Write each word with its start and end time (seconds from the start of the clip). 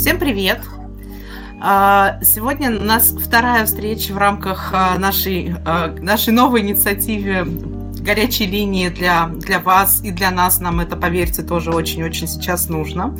Всем 0.00 0.18
привет! 0.18 0.60
А, 1.60 2.18
сегодня 2.22 2.70
у 2.70 2.82
нас 2.82 3.10
вторая 3.10 3.66
встреча 3.66 4.14
в 4.14 4.16
рамках 4.16 4.70
а, 4.72 4.98
нашей, 4.98 5.54
а, 5.66 5.94
нашей 6.00 6.32
новой 6.32 6.62
инициативы 6.62 7.44
горячей 8.02 8.46
линии 8.46 8.88
для, 8.88 9.26
для 9.26 9.60
вас 9.60 10.02
и 10.02 10.10
для 10.10 10.30
нас, 10.30 10.60
нам 10.60 10.80
это, 10.80 10.96
поверьте, 10.96 11.42
тоже 11.42 11.70
очень-очень 11.70 12.26
сейчас 12.26 12.68
нужно. 12.68 13.16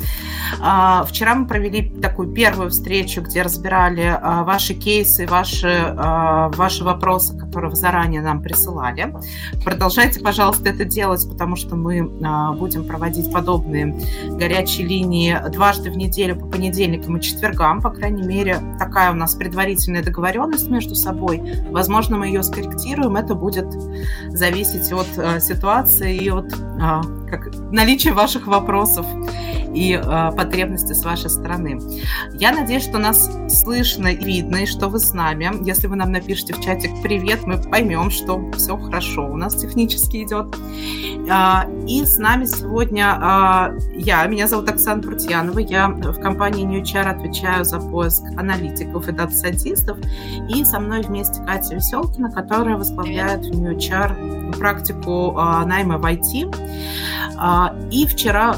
А, 0.61 1.05
вчера 1.05 1.35
мы 1.35 1.47
провели 1.47 1.89
такую 2.01 2.29
первую 2.29 2.69
встречу, 2.69 3.21
где 3.21 3.41
разбирали 3.41 4.17
а, 4.21 4.43
ваши 4.43 4.73
кейсы, 4.73 5.27
ваши, 5.27 5.93
а, 5.97 6.49
ваши 6.49 6.83
вопросы, 6.83 7.37
которые 7.37 7.69
вы 7.69 7.75
заранее 7.75 8.21
нам 8.21 8.41
присылали. 8.41 9.13
Продолжайте, 9.63 10.19
пожалуйста, 10.19 10.69
это 10.69 10.85
делать, 10.85 11.27
потому 11.29 11.55
что 11.55 11.75
мы 11.75 12.03
будем 12.55 12.85
проводить 12.85 13.31
подобные 13.31 13.99
горячие 14.29 14.87
линии 14.87 15.37
дважды 15.49 15.91
в 15.91 15.97
неделю 15.97 16.35
по 16.35 16.47
понедельникам 16.47 17.17
и 17.17 17.21
четвергам, 17.21 17.81
по 17.81 17.89
крайней 17.89 18.23
мере, 18.23 18.59
такая 18.79 19.11
у 19.11 19.15
нас 19.15 19.35
предварительная 19.35 20.03
договоренность 20.03 20.69
между 20.69 20.95
собой. 20.95 21.41
Возможно, 21.69 22.17
мы 22.17 22.27
ее 22.27 22.43
скорректируем, 22.43 23.15
это 23.15 23.35
будет 23.35 23.67
зависеть 24.29 24.70
зависеть 24.71 24.93
от 24.93 25.07
э, 25.17 25.39
ситуации 25.39 26.15
и 26.15 26.29
от 26.29 26.51
э, 26.53 27.20
как, 27.31 27.47
наличия 27.71 28.11
ваших 28.11 28.47
вопросов 28.47 29.05
и 29.73 29.93
э, 29.93 30.31
потребности 30.35 30.93
с 30.93 31.03
вашей 31.03 31.29
стороны. 31.29 31.79
Я 32.33 32.51
надеюсь, 32.51 32.83
что 32.83 32.97
нас 32.97 33.29
слышно 33.47 34.07
и 34.07 34.23
видно, 34.23 34.57
и 34.57 34.65
что 34.65 34.89
вы 34.89 34.99
с 34.99 35.13
нами. 35.13 35.49
Если 35.65 35.87
вы 35.87 35.95
нам 35.95 36.11
напишите 36.11 36.53
в 36.53 36.61
чатик 36.61 36.91
«Привет», 37.01 37.45
мы 37.45 37.57
поймем, 37.57 38.11
что 38.11 38.51
все 38.51 38.77
хорошо 38.77 39.27
у 39.27 39.37
нас 39.37 39.55
технически 39.55 40.23
идет. 40.23 40.53
Э, 41.29 41.69
и 41.87 42.05
с 42.05 42.17
нами 42.17 42.45
сегодня 42.45 43.17
э, 43.21 43.79
я, 43.95 44.25
меня 44.25 44.47
зовут 44.47 44.69
Оксана 44.69 45.01
Прутьянова, 45.01 45.59
я 45.59 45.87
в 45.87 46.19
компании 46.19 46.65
New 46.65 46.81
HR 46.81 47.03
отвечаю 47.03 47.63
за 47.63 47.79
поиск 47.79 48.23
аналитиков 48.37 49.07
и 49.07 49.11
дата-сайтистов, 49.11 49.97
и 50.49 50.65
со 50.65 50.79
мной 50.79 51.01
вместе 51.01 51.41
Катя 51.45 51.75
Веселкина, 51.75 52.31
которая 52.31 52.75
возглавляет 52.75 53.45
в 53.45 53.51
New 53.51 53.75
HR 53.77 54.57
практику 54.57 55.37
э, 55.37 55.65
найма 55.65 55.97
в 55.97 56.05
IT. 56.05 57.20
А, 57.37 57.75
и 57.91 58.05
вчера 58.05 58.55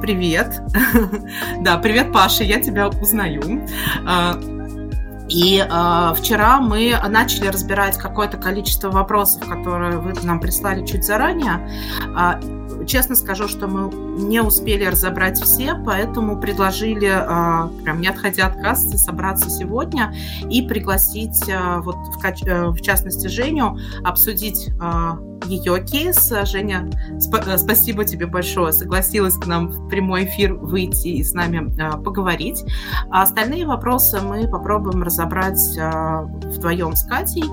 привет. 0.00 0.62
да, 1.60 1.78
привет, 1.78 2.12
Паша, 2.12 2.44
я 2.44 2.60
тебя 2.60 2.88
узнаю. 2.88 3.66
А, 4.06 4.38
и 5.30 5.64
э, 5.64 6.14
вчера 6.16 6.60
мы 6.60 6.96
начали 7.08 7.46
разбирать 7.46 7.96
какое-то 7.96 8.36
количество 8.36 8.90
вопросов, 8.90 9.48
которые 9.48 9.98
вы 9.98 10.12
нам 10.24 10.40
прислали 10.40 10.84
чуть 10.84 11.04
заранее. 11.04 11.70
Э, 12.18 12.84
честно 12.84 13.14
скажу, 13.14 13.46
что 13.46 13.68
мы 13.68 13.94
не 14.20 14.42
успели 14.42 14.84
разобрать 14.84 15.40
все, 15.40 15.80
поэтому 15.86 16.40
предложили, 16.40 17.08
э, 17.08 17.82
прям 17.84 18.00
не 18.00 18.08
отходя 18.08 18.48
от 18.48 18.60
кассы, 18.60 18.98
собраться 18.98 19.50
сегодня 19.50 20.12
и 20.50 20.62
пригласить, 20.62 21.48
э, 21.48 21.78
вот 21.78 21.94
в, 21.94 22.24
э, 22.24 22.70
в 22.70 22.80
частности, 22.80 23.28
Женю, 23.28 23.78
обсудить 24.02 24.68
э, 24.68 25.29
ее 25.46 25.82
кейс. 25.84 26.32
Женя, 26.44 26.88
сп- 27.18 27.44
э, 27.46 27.58
спасибо 27.58 28.04
тебе 28.04 28.26
большое, 28.26 28.72
согласилась 28.72 29.34
к 29.34 29.46
нам 29.46 29.68
в 29.68 29.88
прямой 29.88 30.24
эфир 30.24 30.54
выйти 30.54 31.08
и 31.08 31.22
с 31.22 31.32
нами 31.32 31.74
а, 31.80 31.96
поговорить. 31.96 32.64
А 33.10 33.22
остальные 33.22 33.66
вопросы 33.66 34.20
мы 34.20 34.48
попробуем 34.48 35.02
разобрать 35.02 35.78
а, 35.78 36.22
вдвоем 36.22 36.94
с 36.94 37.04
Катей. 37.04 37.44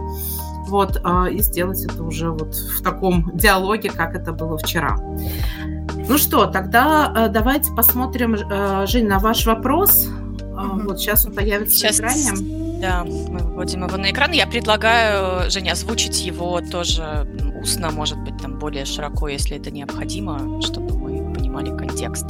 Вот, 0.68 1.00
а, 1.04 1.28
и 1.28 1.40
сделать 1.40 1.84
это 1.86 2.04
уже 2.04 2.32
вот 2.32 2.54
в 2.54 2.84
таком 2.84 3.32
диалоге, 3.34 3.90
как 3.90 4.16
это 4.16 4.34
было 4.34 4.58
вчера. 4.58 4.98
Ну 4.98 6.18
что, 6.18 6.46
тогда 6.46 7.12
а, 7.16 7.28
давайте 7.30 7.72
посмотрим, 7.74 8.36
а, 8.52 8.86
Жень, 8.86 9.08
на 9.08 9.20
ваш 9.20 9.46
вопрос. 9.46 10.08
Mm-hmm. 10.08 10.84
Вот 10.84 11.00
сейчас 11.00 11.26
он 11.26 11.34
появится 11.34 11.76
сейчас... 11.76 12.00
на 12.00 12.08
экране. 12.08 12.58
Да, 12.82 13.04
мы 13.04 13.40
выводим 13.40 13.86
его 13.86 13.98
на 13.98 14.12
экран. 14.12 14.32
Я 14.32 14.46
предлагаю, 14.46 15.50
Женя, 15.50 15.72
озвучить 15.72 16.24
его 16.24 16.62
тоже 16.62 17.28
устно, 17.62 17.92
может 17.92 18.18
быть, 18.20 18.38
там 18.42 18.58
более 18.60 18.86
широко, 18.86 19.28
если 19.28 19.58
это 19.58 19.72
необходимо, 19.72 20.62
чтобы 20.62 20.98
мы 20.98 21.34
понимали 21.34 21.76
контекст. 21.76 22.26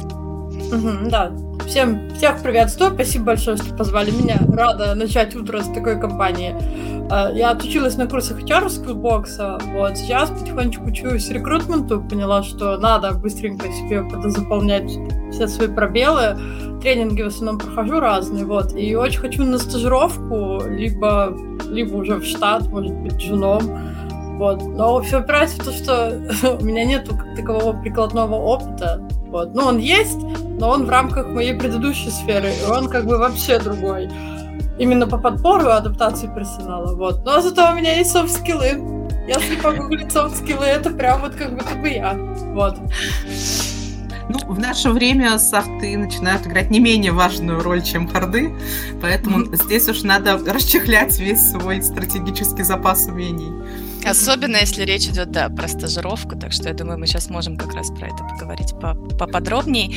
Угу, 0.72 1.10
да. 1.10 1.32
Всем 1.66 2.10
всех 2.14 2.42
приветствую. 2.42 2.92
Спасибо 2.94 3.26
большое, 3.26 3.56
что 3.56 3.74
позвали 3.74 4.10
меня. 4.10 4.38
Рада 4.48 4.94
начать 4.94 5.34
утро 5.34 5.60
с 5.60 5.68
такой 5.72 6.00
компании. 6.00 6.54
А, 7.10 7.30
я 7.32 7.50
отучилась 7.50 7.96
на 7.96 8.06
курсах 8.06 8.40
HR 8.40 8.68
скиллбокса. 8.68 9.58
Вот 9.74 9.96
сейчас 9.96 10.30
потихонечку 10.30 10.84
учусь 10.84 11.28
рекрутменту. 11.30 12.02
Поняла, 12.02 12.42
что 12.42 12.76
надо 12.78 13.12
быстренько 13.12 13.66
себе 13.72 14.04
заполнять 14.30 14.90
все 15.30 15.46
свои 15.46 15.68
пробелы. 15.68 16.36
Тренинги 16.82 17.22
в 17.22 17.28
основном 17.28 17.58
прохожу 17.58 18.00
разные. 18.00 18.44
Вот. 18.44 18.74
И 18.74 18.94
очень 18.94 19.20
хочу 19.20 19.44
на 19.44 19.58
стажировку, 19.58 20.62
либо, 20.66 21.34
либо 21.68 21.96
уже 21.96 22.16
в 22.16 22.24
штат, 22.24 22.66
может 22.68 22.94
быть, 22.94 23.20
женом 23.20 23.62
вот. 24.38 24.62
Но 24.62 25.02
все 25.02 25.18
опирается 25.18 25.60
в 25.60 25.64
то, 25.64 25.72
что 25.72 26.58
у 26.60 26.64
меня 26.64 26.84
нет 26.84 27.10
такового 27.34 27.72
прикладного 27.72 28.36
опыта. 28.36 29.00
Вот. 29.26 29.52
Ну, 29.54 29.64
он 29.64 29.78
есть, 29.78 30.18
но 30.60 30.70
он 30.70 30.86
в 30.86 30.88
рамках 30.88 31.26
моей 31.26 31.54
предыдущей 31.54 32.10
сферы, 32.10 32.52
и 32.52 32.70
он 32.70 32.88
как 32.88 33.04
бы 33.04 33.18
вообще 33.18 33.58
другой. 33.58 34.08
Именно 34.78 35.08
по 35.08 35.18
подбору 35.18 35.66
и 35.66 35.72
адаптации 35.72 36.30
персонала. 36.32 36.94
Вот. 36.94 37.24
Но 37.24 37.40
зато 37.40 37.72
у 37.72 37.74
меня 37.74 37.96
есть 37.96 38.12
софт-скиллы. 38.12 39.08
Если 39.26 39.56
погуглить 39.56 40.12
софт-скиллы, 40.12 40.64
это 40.64 40.90
прям 40.90 41.20
вот 41.20 41.34
как 41.34 41.54
будто 41.54 41.74
бы 41.74 41.88
я. 41.88 42.14
Вот. 42.54 42.76
Ну, 44.28 44.38
в 44.46 44.58
наше 44.58 44.90
время 44.90 45.38
софты 45.38 45.96
начинают 45.96 46.46
играть 46.46 46.70
не 46.70 46.78
менее 46.78 47.12
важную 47.12 47.60
роль, 47.60 47.82
чем 47.82 48.06
харды, 48.06 48.54
поэтому 49.00 49.40
mm-hmm. 49.40 49.64
здесь 49.64 49.88
уж 49.88 50.02
надо 50.02 50.38
расчехлять 50.38 51.18
весь 51.18 51.50
свой 51.50 51.82
стратегический 51.82 52.62
запас 52.62 53.06
умений. 53.06 53.52
Особенно, 54.04 54.56
если 54.56 54.82
речь 54.84 55.06
идет, 55.06 55.30
да, 55.30 55.48
про 55.48 55.68
стажировку, 55.68 56.36
так 56.36 56.52
что 56.52 56.68
я 56.68 56.74
думаю, 56.74 56.98
мы 56.98 57.06
сейчас 57.06 57.28
можем 57.28 57.56
как 57.56 57.74
раз 57.74 57.90
про 57.90 58.06
это 58.08 58.24
поговорить 58.24 58.72
поподробнее. 59.18 59.94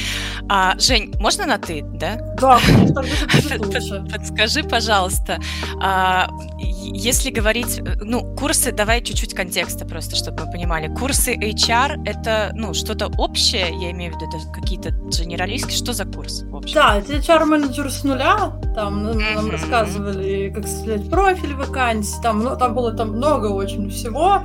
А, 0.50 0.78
Жень, 0.80 1.14
можно 1.20 1.46
на 1.46 1.58
«ты», 1.58 1.82
да? 1.84 2.18
Да, 2.40 2.60
конечно, 2.94 4.06
Подскажи, 4.12 4.64
пожалуйста, 4.64 5.40
а, 5.82 6.30
если 6.60 7.30
говорить, 7.30 7.82
ну, 8.02 8.36
курсы, 8.36 8.72
давай 8.72 9.04
чуть-чуть 9.04 9.34
контекста 9.34 9.86
просто, 9.86 10.16
чтобы 10.16 10.46
мы 10.46 10.52
понимали. 10.52 10.88
Курсы 10.88 11.36
HR— 11.36 12.04
это, 12.06 12.52
ну, 12.54 12.74
что-то 12.74 13.08
общее, 13.18 13.70
я 13.80 13.92
имею 13.92 14.14
в 14.14 14.16
виду, 14.16 14.28
это 14.28 14.52
какие-то 14.52 14.92
генералистские, 15.24 15.78
что 15.78 15.94
за 15.94 16.06
курс 16.06 16.42
вообще? 16.44 16.74
Да, 16.76 16.98
это 16.98 17.14
HR-менеджер 17.14 17.90
с 17.92 18.04
нуля, 18.04 18.54
там 18.76 19.04
нам, 19.04 19.18
нам 19.36 19.50
рассказывали, 19.52 20.52
как 20.54 20.68
составлять 20.68 21.10
профиль 21.10 21.54
вакансий, 21.56 22.22
там, 22.22 22.44
ну, 22.44 22.58
там 22.58 22.74
было 22.74 22.92
там 22.94 23.12
много 23.12 23.48
очень 23.48 23.91
всего. 23.92 24.44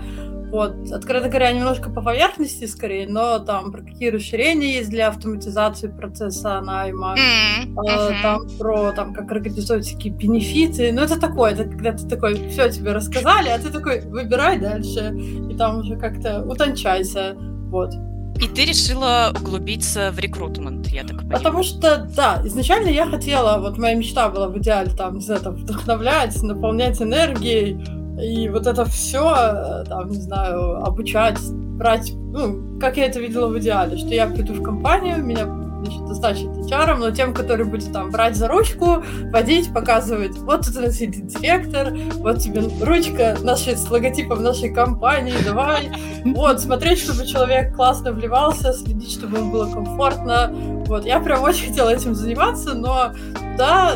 Вот, 0.50 0.92
откровенно 0.92 1.28
говоря, 1.28 1.50
немножко 1.52 1.90
по 1.90 2.00
поверхности 2.00 2.66
скорее, 2.66 3.08
но 3.08 3.40
там 3.40 3.72
про 3.72 3.82
какие 3.82 4.10
расширения 4.10 4.74
есть 4.74 4.90
для 4.90 5.08
автоматизации 5.08 5.88
процесса 5.88 6.60
найма, 6.60 7.16
mm-hmm. 7.16 7.88
э, 7.88 8.22
там 8.22 8.48
про 8.56 8.92
там 8.92 9.12
как 9.12 9.30
организовать 9.32 9.84
всякие 9.84 10.12
бенефиты. 10.12 10.92
Ну, 10.92 11.02
это 11.02 11.20
такое, 11.20 11.52
это 11.52 11.64
когда 11.64 11.92
ты 11.92 12.06
такой, 12.06 12.48
все 12.48 12.70
тебе 12.70 12.92
рассказали, 12.92 13.48
а 13.48 13.58
ты 13.58 13.70
такой, 13.70 14.02
выбирай 14.02 14.58
дальше, 14.58 15.12
и 15.50 15.56
там 15.56 15.80
уже 15.80 15.96
как-то 15.96 16.44
утончайся. 16.44 17.34
Вот. 17.36 17.92
И 18.40 18.48
ты 18.48 18.66
решила 18.66 19.32
углубиться 19.38 20.12
в 20.12 20.18
рекрутмент, 20.18 20.86
я 20.88 21.02
так 21.02 21.18
понимаю. 21.18 21.38
Потому 21.38 21.62
что, 21.62 22.06
да, 22.14 22.40
изначально 22.44 22.88
я 22.88 23.06
хотела, 23.06 23.58
вот 23.58 23.78
моя 23.78 23.94
мечта 23.94 24.28
была 24.28 24.48
в 24.48 24.56
идеале 24.58 24.90
там, 24.90 25.16
не 25.16 25.22
знаю, 25.22 25.40
там, 25.40 25.56
вдохновлять, 25.56 26.40
наполнять 26.42 27.00
энергией, 27.00 27.78
и 28.20 28.48
вот 28.48 28.66
это 28.66 28.84
все, 28.84 29.34
э, 29.34 29.84
там, 29.84 30.08
не 30.08 30.16
знаю, 30.20 30.84
обучать, 30.84 31.38
брать, 31.50 32.12
ну, 32.14 32.78
как 32.80 32.96
я 32.96 33.06
это 33.06 33.20
видела 33.20 33.48
в 33.48 33.58
идеале, 33.58 33.96
что 33.96 34.08
я 34.08 34.26
приду 34.26 34.54
в 34.54 34.62
компанию, 34.62 35.22
меня 35.22 35.46
значит, 35.84 36.00
назначат 36.02 36.46
HR, 36.56 36.96
но 36.96 37.10
тем, 37.10 37.34
который 37.34 37.66
будет 37.66 37.92
там 37.92 38.10
брать 38.10 38.36
за 38.36 38.48
ручку, 38.48 39.04
водить, 39.30 39.72
показывать, 39.72 40.36
вот 40.38 40.64
тут 40.64 40.76
у 40.76 40.80
нас 40.80 40.94
сидит 40.96 41.26
директор, 41.26 41.94
вот 42.16 42.38
тебе 42.38 42.62
ручка 42.82 43.36
нашей, 43.42 43.76
с 43.76 43.90
логотипом 43.90 44.42
нашей 44.42 44.72
компании, 44.72 45.34
давай, 45.44 45.90
вот, 46.24 46.60
смотреть, 46.60 47.00
чтобы 47.00 47.26
человек 47.26 47.74
классно 47.74 48.12
вливался, 48.12 48.72
следить, 48.72 49.12
чтобы 49.12 49.38
ему 49.38 49.52
было 49.52 49.70
комфортно, 49.70 50.50
вот, 50.86 51.04
я 51.04 51.20
прям 51.20 51.42
очень 51.42 51.68
хотела 51.68 51.90
этим 51.90 52.14
заниматься, 52.14 52.74
но, 52.74 53.12
да, 53.56 53.94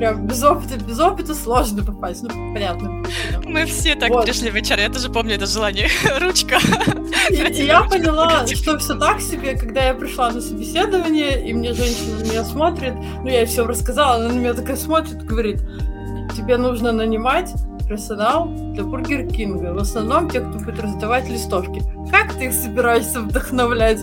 прям 0.00 0.26
без 0.26 0.42
опыта, 0.42 0.76
без 0.78 0.98
опыта 0.98 1.34
сложно 1.34 1.84
попасть, 1.84 2.22
ну, 2.22 2.30
понятно. 2.54 3.04
Мы 3.44 3.66
все 3.66 3.94
так 3.94 4.08
вот. 4.08 4.24
пришли 4.24 4.50
в 4.50 4.56
HR, 4.56 4.80
я 4.80 4.88
тоже 4.88 5.10
помню 5.10 5.34
это 5.34 5.44
желание. 5.44 5.88
Ручка. 6.20 6.58
И, 7.28 7.34
и 7.34 7.66
я 7.66 7.82
поняла, 7.82 8.46
что 8.46 8.78
все 8.78 8.94
так 8.94 9.20
себе, 9.20 9.58
когда 9.58 9.84
я 9.84 9.94
пришла 9.94 10.30
на 10.30 10.40
собеседование, 10.40 11.46
и 11.46 11.52
мне 11.52 11.74
женщина 11.74 12.18
на 12.18 12.22
меня 12.22 12.44
смотрит, 12.44 12.94
ну, 12.94 13.28
я 13.28 13.40
ей 13.40 13.46
все 13.46 13.66
рассказала, 13.66 14.16
она 14.16 14.32
на 14.32 14.38
меня 14.38 14.54
такая 14.54 14.76
смотрит, 14.76 15.22
говорит, 15.22 15.60
тебе 16.34 16.56
нужно 16.56 16.92
нанимать 16.92 17.52
персонал 17.86 18.48
для 18.72 18.84
Бургер 18.84 19.26
Кинга. 19.26 19.74
В 19.74 19.78
основном 19.78 20.30
те, 20.30 20.40
кто 20.40 20.58
будет 20.60 20.80
раздавать 20.80 21.28
листовки. 21.28 21.82
Как 22.10 22.32
ты 22.34 22.46
их 22.46 22.54
собираешься 22.54 23.20
вдохновлять? 23.20 23.98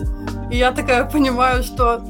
И 0.50 0.58
я 0.58 0.70
такая 0.70 1.06
понимаю, 1.06 1.64
что 1.64 2.04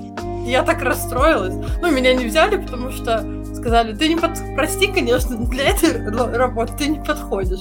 я 0.44 0.62
так 0.62 0.82
расстроилась. 0.82 1.54
Ну, 1.80 1.90
меня 1.90 2.14
не 2.14 2.26
взяли, 2.26 2.56
потому 2.56 2.90
что 2.90 3.37
сказали, 3.68 3.94
ты 3.94 4.08
не 4.08 4.16
под... 4.16 4.30
Прости, 4.56 4.86
конечно, 4.86 5.36
для 5.36 5.70
этой 5.70 6.08
работы 6.36 6.72
ты 6.78 6.88
не 6.88 6.98
подходишь. 6.98 7.60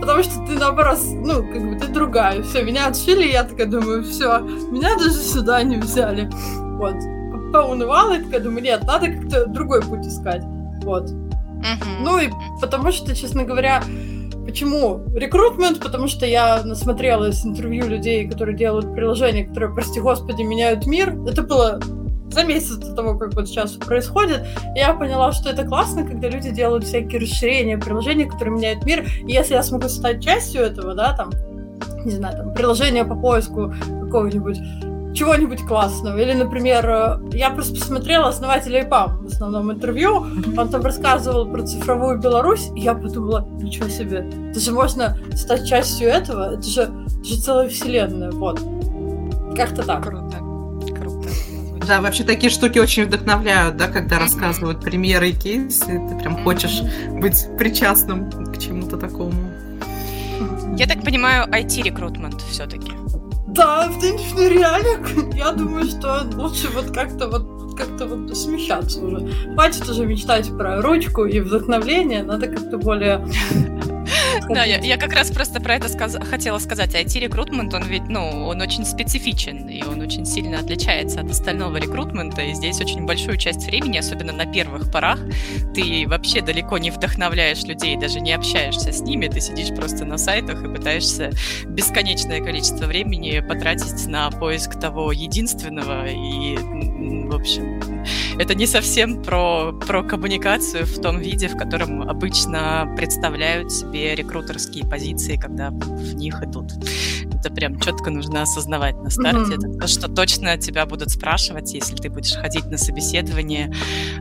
Потому 0.00 0.22
что 0.22 0.34
ты, 0.46 0.58
наоборот, 0.58 0.98
ну, 1.10 1.42
как 1.42 1.70
бы 1.70 1.78
ты 1.78 1.86
другая. 1.88 2.42
Все, 2.42 2.62
меня 2.62 2.88
отшили, 2.88 3.32
я 3.32 3.44
такая 3.44 3.66
думаю, 3.66 4.04
все, 4.04 4.40
меня 4.40 4.96
даже 4.96 5.12
сюда 5.12 5.62
не 5.62 5.76
взяли. 5.76 6.28
Вот. 6.76 6.96
Поунывала, 7.52 8.18
и 8.18 8.22
такая 8.22 8.40
думаю, 8.40 8.62
нет, 8.62 8.84
надо 8.84 9.08
как-то 9.08 9.46
другой 9.46 9.82
путь 9.82 10.06
искать. 10.06 10.42
Вот. 10.82 11.10
Ну 12.00 12.18
и 12.18 12.28
потому 12.60 12.92
что, 12.92 13.14
честно 13.14 13.44
говоря, 13.44 13.82
Почему 14.44 15.04
рекрутмент? 15.14 15.78
Потому 15.78 16.08
что 16.08 16.26
я 16.26 16.64
насмотрелась 16.64 17.46
интервью 17.46 17.86
людей, 17.86 18.28
которые 18.28 18.56
делают 18.56 18.92
приложения, 18.92 19.44
которые, 19.46 19.72
прости 19.72 20.00
господи, 20.00 20.42
меняют 20.42 20.84
мир. 20.84 21.16
Это 21.28 21.42
было 21.42 21.80
за 22.32 22.44
месяц 22.44 22.76
до 22.76 22.94
того, 22.94 23.18
как 23.18 23.34
вот 23.34 23.48
сейчас 23.48 23.72
происходит, 23.72 24.46
я 24.74 24.94
поняла, 24.94 25.32
что 25.32 25.50
это 25.50 25.64
классно, 25.64 26.06
когда 26.06 26.28
люди 26.28 26.50
делают 26.50 26.84
всякие 26.84 27.20
расширения 27.20 27.78
приложений, 27.78 28.26
которые 28.26 28.56
меняют 28.56 28.84
мир. 28.84 29.04
И 29.26 29.32
если 29.32 29.54
я 29.54 29.62
смогу 29.62 29.88
стать 29.88 30.22
частью 30.22 30.62
этого, 30.62 30.94
да, 30.94 31.14
там, 31.16 31.30
не 32.04 32.12
знаю, 32.12 32.36
там, 32.36 32.54
приложение 32.54 33.04
по 33.04 33.14
поиску 33.14 33.72
какого-нибудь 34.02 34.58
чего-нибудь 35.14 35.60
классного. 35.66 36.18
Или, 36.18 36.32
например, 36.32 36.88
э, 36.88 37.18
я 37.32 37.50
просто 37.50 37.74
посмотрела 37.74 38.28
основателя 38.28 38.82
ИПАМ 38.82 39.24
в 39.24 39.26
основном 39.26 39.70
интервью, 39.70 40.26
он 40.56 40.68
там 40.68 40.82
рассказывал 40.82 41.46
про 41.46 41.62
цифровую 41.62 42.18
Беларусь, 42.18 42.70
и 42.74 42.80
я 42.80 42.94
подумала, 42.94 43.46
ничего 43.60 43.88
себе, 43.88 44.26
это 44.50 44.60
же 44.60 44.72
можно 44.72 45.18
стать 45.34 45.66
частью 45.68 46.08
этого, 46.08 46.54
это 46.54 46.62
же, 46.62 46.82
это 46.82 47.24
же 47.24 47.36
целая 47.36 47.68
вселенная, 47.68 48.30
вот. 48.30 48.60
Как-то 49.54 49.82
так. 49.82 50.02
Круто. 50.02 50.41
Да, 51.86 52.00
вообще 52.00 52.24
такие 52.24 52.50
штуки 52.50 52.78
очень 52.78 53.04
вдохновляют, 53.04 53.76
да, 53.76 53.88
когда 53.88 54.18
рассказывают 54.18 54.80
примеры 54.80 55.30
и 55.30 55.32
кейсы, 55.32 56.00
ты 56.08 56.18
прям 56.18 56.42
хочешь 56.44 56.82
быть 57.10 57.46
причастным 57.58 58.30
к 58.30 58.58
чему-то 58.58 58.96
такому. 58.96 59.34
Я 60.76 60.86
так 60.86 61.02
понимаю, 61.02 61.48
IT-рекрутмент 61.48 62.40
все-таки. 62.42 62.92
Да, 63.48 63.88
в 63.90 64.00
денежных 64.00 64.50
реалиях 64.50 65.34
я 65.34 65.52
думаю, 65.52 65.84
что 65.84 66.26
лучше 66.34 66.68
вот 66.68 66.90
как-то 66.94 67.28
вот 67.28 67.76
как-то 67.76 68.06
вот 68.06 68.36
смещаться 68.36 69.00
уже. 69.00 69.32
Хватит 69.54 69.88
уже 69.88 70.06
мечтать 70.06 70.56
про 70.56 70.80
ручку 70.80 71.24
и 71.24 71.40
вдохновление, 71.40 72.22
надо 72.22 72.46
как-то 72.46 72.78
более 72.78 73.26
да, 74.48 74.64
я, 74.64 74.78
я 74.78 74.96
как 74.96 75.12
раз 75.12 75.30
просто 75.30 75.60
про 75.60 75.76
это 75.76 75.88
сказ... 75.88 76.16
хотела 76.28 76.58
сказать. 76.58 76.94
IT-рекрутмент, 76.94 77.72
он 77.74 77.84
ведь, 77.84 78.08
ну, 78.08 78.46
он 78.46 78.60
очень 78.60 78.84
специфичен, 78.84 79.68
и 79.68 79.82
он 79.82 80.00
очень 80.00 80.26
сильно 80.26 80.58
отличается 80.58 81.20
от 81.20 81.30
остального 81.30 81.76
рекрутмента, 81.76 82.42
и 82.42 82.54
здесь 82.54 82.80
очень 82.80 83.04
большую 83.06 83.36
часть 83.36 83.66
времени, 83.66 83.98
особенно 83.98 84.32
на 84.32 84.46
первых 84.46 84.90
порах, 84.90 85.20
ты 85.74 86.04
вообще 86.06 86.40
далеко 86.42 86.78
не 86.78 86.90
вдохновляешь 86.90 87.62
людей, 87.64 87.96
даже 87.96 88.20
не 88.20 88.32
общаешься 88.32 88.92
с 88.92 89.00
ними, 89.00 89.28
ты 89.28 89.40
сидишь 89.40 89.74
просто 89.74 90.04
на 90.04 90.18
сайтах 90.18 90.62
и 90.62 90.68
пытаешься 90.68 91.30
бесконечное 91.66 92.40
количество 92.40 92.86
времени 92.86 93.40
потратить 93.40 94.06
на 94.06 94.30
поиск 94.30 94.78
того 94.78 95.12
единственного, 95.12 96.06
и, 96.08 96.56
в 97.32 97.40
общем, 97.40 98.04
это 98.38 98.54
не 98.54 98.66
совсем 98.66 99.22
про, 99.22 99.72
про 99.72 100.02
коммуникацию 100.02 100.84
в 100.84 101.00
том 101.00 101.18
виде, 101.18 101.48
в 101.48 101.56
котором 101.56 102.02
обычно 102.08 102.92
представляют 102.96 103.72
себе 103.72 104.14
рекрутерские 104.14 104.88
позиции, 104.88 105.36
когда 105.36 105.70
в 105.70 106.14
них 106.14 106.42
идут. 106.42 106.72
Это 107.32 107.52
прям 107.52 107.80
четко 107.80 108.10
нужно 108.10 108.42
осознавать 108.42 108.96
на 109.02 109.10
старте. 109.10 109.54
Mm-hmm. 109.54 109.70
Это 109.70 109.78
то, 109.78 109.86
что 109.88 110.08
точно 110.08 110.58
тебя 110.58 110.86
будут 110.86 111.10
спрашивать, 111.10 111.72
если 111.72 111.96
ты 111.96 112.10
будешь 112.10 112.34
ходить 112.34 112.66
на 112.66 112.76
собеседование 112.76 113.72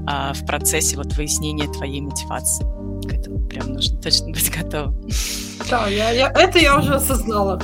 а, 0.08 0.34
в 0.34 0.46
процессе 0.46 0.96
вот 0.96 1.14
выяснения 1.14 1.68
твоей 1.68 2.02
мотивации. 2.02 2.66
К 3.08 3.14
этому 3.14 3.46
прям 3.48 3.74
нужно 3.74 4.00
точно 4.00 4.32
быть 4.32 4.52
готовым. 4.52 5.02
Да, 5.70 5.88
я, 5.88 6.12
я, 6.12 6.32
это 6.32 6.60
я 6.60 6.78
уже 6.78 6.96
осознала. 6.96 7.62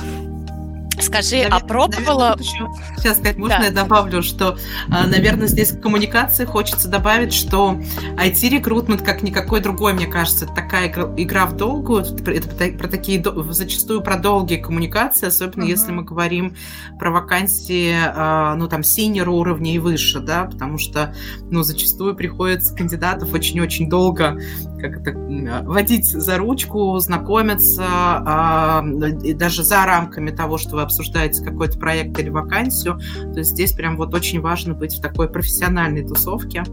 Скажи, 1.00 1.36
наверное, 1.36 1.58
а 1.58 1.60
пробовала... 1.60 2.36
Наверное, 2.36 2.44
еще, 2.44 2.68
сейчас 2.96 3.16
сказать, 3.18 3.36
можно 3.36 3.58
да. 3.58 3.64
я 3.64 3.70
добавлю, 3.70 4.22
что, 4.22 4.58
а, 4.90 5.06
наверное, 5.06 5.46
здесь 5.46 5.72
к 5.72 5.80
коммуникации 5.80 6.44
хочется 6.44 6.88
добавить, 6.88 7.32
что 7.32 7.78
IT-рекрутмент, 8.16 9.02
как 9.02 9.22
никакой 9.22 9.60
другой, 9.60 9.94
мне 9.94 10.06
кажется, 10.06 10.46
такая 10.46 10.88
игра 11.16 11.46
в 11.46 11.56
долгую, 11.56 12.04
это 12.04 12.76
про 12.76 12.88
такие, 12.88 13.22
зачастую 13.50 14.02
про 14.02 14.16
долгие 14.16 14.56
коммуникации, 14.56 15.26
особенно 15.26 15.64
uh-huh. 15.64 15.70
если 15.70 15.92
мы 15.92 16.02
говорим 16.02 16.56
про 16.98 17.10
вакансии, 17.10 17.94
а, 17.96 18.54
ну, 18.56 18.68
там, 18.68 18.82
синер 18.82 19.28
уровня 19.28 19.74
и 19.74 19.78
выше, 19.78 20.20
да, 20.20 20.44
потому 20.44 20.78
что, 20.78 21.14
ну, 21.50 21.62
зачастую 21.62 22.14
приходится 22.14 22.74
кандидатов 22.74 23.32
очень-очень 23.32 23.88
долго 23.88 24.38
как 24.80 25.00
это, 25.00 25.62
водить 25.64 26.06
за 26.06 26.38
ручку, 26.38 26.98
знакомиться, 26.98 27.84
а, 27.86 28.84
и 29.22 29.32
даже 29.32 29.62
за 29.62 29.84
рамками 29.84 30.30
того, 30.30 30.58
что 30.58 30.76
вы 30.76 30.82
обсуждаете 30.88 31.44
какой-то 31.44 31.78
проект 31.78 32.18
или 32.18 32.30
вакансию. 32.30 32.98
То 33.32 33.38
есть 33.38 33.50
здесь 33.50 33.72
прям 33.72 33.96
вот 33.96 34.14
очень 34.14 34.40
важно 34.40 34.74
быть 34.74 34.98
в 34.98 35.00
такой 35.00 35.28
профессиональной 35.28 36.06
тусовке 36.06 36.64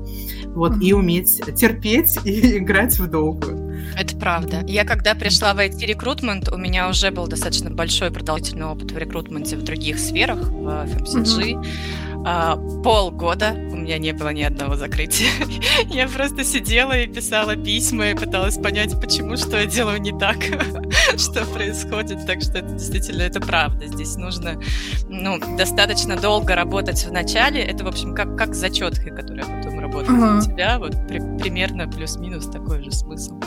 вот, 0.47 0.73
mm-hmm. 0.73 0.83
и 0.83 0.93
уметь 0.93 1.41
терпеть 1.55 2.17
и 2.25 2.57
играть 2.57 2.97
в 2.97 3.07
долгую. 3.07 3.65
Это 3.97 4.15
правда. 4.15 4.63
Я 4.67 4.85
когда 4.85 5.13
пришла 5.15 5.53
в 5.53 5.59
IT-рекрутмент, 5.59 6.51
у 6.51 6.57
меня 6.57 6.89
уже 6.89 7.11
был 7.11 7.27
достаточно 7.27 7.69
большой 7.69 8.09
продолжительный 8.09 8.65
опыт 8.65 8.91
в 8.91 8.97
рекрутменте 8.97 9.57
в 9.57 9.63
других 9.63 9.99
сферах, 9.99 10.49
в 10.49 10.67
FMCG. 10.67 11.53
Mm-hmm. 11.53 12.14
А, 12.27 12.57
полгода 12.83 13.51
у 13.53 13.75
меня 13.75 13.99
не 13.99 14.11
было 14.11 14.29
ни 14.29 14.41
одного 14.41 14.75
закрытия. 14.75 15.29
я 15.89 16.07
просто 16.07 16.43
сидела 16.43 16.97
и 16.97 17.05
писала 17.05 17.55
письма 17.55 18.09
и 18.09 18.15
пыталась 18.15 18.57
понять, 18.57 18.99
почему, 18.99 19.37
что 19.37 19.57
я 19.59 19.67
делаю 19.67 20.01
не 20.01 20.11
так, 20.11 20.37
что 21.17 21.45
происходит. 21.45 22.25
Так 22.25 22.41
что 22.41 22.57
это 22.57 22.69
действительно 22.69 23.21
это 23.21 23.39
правда. 23.39 23.85
Здесь 23.85 24.15
нужно 24.15 24.59
ну, 25.07 25.37
достаточно 25.55 26.15
долго 26.17 26.55
работать 26.55 27.05
в 27.05 27.11
начале. 27.11 27.61
Это, 27.61 27.83
в 27.83 27.87
общем, 27.87 28.15
как, 28.15 28.35
как 28.35 28.55
зачетка, 28.55 29.11
которая 29.11 29.45
потом 29.45 29.79
работает 29.79 30.09
uh-huh. 30.09 30.33
на 30.33 30.41
тебя. 30.41 30.79
Вот 30.79 30.95
при, 31.07 31.19
примерно 31.37 31.87
плюс-минус 31.87 32.47
такой 32.47 32.83
же 32.83 32.91
смысл 32.91 33.39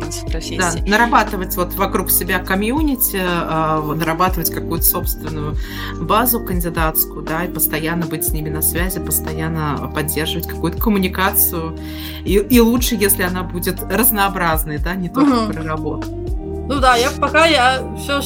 нас 0.00 0.16
в 0.16 0.26
профессии. 0.30 0.56
Да, 0.56 0.72
нарабатывать 0.86 1.56
вот 1.56 1.74
вокруг 1.74 2.10
себя 2.10 2.38
комьюнити, 2.38 3.20
э, 3.22 3.94
нарабатывать 3.94 4.50
какую-то 4.50 4.84
собственную 4.84 5.56
базу 6.00 6.40
кандидатскую, 6.40 7.22
да, 7.22 7.44
и 7.44 7.48
постоянно 7.48 8.06
быть 8.06 8.24
с 8.24 8.32
ними 8.32 8.48
на 8.48 8.62
связи, 8.62 9.00
постоянно 9.00 9.90
поддерживать 9.94 10.48
какую-то 10.48 10.78
коммуникацию. 10.78 11.78
И, 12.24 12.34
и 12.34 12.60
лучше, 12.60 12.94
если 12.94 13.22
она 13.22 13.42
будет 13.42 13.82
разнообразной, 13.82 14.78
да, 14.78 14.94
не 14.94 15.08
только 15.08 15.44
угу. 15.44 15.52
про 15.52 15.62
работу. 15.62 16.08
Ну 16.10 16.78
да, 16.78 16.96
я 16.96 17.10
пока 17.10 17.46
я 17.46 17.82
все, 17.98 18.20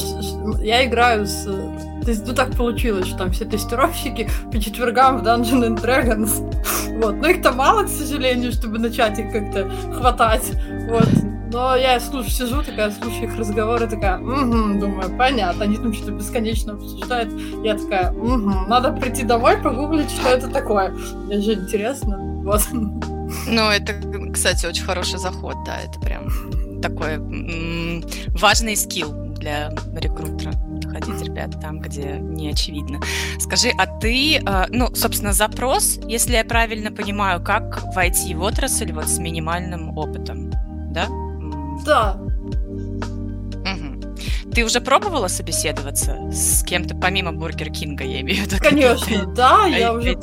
я 0.61 0.85
играю 0.85 1.25
с 1.25 1.47
то 2.05 2.11
есть, 2.11 2.27
ну 2.27 2.35
так 2.35 2.51
получилось, 2.51 3.07
что 3.07 3.17
там 3.17 3.31
все 3.31 3.45
тестировщики 3.45 4.29
по 4.51 4.59
четвергам 4.59 5.17
в 5.17 5.23
Dungeons 5.23 5.67
and 5.67 5.81
Dragons. 5.81 6.51
Вот. 6.95 7.15
Но 7.15 7.27
их 7.27 7.41
там 7.41 7.57
мало, 7.57 7.83
к 7.83 7.89
сожалению, 7.89 8.53
чтобы 8.53 8.79
начать 8.79 9.19
их 9.19 9.29
как-то 9.29 9.69
хватать. 9.97 10.49
Вот. 10.89 11.09
Но 11.55 11.73
я 11.77 12.01
слушаю, 12.01 12.31
сижу, 12.31 12.61
такая, 12.63 12.91
слушаю 12.91 13.29
их 13.29 13.37
разговоры, 13.37 13.87
такая, 13.87 14.19
угу, 14.19 14.77
думаю, 14.77 15.17
понятно, 15.17 15.63
они 15.63 15.77
там 15.77 15.93
что-то 15.93 16.11
бесконечно 16.11 16.73
обсуждают. 16.73 17.31
Я 17.63 17.77
такая, 17.77 18.11
угу, 18.11 18.67
надо 18.67 18.91
прийти 18.91 19.23
домой, 19.23 19.55
погуглить, 19.63 20.11
что 20.11 20.27
это 20.27 20.49
такое. 20.49 20.89
Мне 20.89 21.39
же 21.39 21.53
интересно. 21.53 22.17
Вот. 22.43 22.61
Ну, 23.47 23.69
это, 23.69 23.93
кстати, 24.33 24.65
очень 24.65 24.83
хороший 24.83 25.17
заход, 25.17 25.55
да, 25.65 25.79
это 25.79 25.97
прям 26.01 26.27
такой 26.81 27.19
важный 28.37 28.75
скилл 28.75 29.13
для 29.13 29.69
рекрутера 29.95 30.51
находить 30.83 31.21
ребят 31.23 31.51
там, 31.61 31.79
где 31.79 32.17
не 32.19 32.49
очевидно. 32.49 32.99
Скажи, 33.39 33.69
а 33.77 33.87
ты, 33.87 34.39
э, 34.39 34.65
ну, 34.71 34.93
собственно, 34.93 35.31
запрос, 35.31 35.99
если 36.05 36.33
я 36.33 36.43
правильно 36.43 36.91
понимаю, 36.91 37.41
как 37.41 37.81
войти 37.95 38.35
в 38.35 38.43
отрасль 38.43 38.91
вот 38.91 39.07
с 39.07 39.19
минимальным 39.19 39.97
опытом, 39.97 40.51
да? 40.91 41.07
Да. 41.83 42.17
Ты 44.55 44.63
уже 44.63 44.79
пробовала 44.79 45.27
собеседоваться 45.27 46.31
с 46.31 46.63
кем-то 46.63 46.95
помимо 46.95 47.33
Бургер 47.33 47.69
Кинга, 47.71 48.05
я 48.05 48.21
имею 48.21 48.45
в 48.45 48.47
виду? 48.47 48.55
Конечно, 48.61 49.25
да, 49.35 49.65
я 49.65 49.91
уже 49.91 50.15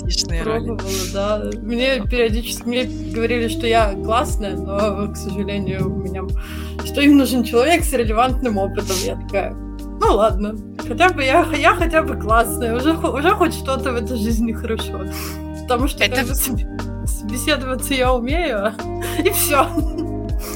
пробовала, 0.43 0.81
да. 1.13 1.51
Мне 1.61 2.01
периодически 2.01 2.67
мне 2.67 2.85
говорили, 2.85 3.49
что 3.49 3.67
я 3.67 3.93
классная, 3.93 4.57
но, 4.57 5.13
к 5.13 5.17
сожалению, 5.17 5.93
у 5.93 5.99
меня 5.99 6.23
что 6.87 7.03
им 7.03 7.19
нужен 7.19 7.45
человек 7.45 7.85
с 7.85 7.93
релевантным 7.93 8.57
опытом. 8.57 8.97
Я 9.05 9.17
такая, 9.17 9.53
ну 9.53 10.15
ладно, 10.15 10.57
хотя 10.79 11.11
бы 11.11 11.23
я, 11.23 11.47
я 11.55 11.75
хотя 11.75 12.03
бы 12.03 12.17
классная, 12.17 12.75
уже, 12.75 12.95
уже 12.95 13.31
хоть 13.33 13.53
что-то 13.53 13.93
в 13.93 13.97
этой 13.97 14.17
жизни 14.17 14.53
хорошо. 14.53 15.05
Потому 15.63 15.89
что 15.89 16.05
это... 16.05 16.35
собеседоваться 16.35 17.93
я 17.93 18.15
умею, 18.15 18.73
и 19.25 19.31
все. 19.31 19.69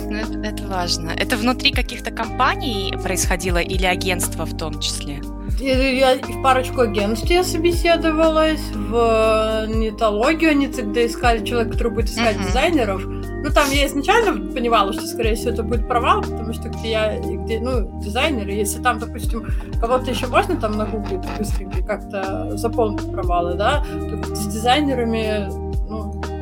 Ну, 0.09 0.43
это, 0.43 0.67
важно. 0.67 1.11
Это 1.11 1.37
внутри 1.37 1.73
каких-то 1.73 2.11
компаний 2.11 2.95
происходило 3.03 3.59
или 3.59 3.87
агентства 3.87 4.45
в 4.45 4.57
том 4.57 4.81
числе? 4.81 5.21
я 5.61 6.17
в 6.17 6.43
парочку 6.43 6.83
агентств 6.83 7.31
я 7.31 7.43
собеседовалась, 7.43 8.61
в 8.75 9.67
нетологию 9.69 10.51
они 10.51 10.69
тогда 10.69 11.07
искали 11.07 11.45
человека, 11.45 11.73
который 11.73 11.93
будет 11.93 12.11
искать 12.11 12.37
uh-huh. 12.37 12.47
дизайнеров. 12.47 13.03
Ну, 13.07 13.51
там 13.53 13.71
я 13.71 13.87
изначально 13.87 14.53
понимала, 14.53 14.93
что, 14.93 15.07
скорее 15.07 15.35
всего, 15.35 15.51
это 15.51 15.63
будет 15.63 15.87
провал, 15.87 16.23
потому 16.23 16.53
что 16.53 16.69
где 16.69 16.91
я, 16.91 17.19
где, 17.21 17.61
ну, 17.61 18.01
дизайнеры, 18.01 18.51
если 18.51 18.83
там, 18.83 18.99
допустим, 18.99 19.47
кого-то 19.81 20.11
еще 20.11 20.27
можно 20.27 20.57
там 20.57 20.77
нагуглить 20.77 21.25
быстренько 21.39 21.83
как-то 21.83 22.57
заполнить 22.57 23.11
провалы, 23.11 23.55
да, 23.55 23.85
то 23.85 24.35
с 24.35 24.47
дизайнерами, 24.47 25.66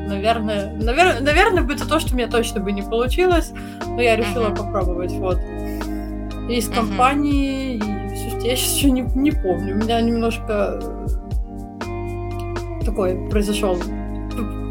наверное, 0.07 0.73
наверное, 0.75 1.21
наверное, 1.21 1.63
бы 1.63 1.75
это 1.75 1.89
то, 1.89 2.01
что 2.01 2.15
у 2.15 2.17
меня 2.17 2.29
точно 2.29 2.61
бы 2.61 2.73
не 2.73 2.83
получилось, 2.83 3.53
но 3.87 4.01
я 4.01 4.17
решила 4.17 4.49
uh-huh. 4.49 4.57
попробовать, 4.57 5.13
вот. 5.13 5.39
Из 6.49 6.69
uh-huh. 6.69 6.75
компании, 6.75 7.81
Слушайте, 8.17 8.49
я 8.49 8.57
сейчас 8.57 8.77
еще 8.77 8.91
не, 8.91 9.03
не 9.15 9.31
помню. 9.33 9.75
У 9.75 9.79
меня 9.79 10.01
немножко 10.01 10.81
такой 12.85 13.29
произошел. 13.29 13.77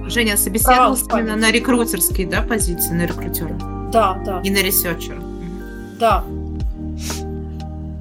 Женя 0.08 0.38
собеседовалась 0.38 1.04
именно 1.12 1.36
на 1.36 1.52
рекрутерской, 1.52 2.26
да, 2.26 2.42
позиции, 2.42 2.94
на 2.94 3.06
рекрутера? 3.06 3.54
Да, 3.92 4.22
да. 4.26 4.42
И 4.44 4.50
на 4.50 4.62
ресерчера? 4.62 5.18
Да. 6.00 6.24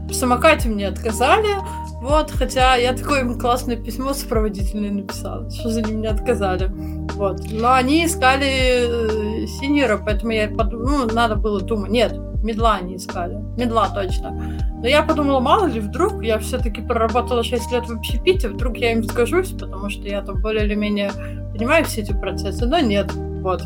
В 0.09 0.13
самокате 0.13 0.69
мне 0.69 0.89
отказали, 0.89 1.49
вот, 2.03 2.33
хотя 2.33 2.75
я 2.75 2.95
такое 2.95 3.21
им 3.21 3.39
классное 3.39 3.77
письмо 3.77 4.13
сопроводительное 4.13 4.91
написала, 4.91 5.49
что 5.49 5.69
за 5.71 5.83
не 5.83 6.09
отказали. 6.09 6.69
Вот. 7.15 7.43
Но 7.49 7.75
они 7.75 8.07
искали 8.07 9.45
э, 9.45 9.47
синьора, 9.47 10.03
поэтому 10.05 10.33
я 10.33 10.49
подумала, 10.49 11.07
ну, 11.07 11.15
надо 11.15 11.37
было 11.37 11.61
думать. 11.61 11.93
Нет, 11.93 12.19
медла 12.43 12.79
они 12.83 12.97
искали. 12.97 13.37
Медла 13.57 13.89
точно. 13.95 14.33
Но 14.81 14.89
я 14.89 15.05
подумала, 15.05 15.39
мало 15.39 15.67
ли, 15.67 15.79
вдруг 15.79 16.25
я 16.25 16.41
все-таки 16.41 16.83
проработала 16.83 17.45
6 17.45 17.71
лет 17.71 17.87
в 17.87 17.93
общепите, 17.93 18.49
вдруг 18.49 18.79
я 18.79 18.91
им 18.91 19.05
скажусь, 19.05 19.53
потому 19.53 19.89
что 19.89 20.03
я 20.09 20.23
там 20.23 20.43
более 20.43 20.65
или 20.65 20.75
менее 20.75 21.13
понимаю 21.53 21.85
все 21.85 22.01
эти 22.01 22.13
процессы, 22.13 22.67
но 22.67 22.81
нет. 22.81 23.13
Вот. 23.15 23.63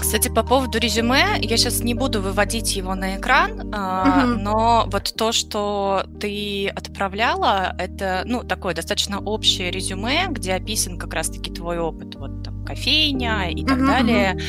Кстати, 0.00 0.28
по 0.28 0.42
поводу 0.42 0.78
резюме, 0.78 1.38
я 1.40 1.56
сейчас 1.56 1.80
не 1.80 1.94
буду 1.94 2.22
выводить 2.22 2.74
его 2.74 2.94
на 2.94 3.16
экран, 3.16 3.60
uh-huh. 3.60 4.24
но 4.40 4.84
вот 4.86 5.14
то, 5.14 5.30
что 5.30 6.04
ты 6.18 6.68
отправляла, 6.68 7.76
это, 7.78 8.22
ну, 8.24 8.42
такое 8.42 8.74
достаточно 8.74 9.20
общее 9.20 9.70
резюме, 9.70 10.26
где 10.30 10.54
описан 10.54 10.98
как 10.98 11.14
раз-таки 11.14 11.52
твой 11.52 11.78
опыт, 11.78 12.14
вот 12.16 12.42
там, 12.42 12.64
кофейня 12.64 13.50
и 13.50 13.64
так 13.64 13.78
uh-huh. 13.78 13.86
далее. 13.86 14.40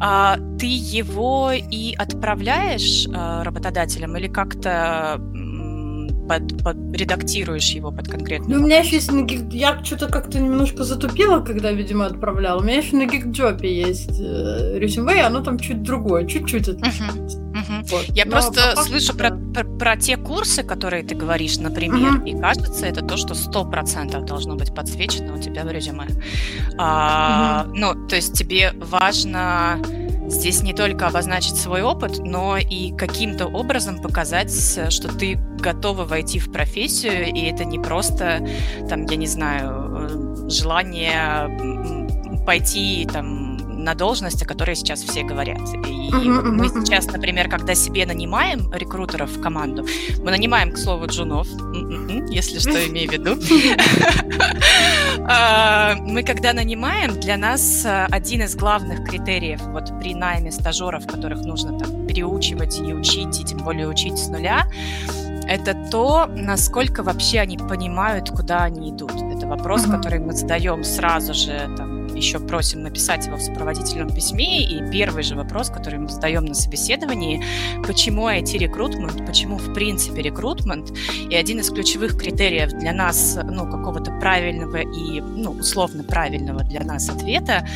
А, 0.00 0.38
ты 0.58 0.66
его 0.66 1.52
и 1.52 1.94
отправляешь 1.94 3.06
а, 3.12 3.44
работодателям 3.44 4.16
или 4.16 4.28
как-то 4.28 5.20
под, 6.28 6.62
под, 6.62 6.76
редактируешь 6.94 7.70
его 7.70 7.90
под 7.90 8.08
конкретную. 8.08 8.58
Ну, 8.58 8.64
у 8.64 8.66
меня 8.66 8.78
еще 8.78 8.96
есть 8.96 9.10
на 9.10 9.22
гиг... 9.22 9.52
Я 9.52 9.82
что-то 9.84 10.08
как-то 10.08 10.40
немножко 10.40 10.84
затупила, 10.84 11.40
когда, 11.40 11.72
видимо, 11.72 12.06
отправляла. 12.06 12.60
У 12.60 12.64
меня 12.64 12.78
еще 12.78 12.96
на 12.96 13.06
гигджопе 13.06 13.72
есть 13.74 14.20
э, 14.20 14.78
резюме, 14.78 15.18
и 15.18 15.20
оно 15.20 15.40
там 15.40 15.58
чуть 15.58 15.82
другое, 15.82 16.26
чуть-чуть 16.26 16.68
отличается. 16.68 17.38
Uh-huh. 17.38 17.44
Uh-huh. 17.54 17.88
Вот. 17.90 18.04
Я 18.08 18.24
Но 18.24 18.32
просто 18.32 18.74
слышу 18.82 19.12
да. 19.14 19.30
про, 19.30 19.36
про, 19.36 19.64
про 19.64 19.96
те 19.96 20.16
курсы, 20.16 20.62
которые 20.62 21.04
ты 21.04 21.14
говоришь, 21.14 21.58
например, 21.58 22.20
uh-huh. 22.20 22.28
и 22.28 22.40
кажется, 22.40 22.86
это 22.86 23.04
то, 23.04 23.16
что 23.16 23.34
сто 23.34 23.64
процентов 23.64 24.24
должно 24.24 24.56
быть 24.56 24.74
подсвечено 24.74 25.36
у 25.36 25.40
тебя 25.40 25.64
в 25.64 25.70
резюме. 25.70 26.08
А, 26.78 27.66
uh-huh. 27.66 27.72
Ну, 27.74 28.08
то 28.08 28.16
есть 28.16 28.36
тебе 28.36 28.72
важно 28.76 29.78
здесь 30.28 30.62
не 30.62 30.72
только 30.72 31.06
обозначить 31.06 31.56
свой 31.56 31.82
опыт, 31.82 32.18
но 32.18 32.56
и 32.56 32.92
каким-то 32.92 33.46
образом 33.46 34.00
показать, 34.00 34.52
что 34.90 35.08
ты 35.08 35.38
готова 35.58 36.04
войти 36.04 36.38
в 36.38 36.52
профессию, 36.52 37.32
и 37.34 37.40
это 37.42 37.64
не 37.64 37.78
просто, 37.78 38.46
там, 38.88 39.06
я 39.06 39.16
не 39.16 39.26
знаю, 39.26 40.46
э, 40.46 40.48
желание 40.50 41.48
пойти 42.44 43.08
там 43.10 43.43
на 43.84 43.94
должность, 43.94 44.42
о 44.42 44.46
которой 44.46 44.74
сейчас 44.74 45.02
все 45.02 45.22
говорят. 45.22 45.60
И 45.60 46.10
uh-huh, 46.10 46.34
вот 46.34 46.44
мы 46.44 46.66
uh-huh. 46.66 46.84
сейчас, 46.84 47.06
например, 47.06 47.48
когда 47.48 47.74
себе 47.74 48.06
нанимаем 48.06 48.72
рекрутеров 48.72 49.30
в 49.30 49.40
команду, 49.40 49.86
мы 50.18 50.30
нанимаем, 50.30 50.72
к 50.72 50.78
слову, 50.78 51.06
джунов, 51.06 51.46
м-м-м, 51.52 52.26
если 52.26 52.58
что 52.58 52.86
имею 52.88 53.10
в 53.10 53.12
виду. 53.12 53.36
А, 55.26 55.94
мы 56.00 56.22
когда 56.22 56.52
нанимаем, 56.52 57.18
для 57.18 57.38
нас 57.38 57.84
э, 57.86 58.06
один 58.10 58.42
из 58.42 58.54
главных 58.56 59.08
критериев 59.08 59.60
вот 59.68 59.98
при 59.98 60.14
найме 60.14 60.52
стажеров, 60.52 61.06
которых 61.06 61.40
нужно 61.40 61.78
там 61.78 62.06
переучивать 62.06 62.78
и 62.78 62.92
учить, 62.92 63.40
и 63.40 63.44
тем 63.44 63.58
более 63.58 63.88
учить 63.88 64.18
с 64.18 64.28
нуля, 64.28 64.66
это 65.48 65.74
то, 65.90 66.26
насколько 66.26 67.02
вообще 67.02 67.40
они 67.40 67.56
понимают, 67.56 68.30
куда 68.30 68.64
они 68.64 68.90
идут. 68.90 69.12
Это 69.12 69.46
вопрос, 69.46 69.86
uh-huh. 69.86 69.96
который 69.96 70.18
мы 70.18 70.32
задаем 70.32 70.84
сразу 70.84 71.32
же 71.32 71.70
там, 71.76 72.03
еще 72.14 72.38
просим 72.38 72.82
написать 72.82 73.26
его 73.26 73.36
в 73.36 73.42
сопроводительном 73.42 74.14
письме. 74.14 74.62
И 74.64 74.90
первый 74.90 75.22
же 75.22 75.34
вопрос, 75.34 75.70
который 75.70 75.98
мы 75.98 76.08
задаем 76.08 76.44
на 76.44 76.54
собеседовании, 76.54 77.42
почему 77.86 78.28
IT-рекрутмент, 78.28 79.26
почему 79.26 79.58
в 79.58 79.72
принципе 79.74 80.22
рекрутмент. 80.22 80.92
И 81.30 81.34
один 81.34 81.60
из 81.60 81.70
ключевых 81.70 82.18
критериев 82.18 82.72
для 82.72 82.92
нас, 82.92 83.38
ну, 83.42 83.70
какого-то 83.70 84.10
правильного 84.20 84.78
и, 84.78 85.20
ну, 85.20 85.52
условно 85.52 86.04
правильного 86.04 86.62
для 86.64 86.84
нас 86.84 87.08
ответа, 87.08 87.66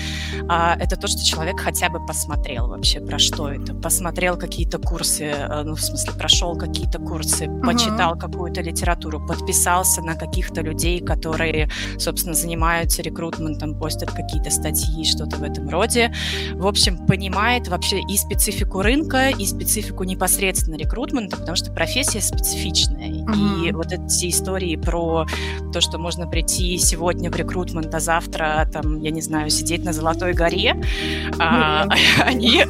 а, 0.48 0.76
это 0.78 0.96
то, 0.96 1.08
что 1.08 1.24
человек 1.24 1.60
хотя 1.60 1.88
бы 1.88 2.04
посмотрел 2.04 2.68
вообще, 2.68 3.00
про 3.00 3.18
что 3.18 3.50
это. 3.50 3.74
Посмотрел 3.74 4.36
какие-то 4.36 4.78
курсы, 4.78 5.24
э, 5.24 5.62
ну, 5.62 5.74
в 5.74 5.80
смысле, 5.80 6.12
прошел 6.12 6.56
какие-то 6.56 6.98
курсы, 6.98 7.44
uh-huh. 7.44 7.66
почитал 7.66 8.16
какую-то 8.16 8.60
литературу, 8.60 9.24
подписался 9.26 10.02
на 10.02 10.14
каких-то 10.14 10.60
людей, 10.60 11.00
которые, 11.00 11.68
собственно, 11.98 12.34
занимаются 12.34 13.02
рекрутментом, 13.02 13.78
постят 13.78 14.10
какие 14.10 14.27
какие-то 14.28 14.50
статьи, 14.50 15.04
что-то 15.04 15.36
в 15.36 15.42
этом 15.42 15.68
роде. 15.70 16.12
В 16.52 16.66
общем, 16.66 17.06
понимает 17.06 17.68
вообще 17.68 18.00
и 18.00 18.16
специфику 18.16 18.82
рынка, 18.82 19.30
и 19.30 19.46
специфику 19.46 20.04
непосредственно 20.04 20.76
рекрутмента, 20.76 21.38
потому 21.38 21.56
что 21.56 21.72
профессия 21.72 22.20
специфичная. 22.20 23.08
Mm-hmm. 23.08 23.68
И 23.68 23.72
вот 23.72 23.86
эти 23.92 24.28
истории 24.28 24.76
про 24.76 25.26
то, 25.72 25.80
что 25.80 25.98
можно 25.98 26.26
прийти 26.26 26.76
сегодня 26.76 27.30
в 27.30 27.36
рекрутмент, 27.36 27.94
а 27.94 28.00
завтра, 28.00 28.68
там, 28.70 29.00
я 29.00 29.10
не 29.10 29.22
знаю, 29.22 29.48
сидеть 29.48 29.84
на 29.84 29.92
Золотой 29.94 30.34
горе, 30.34 30.72
mm-hmm. 30.72 31.36
а, 31.38 31.86
они 32.20 32.64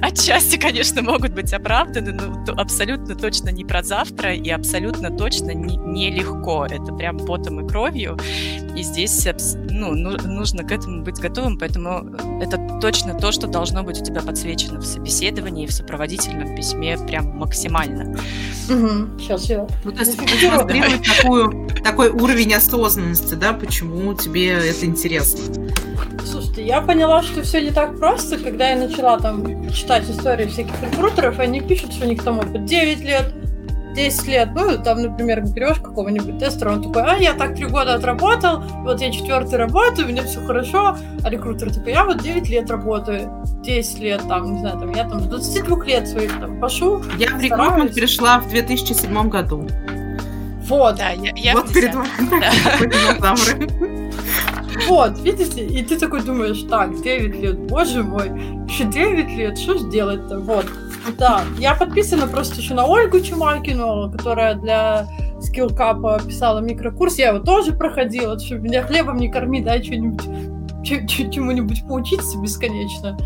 отчасти, 0.00 0.56
конечно, 0.56 1.00
могут 1.02 1.32
быть 1.32 1.52
оправданы, 1.52 2.12
но 2.12 2.52
абсолютно 2.60 3.14
точно 3.14 3.50
не 3.50 3.64
про 3.64 3.84
завтра 3.84 4.34
и 4.34 4.50
абсолютно 4.50 5.16
точно 5.16 5.52
нелегко. 5.52 6.66
Не, 6.66 6.78
не 6.78 6.82
это 6.82 6.92
прям 6.92 7.18
потом 7.18 7.64
и 7.64 7.68
кровью. 7.68 8.18
И 8.76 8.82
здесь 8.82 9.28
ну, 9.70 9.94
нужно 9.94 10.64
к 10.64 10.72
этому 10.72 11.03
быть 11.04 11.20
готовым, 11.20 11.58
поэтому 11.58 12.10
э, 12.40 12.44
это 12.44 12.58
точно 12.80 13.18
то, 13.18 13.30
что 13.32 13.46
должно 13.46 13.82
быть 13.82 14.00
у 14.00 14.04
тебя 14.04 14.22
подсвечено 14.22 14.80
в 14.80 14.84
собеседовании 14.84 15.64
и 15.64 15.66
в 15.66 15.72
сопроводительном 15.72 16.56
письме 16.56 16.98
прям 16.98 17.36
максимально. 17.36 18.18
Угу. 18.68 19.20
Сейчас 19.20 19.44
я... 19.48 19.66
Ну, 19.84 19.92
то 19.92 20.00
есть 20.00 20.18
демонстрировать 20.18 21.02
такую, 21.16 21.68
такой 21.82 22.08
уровень 22.10 22.54
осознанности, 22.54 23.34
да, 23.34 23.52
почему 23.52 24.14
тебе 24.14 24.48
это 24.48 24.86
интересно. 24.86 25.40
Слушайте, 26.24 26.66
я 26.66 26.80
поняла, 26.80 27.22
что 27.22 27.42
все 27.42 27.60
не 27.60 27.70
так 27.70 27.98
просто, 27.98 28.38
когда 28.38 28.70
я 28.70 28.76
начала 28.76 29.18
там 29.18 29.70
читать 29.70 30.08
истории 30.08 30.46
всяких 30.46 30.74
рекрутеров, 30.82 31.38
они 31.38 31.60
пишут, 31.60 31.92
что 31.92 32.06
у 32.06 32.08
них 32.08 32.22
там 32.22 32.38
опыт 32.38 32.64
9 32.64 33.00
лет, 33.00 33.32
10 33.94 34.26
лет, 34.26 34.48
ну, 34.54 34.76
там, 34.82 35.02
например, 35.02 35.42
берешь 35.42 35.78
какого-нибудь 35.78 36.38
тестера, 36.38 36.72
он 36.72 36.82
такой, 36.82 37.02
а, 37.02 37.16
я 37.16 37.34
так 37.34 37.54
три 37.54 37.66
года 37.66 37.94
отработал, 37.94 38.62
вот 38.82 39.00
я 39.00 39.10
четвертый 39.10 39.58
работаю, 39.58 40.06
у 40.06 40.10
меня 40.10 40.22
все 40.24 40.44
хорошо, 40.44 40.96
а 41.22 41.30
рекрутер 41.30 41.72
такой, 41.72 41.92
я 41.92 42.04
вот 42.04 42.22
9 42.22 42.48
лет 42.48 42.70
работаю, 42.70 43.30
10 43.62 43.98
лет, 44.00 44.22
там, 44.28 44.52
не 44.54 44.60
знаю, 44.60 44.78
там, 44.78 44.90
я 44.92 45.08
там 45.08 45.20
с 45.20 45.26
22 45.26 45.84
лет 45.84 46.08
своих 46.08 46.38
там 46.40 46.60
пошел. 46.60 47.02
Я 47.18 47.36
в 47.36 47.40
рекрутмент 47.40 47.94
пришла 47.94 48.38
в 48.40 48.48
2007 48.48 49.28
году. 49.28 49.68
Вот. 50.66 50.96
Да, 50.96 51.10
я, 51.10 51.32
я 51.36 51.54
вот 51.54 51.72
перед 51.72 51.94
вами 51.94 52.08
Вот, 54.88 55.18
видите, 55.20 55.64
и 55.64 55.82
ты 55.82 55.98
такой 55.98 56.22
думаешь, 56.22 56.62
так, 56.68 57.00
9 57.02 57.36
лет, 57.40 57.58
боже 57.66 58.02
мой, 58.02 58.28
еще 58.68 58.84
9 58.84 59.30
лет, 59.36 59.58
что 59.58 59.78
ж 59.78 59.90
делать-то, 59.90 60.40
вот. 60.40 60.66
Да, 61.18 61.42
я 61.58 61.74
подписана 61.74 62.26
просто 62.26 62.60
еще 62.60 62.74
на 62.74 62.86
Ольгу 62.86 63.20
Чумакину, 63.20 64.10
которая 64.10 64.54
для 64.54 65.06
скиллкапа 65.40 66.20
писала 66.26 66.60
микрокурс. 66.60 67.18
Я 67.18 67.28
его 67.28 67.38
тоже 67.40 67.72
проходила, 67.72 68.38
чтобы 68.38 68.62
меня 68.62 68.82
хлебом 68.82 69.18
не 69.18 69.30
кормить, 69.30 69.64
да, 69.64 69.82
что-нибудь 69.82 70.22
чему-нибудь 70.84 71.86
поучиться 71.86 72.38
бесконечно. 72.38 73.16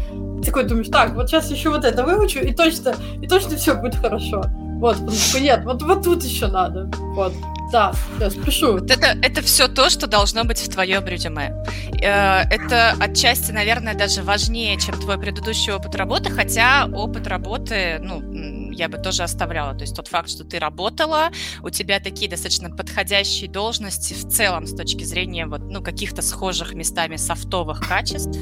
Такой 0.44 0.64
думаешь, 0.64 0.88
так, 0.88 1.14
вот 1.14 1.28
сейчас 1.28 1.50
еще 1.50 1.70
вот 1.70 1.84
это 1.84 2.04
выучу, 2.04 2.40
и 2.40 2.52
точно, 2.54 2.94
и 3.20 3.26
точно 3.26 3.56
все 3.56 3.74
будет 3.74 3.96
хорошо. 3.96 4.44
Вот, 4.78 4.96
нет, 5.40 5.64
вот, 5.64 5.82
вот 5.82 6.04
тут 6.04 6.22
еще 6.22 6.46
надо. 6.46 6.88
Вот. 7.14 7.32
Да, 7.70 7.92
я 8.18 8.30
спешу. 8.30 8.72
Вот 8.74 8.90
это, 8.90 9.18
это 9.22 9.42
все 9.42 9.68
то, 9.68 9.90
что 9.90 10.06
должно 10.06 10.44
быть 10.44 10.58
в 10.58 10.70
твоем 10.70 11.04
резюме. 11.04 11.52
Э, 12.00 12.42
это 12.50 12.94
отчасти, 12.98 13.52
наверное, 13.52 13.94
даже 13.94 14.22
важнее, 14.22 14.78
чем 14.78 14.94
твой 14.94 15.18
предыдущий 15.18 15.72
опыт 15.72 15.94
работы, 15.94 16.30
хотя 16.30 16.86
опыт 16.86 17.26
работы, 17.26 17.98
ну, 18.00 18.22
я 18.78 18.88
бы 18.88 18.98
тоже 18.98 19.24
оставляла. 19.24 19.74
То 19.74 19.82
есть 19.82 19.94
тот 19.94 20.08
факт, 20.08 20.30
что 20.30 20.44
ты 20.44 20.58
работала, 20.58 21.30
у 21.62 21.70
тебя 21.70 22.00
такие 22.00 22.30
достаточно 22.30 22.70
подходящие 22.70 23.50
должности 23.50 24.14
в 24.14 24.28
целом 24.28 24.66
с 24.66 24.74
точки 24.74 25.04
зрения 25.04 25.46
вот, 25.46 25.62
ну, 25.62 25.82
каких-то 25.82 26.22
схожих 26.22 26.74
местами 26.74 27.16
софтовых 27.16 27.80
качеств, 27.80 28.38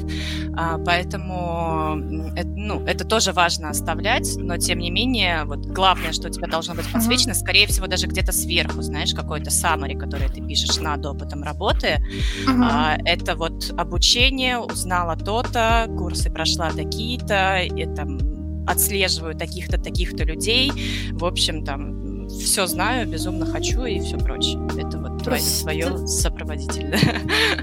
а, 0.55 0.77
поэтому 0.77 1.99
это, 2.35 2.47
ну, 2.47 2.85
это 2.85 3.05
тоже 3.05 3.33
важно 3.33 3.69
оставлять, 3.69 4.35
но 4.37 4.57
тем 4.57 4.79
не 4.79 4.91
менее, 4.91 5.43
вот 5.45 5.65
главное, 5.65 6.13
что 6.13 6.27
у 6.27 6.31
тебя 6.31 6.47
должно 6.47 6.75
быть 6.75 6.91
подсвечено, 6.91 7.31
uh-huh. 7.31 7.35
скорее 7.35 7.67
всего, 7.67 7.87
даже 7.87 8.07
где-то 8.07 8.31
сверху, 8.31 8.81
знаешь, 8.81 9.13
какой-то 9.13 9.49
summary, 9.49 9.97
который 9.97 10.29
ты 10.29 10.41
пишешь 10.41 10.77
над 10.77 11.05
опытом 11.05 11.43
работы, 11.43 11.97
uh-huh. 12.47 12.63
а, 12.63 12.97
это 13.05 13.35
вот 13.35 13.71
обучение, 13.77 14.59
узнала 14.59 15.15
то-то, 15.15 15.87
курсы 15.97 16.29
прошла 16.29 16.69
такие-то, 16.69 17.59
и 17.63 17.85
там 17.95 18.36
отслеживаю 18.67 19.35
таких-то, 19.35 19.77
таких-то 19.77 20.23
людей. 20.23 20.71
В 21.11 21.25
общем, 21.25 21.63
там 21.63 22.27
все 22.29 22.67
знаю, 22.67 23.07
безумно 23.07 23.45
хочу 23.45 23.85
и 23.85 23.99
все 23.99 24.17
прочее. 24.17 24.59
Это 24.77 24.97
вот 24.97 25.23
твое, 25.23 25.41
твое 25.61 26.07
сопроводительное. 26.07 26.99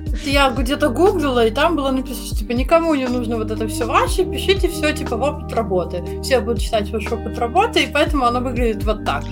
Это 0.07 0.25
я 0.31 0.51
где-то 0.51 0.89
гуглила, 0.89 1.47
и 1.47 1.51
там 1.51 1.77
было 1.77 1.91
написано, 1.91 2.27
что 2.27 2.37
типа 2.37 2.53
никому 2.53 2.95
не 2.95 3.07
нужно 3.07 3.37
вот 3.37 3.51
это 3.51 3.69
все 3.69 3.85
ваше, 3.85 4.25
пишите 4.25 4.69
все 4.69 4.93
типа 4.93 5.17
в 5.17 5.23
опыт 5.23 5.53
работы. 5.53 6.03
Все 6.23 6.41
будут 6.41 6.61
читать 6.61 6.91
ваш 6.91 7.07
опыт 7.13 7.39
работы, 7.39 7.85
и 7.85 7.87
поэтому 7.87 8.25
оно 8.25 8.41
выглядит 8.41 8.83
вот 8.85 9.05
так. 9.05 9.25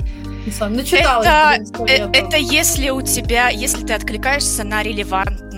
Это, 1.24 1.84
э, 1.86 2.10
это 2.12 2.36
если 2.36 2.90
у 2.90 3.00
тебя, 3.00 3.48
если 3.48 3.86
ты 3.86 3.94
откликаешься 3.94 4.64
на 4.64 4.82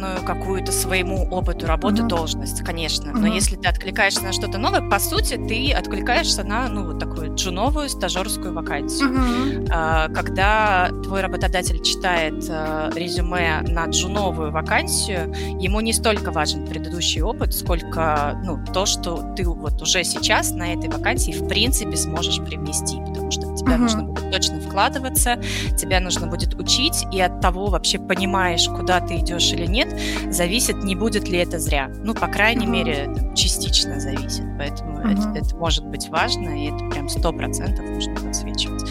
релевантную 0.05 0.25
какую-то 0.25 0.73
своему 0.73 1.27
опыту 1.31 1.67
работы 1.67 2.03
uh-huh. 2.03 2.09
должность, 2.09 2.63
конечно. 2.65 3.11
Uh-huh. 3.11 3.19
Но 3.19 3.27
если 3.27 3.57
ты 3.57 3.69
откликаешься 3.69 4.23
на 4.23 4.33
что-то 4.33 4.59
новое, 4.59 4.81
по 4.89 4.99
сути, 4.99 5.37
ты 5.37 5.73
откликаешься 5.73 6.45
на 6.45 6.69
ну 6.69 6.87
вот 6.87 6.99
такую 6.99 7.35
джуновую 7.35 7.89
стажерскую 7.89 8.53
вакансию. 8.53 9.11
Uh-huh. 9.11 9.69
А, 9.71 10.09
когда 10.09 10.91
твой 11.03 11.21
работодатель 11.21 11.83
читает 11.83 12.45
а, 12.49 12.91
резюме 12.95 13.63
на 13.63 13.87
джуновую 13.87 14.53
вакансию, 14.53 15.33
ему 15.61 15.81
не 15.81 15.93
столько 15.93 16.31
важен 16.31 16.67
предыдущий 16.67 17.23
опыт, 17.23 17.55
сколько 17.55 18.41
ну 18.45 18.59
то, 18.73 18.87
что 18.87 19.35
ты 19.37 19.45
вот 19.45 19.81
уже 19.81 20.05
сейчас 20.05 20.53
на 20.53 20.73
этой 20.73 20.91
вакансии 20.91 21.33
в 21.33 21.49
принципе 21.49 21.97
сможешь 21.97 22.41
привнести, 22.41 22.97
что 23.35 23.47
в 23.49 23.57
тебя 23.57 23.75
uh-huh. 23.75 23.79
нужно 23.79 24.03
будет 24.05 24.31
точно 24.31 24.61
вкладываться, 24.61 25.39
тебя 25.77 26.01
нужно 26.01 26.27
будет 26.27 26.55
учить, 26.55 27.05
и 27.13 27.21
от 27.21 27.41
того 27.41 27.67
вообще 27.67 27.99
понимаешь, 27.99 28.69
куда 28.69 29.01
ты 29.01 29.17
идешь 29.19 29.53
или 29.53 29.67
нет, 29.67 29.99
зависит, 30.31 30.83
не 30.83 30.95
будет 30.95 31.29
ли 31.29 31.39
это 31.39 31.59
зря. 31.59 31.91
Ну, 32.03 32.15
по 32.15 32.27
крайней 32.29 32.67
uh-huh. 32.67 32.71
мере, 32.71 33.33
частично 33.35 34.01
зависит. 34.01 34.45
Поэтому 34.59 35.01
uh-huh. 35.01 35.33
это, 35.33 35.47
это 35.47 35.57
может 35.57 35.85
быть 35.87 36.09
важно, 36.09 36.49
и 36.51 36.71
это 36.71 36.85
прям 36.91 37.09
сто 37.09 37.33
процентов 37.33 37.85
нужно 37.85 38.15
подсвечивать. 38.15 38.83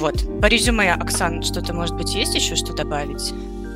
Вот. 0.00 0.40
По 0.40 0.46
резюме, 0.46 0.92
Оксан, 0.94 1.42
что-то, 1.42 1.72
может 1.72 1.96
быть, 1.96 2.12
есть 2.14 2.34
еще 2.34 2.56
что 2.56 2.74
добавить? 2.74 3.32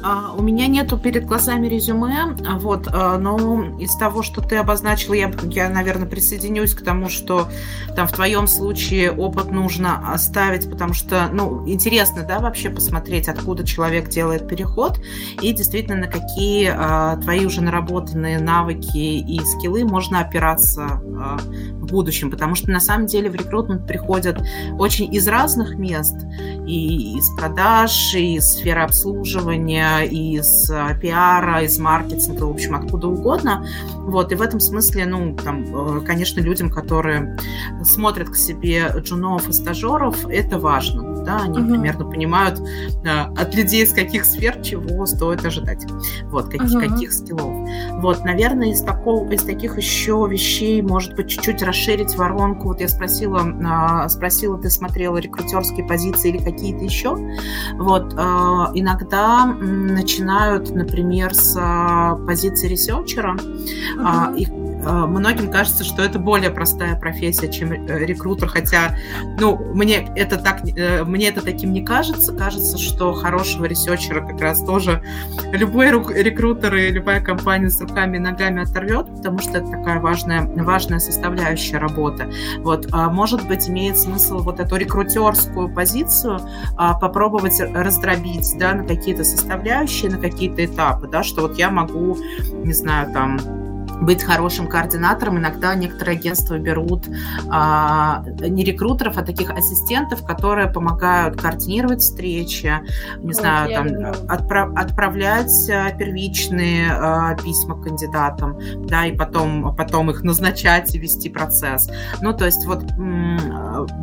А, 0.09 0.33
у 0.37 0.41
меня 0.41 0.69
нету 0.69 0.97
перед 0.97 1.27
глазами 1.27 1.67
резюме, 1.67 2.37
а, 2.47 2.59
вот, 2.61 2.87
а, 2.93 3.19
но 3.19 3.77
из 3.81 3.97
того, 3.97 4.23
что 4.23 4.41
ты 4.41 4.55
обозначила, 4.55 5.15
я, 5.15 5.33
я, 5.51 5.69
наверное, 5.69 6.07
присоединюсь 6.07 6.75
к 6.75 6.85
тому, 6.85 7.09
что 7.09 7.49
там 7.97 8.07
в 8.07 8.13
твоем 8.13 8.47
случае 8.47 9.11
опыт 9.11 9.51
нужно 9.51 10.13
оставить, 10.13 10.71
потому 10.71 10.95
что, 10.95 11.29
ну, 11.33 11.67
интересно, 11.67 12.23
да, 12.23 12.39
вообще 12.39 12.71
посмотреть, 12.71 13.27
откуда 13.27 13.67
человек 13.67 14.09
делает 14.09 14.47
переход, 14.47 15.01
и 15.43 15.53
действительно 15.53 15.97
на 15.97 16.07
какие 16.07 16.73
а, 16.73 17.17
твои 17.17 17.45
уже 17.45 17.61
наработанные 17.61 18.39
навыки 18.39 18.97
и 18.97 19.41
скиллы 19.41 19.85
можно 19.85 20.21
опираться 20.21 21.03
а, 21.19 21.41
в 21.87 21.91
будущем, 21.91 22.31
потому 22.31 22.55
что 22.55 22.71
на 22.71 22.81
самом 22.81 23.07
деле 23.07 23.31
в 23.31 23.35
рекрутмент 23.35 23.87
приходят 23.87 24.41
очень 24.79 25.13
из 25.15 25.27
разных 25.29 25.77
мест, 25.77 26.17
и 26.67 27.17
из 27.17 27.31
продаж, 27.37 28.15
и 28.15 28.37
из 28.37 28.53
сферы 28.53 28.83
обслуживания, 28.83 30.01
из 30.01 30.71
э, 30.71 30.99
пиара, 31.01 31.63
из 31.63 31.79
маркетинга, 31.79 32.45
в 32.45 32.51
общем, 32.51 32.75
откуда 32.75 33.09
угодно. 33.09 33.67
Вот, 33.95 34.33
и 34.33 34.35
в 34.35 34.43
этом 34.43 34.61
смысле, 34.61 35.07
ну, 35.07 35.37
там, 35.37 35.99
э, 35.99 36.01
конечно, 36.01 36.41
людям, 36.41 36.71
которые 36.71 37.37
смотрят 37.85 38.29
к 38.29 38.37
себе 38.37 38.93
джунов 38.99 39.49
и 39.49 39.53
стажеров, 39.53 40.27
это 40.29 40.59
важно, 40.59 41.25
да, 41.25 41.43
они 41.45 41.59
угу. 41.61 41.71
примерно 41.71 42.05
понимают 42.05 42.61
э, 42.61 43.09
от 43.09 43.55
людей 43.55 43.85
из 43.85 43.93
каких 43.93 44.25
сфер 44.25 44.61
чего 44.63 45.07
стоит 45.07 45.45
ожидать, 45.45 45.85
вот, 46.25 46.47
каких, 46.47 46.75
угу. 46.75 46.81
каких 46.81 47.13
скиллов. 47.13 47.69
Вот, 48.01 48.25
наверное, 48.25 48.73
из, 48.73 48.83
такого, 48.83 49.31
из 49.31 49.43
таких 49.43 49.77
еще 49.77 50.27
вещей, 50.29 50.83
может 50.83 51.15
быть, 51.15 51.29
чуть-чуть 51.29 51.63
расширить 51.63 51.76
воронку. 52.17 52.69
Вот 52.69 52.81
я 52.81 52.89
спросила, 52.89 53.43
а, 53.65 54.09
спросила, 54.09 54.59
ты 54.59 54.71
смотрела 54.71 55.19
рекрутерские 55.19 55.87
позиции 55.87 56.31
или 56.31 56.39
какие-то 56.39 56.85
еще? 56.85 57.17
Вот, 57.75 58.13
иногда 58.15 59.47
начинают, 59.47 60.75
например, 60.75 61.35
с 61.35 61.57
а, 61.59 62.17
позиции 62.27 62.69
researcher 62.69 63.25
а. 63.25 63.37
Uh-huh. 63.37 64.37
Их 64.37 64.49
а, 64.49 64.66
многим 64.93 65.51
кажется, 65.51 65.85
что 65.85 66.03
это 66.03 66.19
более 66.19 66.51
простая 66.51 66.99
профессия, 66.99 67.51
чем 67.51 67.73
э, 67.73 68.05
рекрутер, 68.05 68.49
хотя, 68.49 68.97
ну, 69.39 69.57
мне 69.75 70.09
это 70.17 70.37
так, 70.37 70.61
э, 70.65 71.05
мне 71.05 71.29
это 71.29 71.43
таким 71.43 71.73
не 71.73 71.85
кажется. 71.85 72.33
Кажется, 72.33 72.79
что 72.79 73.13
хорошего 73.13 73.65
researcher 73.65 74.15
а 74.15 74.21
как 74.21 74.41
раз 74.41 74.63
тоже 74.65 75.03
любой 75.53 75.91
рекрутер 75.91 76.75
и 76.75 76.91
любая 76.91 77.21
компания 77.21 77.71
с 77.71 77.81
руками 77.81 78.17
и 78.17 78.21
ногами 78.21 78.63
оторвет, 78.63 79.07
потому 79.07 79.39
что 79.39 79.59
это 79.59 79.71
такая 79.71 80.01
важная, 80.01 80.47
важная 80.47 80.99
составляющая 80.99 81.79
работы. 81.79 82.31
Вот, 82.59 82.89
а, 82.93 83.11
может 83.11 83.47
быть, 83.47 83.69
имеет 83.69 83.99
смысл 83.99 84.39
вот 84.39 84.61
эту 84.61 84.77
рекрутерскую 84.77 85.73
позицию 85.73 86.41
а, 86.77 86.95
попробовать 86.99 87.61
раздробить, 87.61 88.55
да, 88.59 88.75
на 88.75 88.85
какие-то 88.85 89.25
составляющие, 89.25 90.11
на 90.11 90.19
какие-то 90.19 90.65
этапы, 90.65 91.09
да, 91.09 91.23
что 91.23 91.43
вот 91.43 91.59
я 91.59 91.71
могу, 91.71 92.17
не 92.65 92.73
знаю, 92.73 93.13
там, 93.13 93.39
быть 94.01 94.23
хорошим 94.23 94.69
координатором. 94.69 95.39
Иногда 95.39 95.75
некоторые 95.75 96.19
агентства 96.19 96.59
берут 96.59 97.07
а, 97.49 98.25
не 98.41 98.65
рекрутеров, 98.65 99.17
а 99.17 99.23
таких 99.23 99.51
ассистентов, 99.51 100.25
которые 100.25 100.69
помогают 100.69 101.41
координировать 101.41 102.01
встречи, 102.01 102.73
не 103.19 103.27
вот, 103.27 103.35
знаю, 103.35 103.73
там, 103.73 104.13
отправ, 104.29 104.71
отправлять 104.77 105.71
а, 105.71 105.91
первичные 105.93 106.91
а, 106.93 107.35
письма 107.37 107.81
кандидатам, 107.81 108.59
да, 108.87 109.07
и 109.07 109.17
потом, 109.17 109.75
потом 109.75 110.11
их 110.11 110.23
назначать 110.23 110.95
и 110.95 110.99
вести 110.99 111.29
процесс. 111.29 111.89
Ну, 112.21 112.33
то 112.33 112.45
есть 112.45 112.67
вот 112.67 112.85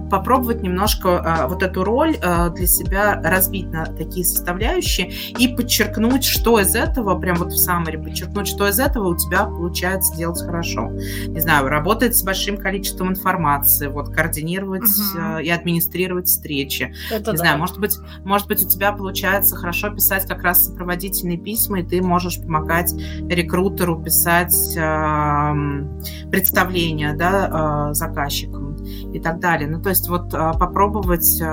попробовать 0.09 0.61
немножко 0.61 1.21
а, 1.23 1.47
вот 1.47 1.63
эту 1.63 1.83
роль 1.83 2.17
а, 2.21 2.49
для 2.49 2.67
себя 2.67 3.21
разбить 3.23 3.71
на 3.71 3.85
такие 3.85 4.25
составляющие 4.25 5.11
и 5.11 5.47
подчеркнуть, 5.47 6.23
что 6.23 6.59
из 6.59 6.75
этого, 6.75 7.19
прям 7.19 7.37
вот 7.37 7.51
в 7.51 7.57
саммаре 7.57 7.97
подчеркнуть, 7.97 8.47
что 8.47 8.67
из 8.67 8.79
этого 8.79 9.09
у 9.09 9.15
тебя 9.15 9.45
получается 9.45 9.82
получается 9.83 10.15
делать 10.15 10.41
хорошо. 10.41 10.91
Не 11.27 11.39
знаю, 11.41 11.67
работать 11.67 12.15
с 12.15 12.23
большим 12.23 12.57
количеством 12.57 13.09
информации, 13.09 13.87
вот 13.87 14.09
координировать 14.09 14.83
угу. 14.83 15.39
и 15.39 15.49
администрировать 15.49 16.27
встречи. 16.27 16.93
Это 17.11 17.31
Не 17.31 17.37
да. 17.37 17.43
знаю, 17.43 17.59
может 17.59 17.79
быть, 17.79 17.97
может 18.23 18.47
быть, 18.47 18.63
у 18.63 18.69
тебя 18.69 18.93
получается 18.93 19.55
хорошо 19.55 19.89
писать 19.89 20.25
как 20.25 20.43
раз 20.43 20.67
сопроводительные 20.67 21.37
письма, 21.37 21.81
и 21.81 21.83
ты 21.83 22.01
можешь 22.01 22.39
помогать 22.39 22.93
рекрутеру 23.27 24.01
писать 24.01 24.55
э, 24.77 26.29
представления 26.31 27.13
да, 27.13 27.89
э, 27.89 27.93
заказчикам 27.93 28.75
и 29.13 29.19
так 29.19 29.39
далее. 29.39 29.69
Ну, 29.69 29.81
то 29.81 29.89
есть 29.89 30.07
вот 30.07 30.33
э, 30.33 30.51
попробовать 30.57 31.41
э, 31.41 31.51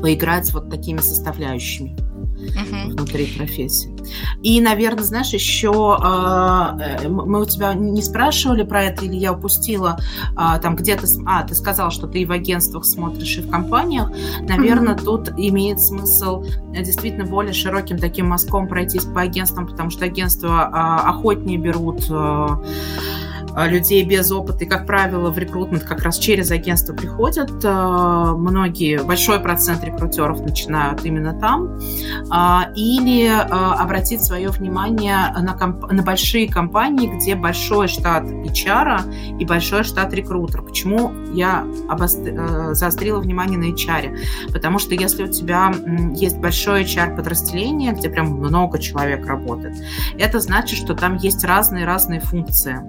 поиграть 0.00 0.50
вот 0.54 0.70
такими 0.70 0.98
составляющими 0.98 2.07
uh-huh. 2.38 2.90
внутри 2.90 3.26
профессии. 3.26 3.94
И, 4.42 4.60
наверное, 4.60 5.04
знаешь, 5.04 5.32
еще 5.32 5.96
а, 6.00 6.76
э, 6.80 7.08
мы 7.08 7.42
у 7.42 7.44
тебя 7.44 7.74
не 7.74 8.02
спрашивали 8.02 8.62
про 8.62 8.84
это, 8.84 9.04
или 9.04 9.16
я 9.16 9.32
упустила 9.32 9.98
э, 10.32 10.60
там 10.60 10.76
где-то... 10.76 11.06
А, 11.26 11.42
ты 11.42 11.54
сказал, 11.54 11.90
что 11.90 12.06
ты 12.06 12.20
и 12.20 12.24
в 12.24 12.32
агентствах 12.32 12.84
смотришь, 12.84 13.38
и 13.38 13.42
в 13.42 13.50
компаниях. 13.50 14.10
Наверное, 14.40 14.94
uh-huh. 14.94 15.04
тут 15.04 15.30
имеет 15.36 15.80
смысл 15.80 16.44
э, 16.74 16.82
действительно 16.82 17.24
более 17.24 17.52
широким 17.52 17.98
таким 17.98 18.28
мазком 18.28 18.68
пройтись 18.68 19.04
по 19.04 19.20
агентствам, 19.20 19.66
потому 19.66 19.90
что 19.90 20.04
агентства 20.04 20.70
э, 20.72 21.08
охотнее 21.08 21.58
берут... 21.58 22.08
А, 23.54 23.66
людей 23.66 24.04
без 24.04 24.30
опыта, 24.30 24.64
и, 24.64 24.66
как 24.66 24.86
правило, 24.86 25.30
в 25.30 25.38
рекрутмент 25.38 25.84
как 25.84 26.02
раз 26.02 26.18
через 26.18 26.50
агентство 26.50 26.94
приходят. 26.94 27.50
А, 27.64 28.34
многие, 28.34 29.02
большой 29.02 29.40
процент 29.40 29.84
рекрутеров 29.84 30.40
начинают 30.40 31.04
именно 31.04 31.38
там. 31.38 31.78
А, 32.30 32.70
или 32.74 33.28
обратить 33.28 34.22
свое 34.22 34.48
внимание 34.50 35.34
на, 35.38 35.54
комп- 35.54 35.90
на 35.90 36.02
большие 36.02 36.48
компании, 36.48 37.08
где 37.08 37.34
большой 37.34 37.88
штат 37.88 38.24
HR 38.24 39.38
и 39.38 39.44
большой 39.44 39.84
штат 39.84 40.12
рекрутер. 40.12 40.62
Почему 40.62 41.12
я 41.32 41.66
обостр... 41.88 42.30
Э, 42.30 42.74
заострила 42.74 43.20
внимание 43.20 43.58
на 43.58 43.72
HR? 43.72 44.52
Потому 44.52 44.78
что 44.78 44.94
если 44.94 45.24
у 45.24 45.28
тебя 45.28 45.72
есть 46.14 46.38
большое 46.38 46.84
HR-подразделение, 46.84 47.92
где 47.92 48.08
прям 48.08 48.28
много 48.28 48.78
человек 48.78 49.26
работает, 49.26 49.76
это 50.18 50.40
значит, 50.40 50.78
что 50.78 50.94
там 50.94 51.16
есть 51.16 51.44
разные-разные 51.44 52.20
функции. 52.20 52.80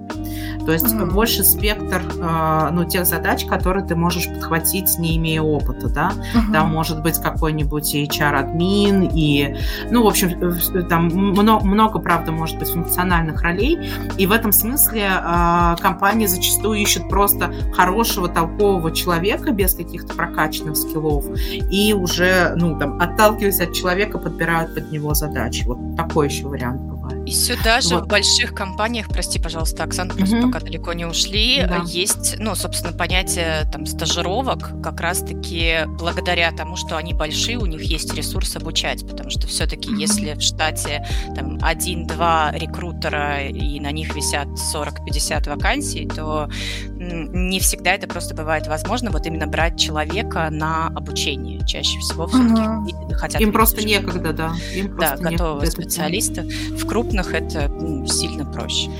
То 0.64 0.72
есть 0.72 0.92
угу. 0.92 1.06
больше 1.06 1.44
спектр 1.44 2.02
э, 2.16 2.68
ну, 2.72 2.84
тех 2.84 3.06
задач, 3.06 3.44
которые 3.46 3.84
ты 3.84 3.96
можешь 3.96 4.28
подхватить, 4.28 4.98
не 4.98 5.16
имея 5.16 5.42
опыта, 5.42 5.88
да. 5.88 6.12
Угу. 6.34 6.52
Там 6.52 6.70
может 6.70 7.02
быть 7.02 7.18
какой-нибудь 7.18 7.94
HR-админ 7.94 9.10
и, 9.12 9.56
ну, 9.90 10.04
в 10.04 10.06
общем, 10.06 10.88
там 10.88 11.06
много, 11.06 11.64
много, 11.66 11.98
правда, 11.98 12.32
может 12.32 12.58
быть, 12.58 12.68
функциональных 12.68 13.42
ролей. 13.42 13.78
И 14.18 14.26
в 14.26 14.32
этом 14.32 14.52
смысле 14.52 15.10
э, 15.10 15.76
компании 15.80 16.26
зачастую 16.26 16.78
ищут 16.78 17.08
просто 17.08 17.52
хорошего, 17.74 18.28
толкового 18.28 18.92
человека 18.92 19.52
без 19.52 19.74
каких-то 19.74 20.14
прокачанных 20.14 20.76
скиллов 20.76 21.24
и 21.70 21.94
уже, 21.94 22.54
ну, 22.56 22.78
там, 22.78 23.00
отталкиваясь 23.00 23.60
от 23.60 23.72
человека, 23.72 24.18
подбирают 24.18 24.74
под 24.74 24.92
него 24.92 25.14
задачи. 25.14 25.64
Вот 25.66 25.96
такой 25.96 26.28
еще 26.28 26.46
вариант 26.46 26.80
бывает. 26.82 26.99
Сюда 27.30 27.80
же 27.80 27.96
вот. 27.96 28.04
в 28.04 28.08
больших 28.08 28.54
компаниях, 28.54 29.08
прости, 29.08 29.38
пожалуйста, 29.38 29.84
Оксана, 29.84 30.14
просто 30.14 30.36
угу. 30.36 30.46
пока 30.48 30.60
далеко 30.60 30.92
не 30.92 31.04
ушли, 31.04 31.64
да. 31.66 31.82
есть, 31.86 32.36
ну, 32.38 32.54
собственно, 32.54 32.92
понятие 32.92 33.68
там 33.72 33.86
стажировок 33.86 34.70
как 34.82 35.00
раз-таки 35.00 35.80
благодаря 35.86 36.50
тому, 36.52 36.76
что 36.76 36.96
они 36.96 37.14
большие, 37.14 37.58
у 37.58 37.66
них 37.66 37.82
есть 37.82 38.12
ресурс 38.14 38.56
обучать, 38.56 39.06
потому 39.06 39.30
что 39.30 39.46
все-таки 39.46 39.90
угу. 39.90 39.98
если 39.98 40.34
в 40.34 40.42
штате 40.42 41.06
там 41.34 41.58
один-два 41.62 42.52
рекрутера 42.52 43.42
и 43.46 43.80
на 43.80 43.92
них 43.92 44.14
висят 44.14 44.48
40-50 44.74 45.48
вакансий, 45.48 46.06
то 46.08 46.48
не 46.88 47.60
всегда 47.60 47.92
это 47.92 48.06
просто 48.06 48.34
бывает 48.34 48.66
возможно, 48.66 49.10
вот 49.10 49.26
именно 49.26 49.46
брать 49.46 49.78
человека 49.78 50.48
на 50.50 50.88
обучение. 50.88 51.60
Чаще 51.66 51.98
всего 52.00 52.26
все-таки 52.26 52.62
угу. 52.62 53.14
хотят... 53.14 53.40
Им 53.40 53.52
просто 53.52 53.84
некогда, 53.84 54.32
да. 54.32 54.52
Им 54.74 54.96
да, 54.96 55.16
готовые 55.16 55.70
специалисты. 55.70 56.42
В 56.72 56.86
крупных 56.86 57.19
это 57.28 57.68
ну, 57.68 58.06
сильно 58.06 58.44
проще. 58.44 58.90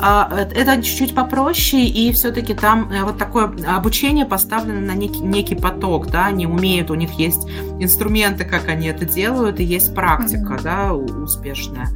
А, 0.00 0.46
это 0.52 0.80
чуть-чуть 0.82 1.14
попроще, 1.14 1.84
и 1.84 2.12
все-таки 2.12 2.54
там 2.54 2.90
э, 2.92 3.02
вот 3.02 3.18
такое 3.18 3.50
обучение 3.66 4.26
поставлено 4.26 4.80
на 4.80 4.94
некий, 4.94 5.20
некий 5.20 5.56
поток, 5.56 6.06
да, 6.06 6.26
они 6.26 6.46
умеют, 6.46 6.90
у 6.90 6.94
них 6.94 7.12
есть 7.14 7.48
инструменты, 7.80 8.44
как 8.44 8.68
они 8.68 8.86
это 8.86 9.04
делают, 9.04 9.58
и 9.58 9.64
есть 9.64 9.94
практика, 9.94 10.54
mm-hmm. 10.54 10.62
да, 10.62 10.94
успешная. 10.94 11.88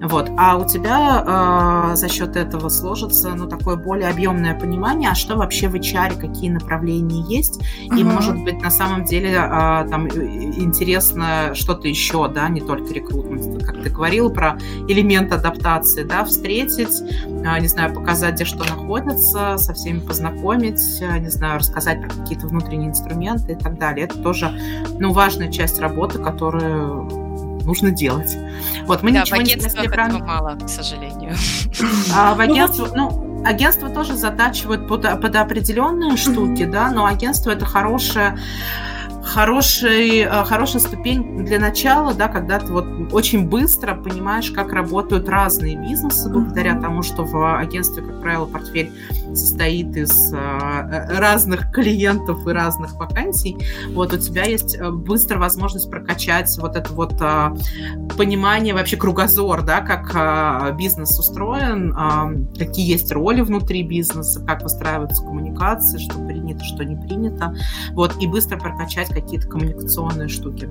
Вот. 0.00 0.30
А 0.38 0.56
у 0.56 0.66
тебя 0.66 1.90
э, 1.92 1.96
за 1.96 2.08
счет 2.08 2.36
этого 2.36 2.68
сложится, 2.68 3.30
ну, 3.34 3.48
такое 3.48 3.76
более 3.76 4.08
объемное 4.08 4.58
понимание, 4.58 5.10
а 5.10 5.14
что 5.16 5.36
вообще 5.36 5.68
в 5.68 5.74
HR, 5.74 6.20
какие 6.20 6.50
направления 6.50 7.22
есть, 7.28 7.60
mm-hmm. 7.60 7.98
и, 7.98 8.04
может 8.04 8.36
быть, 8.44 8.62
на 8.62 8.70
самом 8.70 9.04
деле 9.04 9.30
э, 9.30 9.86
там 9.90 10.08
интересно 10.08 11.52
что-то 11.54 11.88
еще, 11.88 12.28
да, 12.28 12.48
не 12.48 12.60
только 12.60 12.94
рекрутмент, 12.94 13.64
как 13.64 13.82
ты 13.82 13.90
говорила 13.90 14.28
про 14.28 14.56
элемент 15.10 15.32
адаптации, 15.32 16.04
да, 16.04 16.24
встретить, 16.24 17.02
а, 17.44 17.58
не 17.58 17.66
знаю, 17.66 17.92
показать, 17.92 18.34
где 18.34 18.44
что 18.44 18.64
находится, 18.64 19.56
со 19.58 19.74
всеми 19.74 20.00
познакомить, 20.00 20.80
а, 21.02 21.18
не 21.18 21.28
знаю, 21.28 21.58
рассказать 21.58 22.00
про 22.00 22.08
какие-то 22.08 22.46
внутренние 22.46 22.90
инструменты 22.90 23.52
и 23.52 23.56
так 23.56 23.78
далее. 23.78 24.06
Это 24.06 24.18
тоже, 24.18 24.52
ну, 24.98 25.12
важная 25.12 25.50
часть 25.50 25.80
работы, 25.80 26.18
которую 26.18 27.04
нужно 27.64 27.90
делать. 27.90 28.36
Вот, 28.86 29.02
мы 29.02 29.12
да, 29.12 29.20
ничего 29.20 29.38
в 29.38 29.40
агентствах 29.40 29.74
не 29.74 29.88
этого 29.88 30.24
мало, 30.24 30.56
к 30.56 30.68
сожалению. 30.68 31.34
А, 32.14 32.34
в 32.34 32.38
ну 32.46 32.52
агентство, 32.52 32.88
ну, 32.94 33.42
агентство 33.44 33.90
тоже 33.90 34.14
затачивают 34.16 34.86
под, 34.86 35.02
под 35.20 35.36
определенные 35.36 36.16
штуки, 36.16 36.64
да, 36.64 36.90
но 36.90 37.04
агентство 37.04 37.50
это 37.50 37.66
хорошее 37.66 38.38
хороший, 39.30 40.20
э, 40.20 40.44
хорошая 40.44 40.82
ступень 40.82 41.44
для 41.44 41.58
начала, 41.58 42.14
да, 42.14 42.28
когда 42.28 42.58
ты 42.58 42.72
вот 42.72 42.86
очень 43.12 43.48
быстро 43.48 43.94
понимаешь, 43.94 44.50
как 44.50 44.72
работают 44.72 45.28
разные 45.28 45.76
бизнесы, 45.76 46.28
благодаря 46.28 46.80
тому, 46.80 47.02
что 47.02 47.24
в 47.24 47.58
агентстве, 47.58 48.02
как 48.02 48.20
правило, 48.20 48.46
портфель 48.46 48.92
состоит 49.34 49.96
из 49.96 50.32
э, 50.32 51.18
разных 51.18 51.72
клиентов 51.72 52.46
и 52.46 52.50
разных 52.50 52.94
вакансий. 52.94 53.56
Вот 53.94 54.12
у 54.12 54.18
тебя 54.18 54.44
есть 54.44 54.76
э, 54.76 54.90
быстро 54.90 55.38
возможность 55.38 55.90
прокачать 55.90 56.56
вот 56.58 56.76
это 56.76 56.92
вот 56.92 57.10
понимание, 58.16 58.74
вообще 58.74 58.96
кругозор, 58.96 59.62
да, 59.62 59.80
как 59.80 60.76
бизнес 60.76 61.18
устроен, 61.18 62.48
какие 62.58 62.90
есть 62.90 63.10
роли 63.12 63.40
внутри 63.40 63.82
бизнеса, 63.82 64.44
как 64.46 64.62
выстраиваются 64.62 65.22
коммуникации, 65.22 65.98
что 65.98 66.18
принято, 66.26 66.64
что 66.64 66.84
не 66.84 66.96
принято. 66.96 67.54
Вот, 67.92 68.16
и 68.20 68.26
быстро 68.26 68.58
прокачать 68.58 69.10
какие-то 69.20 69.48
коммуникационные 69.48 70.28
штуки. 70.28 70.68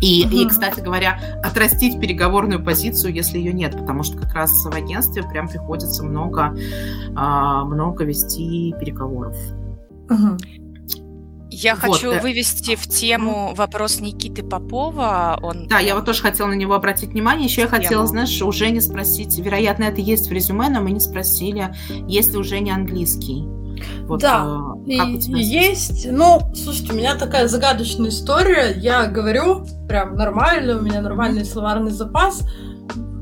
И, 0.00 0.24
угу. 0.26 0.34
и, 0.34 0.48
кстати 0.48 0.80
говоря, 0.80 1.18
отрастить 1.44 2.00
переговорную 2.00 2.62
позицию, 2.62 3.14
если 3.14 3.38
ее 3.38 3.52
нет, 3.52 3.72
потому 3.72 4.02
что 4.02 4.18
как 4.18 4.34
раз 4.34 4.50
в 4.50 4.74
агентстве 4.74 5.22
прям 5.22 5.48
приходится 5.48 6.02
много, 6.02 6.56
а, 7.14 7.64
много 7.64 8.04
вести 8.04 8.74
переговоров. 8.80 9.36
Угу. 10.10 10.38
Я 11.52 11.74
вот. 11.74 11.92
хочу 11.92 12.12
э, 12.12 12.20
вывести 12.20 12.76
в 12.76 12.88
тему 12.88 13.52
вопрос 13.54 14.00
Никиты 14.00 14.42
Попова. 14.42 15.38
Он... 15.42 15.68
Да, 15.68 15.78
я 15.80 15.94
вот 15.94 16.06
тоже 16.06 16.22
хотела 16.22 16.48
на 16.48 16.54
него 16.54 16.74
обратить 16.74 17.10
внимание. 17.10 17.44
Еще 17.44 17.60
я 17.60 17.68
хотела, 17.68 18.06
знаешь, 18.06 18.40
у 18.40 18.50
Жени 18.50 18.80
спросить, 18.80 19.38
вероятно, 19.38 19.84
это 19.84 20.00
есть 20.00 20.28
в 20.28 20.32
резюме, 20.32 20.70
но 20.70 20.80
мы 20.80 20.92
не 20.92 21.00
спросили, 21.00 21.74
есть 22.08 22.32
ли 22.32 22.38
у 22.38 22.42
Жени 22.42 22.70
английский. 22.70 23.44
Вот, 24.06 24.20
да, 24.20 24.44
э, 24.86 24.96
как 24.96 25.08
у 25.08 25.18
тебя 25.18 25.38
есть. 25.38 26.06
Ну, 26.10 26.40
слушайте, 26.54 26.92
у 26.92 26.96
меня 26.96 27.14
такая 27.16 27.48
загадочная 27.48 28.10
история. 28.10 28.74
Я 28.76 29.06
говорю 29.06 29.66
прям 29.88 30.16
нормально, 30.16 30.78
у 30.78 30.82
меня 30.82 31.00
нормальный 31.00 31.44
словарный 31.44 31.90
запас, 31.90 32.42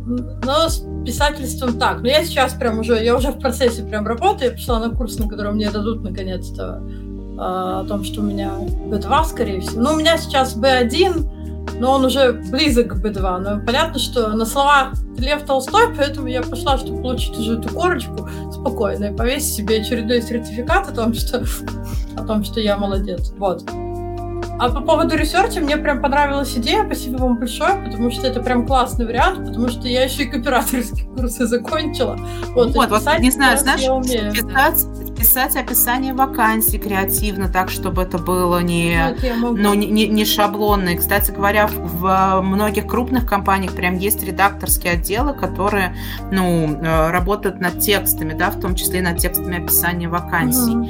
но 0.07 0.69
с 0.69 0.85
писательством 1.05 1.79
так. 1.79 2.01
Но 2.01 2.09
я 2.09 2.25
сейчас 2.25 2.55
прям 2.55 2.79
уже, 2.79 3.03
я 3.03 3.17
уже 3.17 3.31
в 3.31 3.39
процессе 3.39 3.83
прям 3.83 4.07
работаю, 4.07 4.51
я 4.51 4.57
пришла 4.57 4.81
на 4.81 4.91
курс, 4.91 5.19
на 5.19 5.29
котором 5.29 5.57
мне 5.57 5.71
дадут 5.71 6.03
наконец-то 6.03 6.83
э, 6.83 7.37
о 7.39 7.85
том, 7.89 8.05
что 8.05 8.21
у 8.21 8.25
меня 8.25 8.53
B2, 8.59 9.25
скорее 9.27 9.61
всего. 9.61 9.83
Ну, 9.83 9.93
у 9.95 9.97
меня 9.97 10.19
сейчас 10.19 10.57
B1, 10.57 11.40
но 11.81 11.93
он 11.93 12.05
уже 12.05 12.33
близок 12.33 12.89
к 12.89 13.05
B2. 13.05 13.39
Но 13.39 13.65
понятно, 13.65 13.99
что 13.99 14.29
на 14.29 14.45
словах 14.45 14.93
Лев 15.17 15.43
Толстой, 15.43 15.95
поэтому 15.97 16.27
я 16.29 16.43
пошла, 16.43 16.77
чтобы 16.79 17.03
получить 17.03 17.39
уже 17.39 17.59
эту 17.59 17.69
корочку 17.71 18.29
спокойно 18.53 19.07
и 19.07 19.17
повесить 19.17 19.55
себе 19.55 19.81
очередной 19.81 20.23
сертификат 20.23 20.89
о 20.89 20.93
том, 20.93 21.15
что, 21.15 21.43
о 22.17 22.25
том, 22.25 22.45
что 22.45 22.61
я 22.61 22.77
молодец. 22.77 23.33
Вот. 23.39 23.65
А 24.61 24.69
по 24.69 24.83
поводу 24.83 25.17
research 25.17 25.56
а 25.56 25.61
мне 25.61 25.79
прям 25.79 26.03
понравилась 26.03 26.55
идея, 26.55 26.85
спасибо 26.85 27.17
вам 27.17 27.39
большое, 27.39 27.83
потому 27.83 28.11
что 28.11 28.27
это 28.27 28.41
прям 28.41 28.67
классный 28.67 29.07
вариант, 29.07 29.49
потому 29.49 29.71
что 29.71 29.89
я 29.89 30.05
еще 30.05 30.25
и 30.25 30.27
копирайторские 30.27 31.07
курсы 31.17 31.47
закончила. 31.47 32.19
Вот, 32.55 32.75
вот, 32.75 32.91
вот 32.91 33.19
не 33.21 33.31
знаю, 33.31 33.57
знаешь, 33.57 33.81
писать 35.21 35.55
описание 35.55 36.15
вакансий 36.15 36.79
креативно, 36.79 37.49
так, 37.49 37.69
чтобы 37.69 38.03
это 38.03 38.19
было 38.19 38.61
не, 38.63 39.17
ну, 39.39 39.75
не, 39.75 40.09
не 40.09 40.25
шаблонно. 40.25 40.91
И, 40.91 40.97
кстати 40.97 41.31
говоря, 41.31 41.67
в 41.67 42.41
многих 42.43 42.87
крупных 42.87 43.27
компаниях 43.27 43.75
прям 43.75 43.99
есть 43.99 44.23
редакторские 44.23 44.95
отделы, 44.95 45.35
которые, 45.35 45.95
ну, 46.33 46.75
э, 46.75 47.11
работают 47.11 47.61
над 47.61 47.81
текстами, 47.81 48.33
да, 48.33 48.51
в 48.51 48.61
том 48.61 48.75
числе 48.75 49.03
над 49.03 49.19
текстами 49.19 49.63
описания 49.63 50.09
вакансий. 50.09 50.75
Угу. 50.75 50.89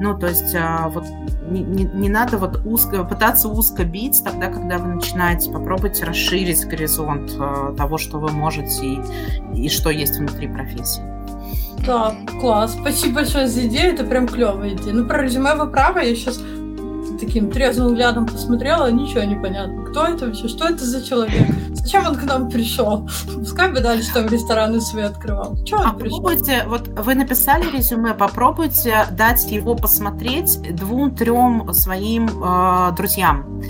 Ну, 0.00 0.18
то 0.18 0.26
есть 0.26 0.54
а, 0.54 0.88
вот 0.88 1.06
не, 1.50 1.62
не, 1.62 1.84
не 1.84 2.08
надо 2.10 2.36
вот 2.36 2.60
узко, 2.66 3.02
пытаться 3.04 3.48
узко 3.48 3.84
бить 3.84 4.22
тогда, 4.22 4.48
когда 4.48 4.78
вы 4.78 4.94
начинаете, 4.94 5.50
попробуйте 5.50 6.04
расширить 6.04 6.66
горизонт 6.66 7.32
э, 7.38 7.74
того, 7.76 7.96
что 7.96 8.18
вы 8.18 8.30
можете 8.30 8.84
и, 8.84 9.00
и 9.54 9.68
что 9.70 9.88
есть 9.88 10.18
внутри 10.18 10.48
профессии. 10.48 11.02
Да, 11.86 12.14
класс. 12.40 12.76
Спасибо 12.80 13.16
большое 13.16 13.46
за 13.46 13.66
идею, 13.66 13.94
это 13.94 14.04
прям 14.04 14.26
клевая 14.28 14.74
идея. 14.74 14.94
Ну, 14.94 15.06
про 15.06 15.22
резюме 15.22 15.54
вы 15.54 15.70
правы, 15.70 16.04
я 16.04 16.14
сейчас 16.14 16.40
таким 17.20 17.50
трезвым 17.50 17.88
взглядом 17.88 18.26
посмотрела, 18.26 18.90
ничего 18.90 19.22
не 19.24 19.36
понятно. 19.36 19.84
Кто 19.84 20.06
это 20.06 20.26
вообще? 20.26 20.48
Что 20.48 20.68
это 20.68 20.84
за 20.84 21.04
человек? 21.04 21.46
Зачем 21.72 22.06
он 22.06 22.16
к 22.16 22.24
нам 22.24 22.48
пришел? 22.48 23.08
Пускай 23.34 23.70
бы 23.70 23.80
дальше 23.80 24.12
там 24.12 24.26
рестораны 24.26 24.80
свои 24.80 25.04
открывал. 25.04 25.56
Чего 25.64 25.80
он 25.80 25.96
пришел? 25.96 26.22
Попробуйте, 26.22 26.64
вот 26.66 26.88
вы 26.88 27.14
написали 27.14 27.64
резюме, 27.70 28.14
попробуйте 28.14 29.06
дать 29.12 29.50
его 29.50 29.74
посмотреть 29.74 30.60
двум-трем 30.74 31.72
своим 31.72 32.28
э, 32.28 32.92
друзьям. 32.96 33.62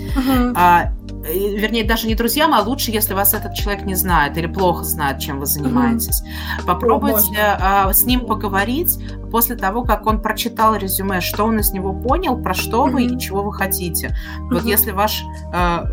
А, 0.55 0.83
Э, 0.83 1.00
вернее, 1.23 1.83
даже 1.83 2.07
не 2.07 2.15
друзьям, 2.15 2.53
а 2.53 2.61
лучше, 2.61 2.91
если 2.91 3.13
вас 3.13 3.33
этот 3.33 3.53
человек 3.53 3.85
не 3.85 3.95
знает 3.95 4.37
или 4.37 4.47
плохо 4.47 4.83
знает, 4.83 5.19
чем 5.19 5.39
вы 5.39 5.45
занимаетесь. 5.45 6.21
Mm-hmm. 6.21 6.65
Попробуйте 6.65 7.37
а, 7.39 7.91
с 7.93 8.03
ним 8.03 8.21
поговорить 8.21 8.97
после 9.31 9.55
того, 9.55 9.83
как 9.83 10.07
он 10.07 10.21
прочитал 10.21 10.75
резюме, 10.75 11.21
что 11.21 11.45
он 11.45 11.59
из 11.59 11.71
него 11.71 11.93
понял, 11.93 12.37
про 12.37 12.53
что 12.53 12.87
mm-hmm. 12.87 12.91
вы 12.91 13.05
и 13.05 13.19
чего 13.19 13.43
вы 13.43 13.53
хотите. 13.53 14.07
Mm-hmm. 14.07 14.49
Вот 14.51 14.65
если 14.65 14.91
ваш 14.91 15.23
а, 15.53 15.87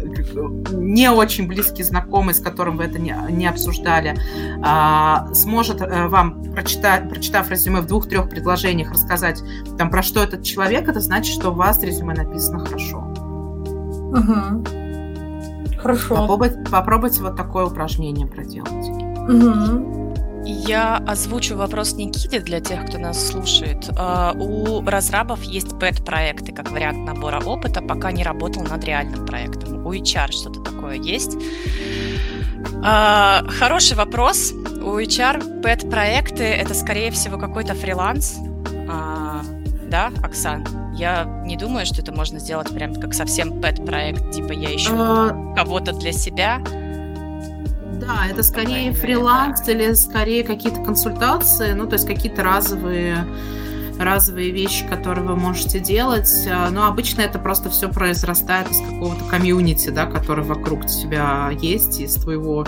не 0.73 1.11
очень 1.11 1.47
близкий 1.47 1.83
знакомый, 1.83 2.35
с 2.35 2.41
которым 2.41 2.77
вы 2.77 2.85
это 2.85 2.99
не, 2.99 3.15
не 3.31 3.47
обсуждали, 3.47 4.17
а, 4.63 5.33
сможет 5.35 5.83
а, 5.83 6.09
вам, 6.09 6.43
прочитать, 6.53 7.09
прочитав 7.09 7.51
резюме 7.51 7.81
в 7.81 7.87
двух-трех 7.87 8.29
предложениях, 8.29 8.93
рассказать, 8.93 9.43
там, 9.77 9.91
про 9.91 10.03
что 10.03 10.23
этот 10.23 10.43
человек, 10.43 10.89
это 10.89 11.01
значит, 11.01 11.35
что 11.35 11.51
у 11.51 11.55
вас 11.55 11.83
резюме 11.83 12.15
написано 12.15 12.65
хорошо. 12.65 12.99
Угу. 14.09 14.88
Хорошо. 15.81 16.17
Попробуйте, 16.17 16.59
попробуйте 16.71 17.23
вот 17.23 17.37
такое 17.37 17.67
упражнение 17.67 18.27
проделать. 18.27 18.89
Угу. 19.29 19.99
Я 20.45 20.97
озвучу 21.07 21.57
вопрос 21.57 21.95
Никиты 21.95 22.41
для 22.41 22.61
тех, 22.61 22.87
кто 22.87 22.99
нас 22.99 23.29
слушает. 23.29 23.91
А, 23.99 24.33
у 24.33 24.83
разрабов 24.83 25.43
есть 25.43 25.79
пэт-проекты 25.79 26.53
как 26.53 26.71
вариант 26.71 27.07
набора 27.07 27.41
опыта, 27.45 27.83
пока 27.83 28.13
не 28.13 28.23
работал 28.23 28.63
над 28.63 28.83
реальным 28.85 29.27
проектом. 29.27 29.85
У 29.87 29.93
HR 29.93 30.33
что-то 30.33 30.61
такое 30.61 30.97
есть. 30.97 31.37
А, 32.83 33.45
хороший 33.49 33.97
вопрос. 33.97 34.53
У 34.53 34.99
HR 34.99 35.61
пэт-проекты 35.61 36.45
это, 36.45 36.73
скорее 36.75 37.11
всего, 37.11 37.39
какой-то 37.39 37.75
фриланс. 37.75 38.39
А, 39.89 39.91
да, 39.91 40.13
Оксан? 40.23 40.65
Я 40.95 41.25
не 41.45 41.57
думаю, 41.57 41.87
что 41.87 42.03
это 42.03 42.13
можно 42.13 42.39
сделать 42.39 42.69
прям 42.71 42.95
как 42.95 43.15
совсем 43.15 43.61
пэт-проект, 43.61 44.31
типа 44.31 44.53
я 44.53 44.75
ищу 44.75 44.95
кого-то 45.57 45.93
для 45.93 46.13
себя. 46.13 46.61
Да, 48.01 48.27
это 48.31 48.43
скорее 48.43 48.93
фриланс 48.93 49.67
или 49.69 49.93
скорее 49.95 50.45
какие-то 50.45 50.83
консультации, 50.83 51.73
ну, 51.73 51.87
то 51.87 51.95
есть 51.95 52.07
какие-то 52.07 52.43
разовые 52.43 53.25
разовые 53.99 54.51
вещи, 54.51 54.87
которые 54.87 55.27
вы 55.27 55.37
можете 55.37 55.81
делать. 55.81 56.47
А, 56.51 56.71
но 56.71 56.87
обычно 56.87 57.23
это 57.23 57.39
просто 57.39 57.71
все 57.71 57.89
произрастает 57.89 58.71
из 58.71 58.81
какого-то 58.81 59.25
комьюнити, 59.25 59.91
да, 59.91 60.07
который 60.07 60.45
вокруг 60.45 60.87
тебя 60.87 61.51
есть, 61.61 62.01
из 62.01 62.15
твоего, 62.15 62.67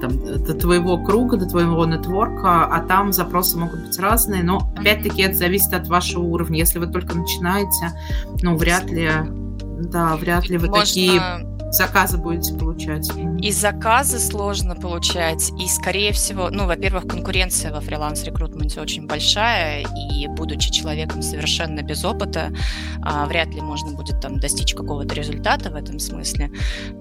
там, 0.00 0.44
до 0.44 0.54
твоего 0.54 1.02
круга, 1.02 1.36
до 1.36 1.46
твоего 1.46 1.84
нетворка, 1.86 2.66
а 2.66 2.80
там 2.80 3.12
запросы 3.12 3.56
могут 3.58 3.86
быть 3.86 3.98
разные, 3.98 4.42
но 4.42 4.72
опять-таки 4.76 5.22
это 5.22 5.36
зависит 5.36 5.72
от 5.72 5.88
вашего 5.88 6.22
уровня. 6.22 6.58
Если 6.58 6.78
вы 6.78 6.86
только 6.86 7.14
начинаете, 7.16 7.92
ну, 8.42 8.56
вряд 8.56 8.90
ли, 8.90 9.10
да, 9.80 10.16
вряд 10.16 10.48
ли 10.48 10.58
вы 10.58 10.68
Можно... 10.68 10.84
такие 10.84 11.51
заказы 11.72 12.18
будете 12.18 12.54
получать? 12.54 13.10
И 13.40 13.50
заказы 13.50 14.18
сложно 14.18 14.76
получать, 14.76 15.50
и, 15.58 15.66
скорее 15.68 16.12
всего, 16.12 16.50
ну, 16.50 16.66
во-первых, 16.66 17.06
конкуренция 17.08 17.72
во 17.72 17.80
фриланс-рекрутменте 17.80 18.80
очень 18.80 19.06
большая, 19.06 19.84
и, 20.12 20.26
будучи 20.28 20.70
человеком 20.70 21.22
совершенно 21.22 21.82
без 21.82 22.04
опыта, 22.04 22.52
а, 23.02 23.26
вряд 23.26 23.48
ли 23.48 23.60
можно 23.60 23.92
будет 23.92 24.20
там 24.20 24.38
достичь 24.38 24.74
какого-то 24.74 25.14
результата 25.14 25.70
в 25.70 25.74
этом 25.74 25.98
смысле. 25.98 26.52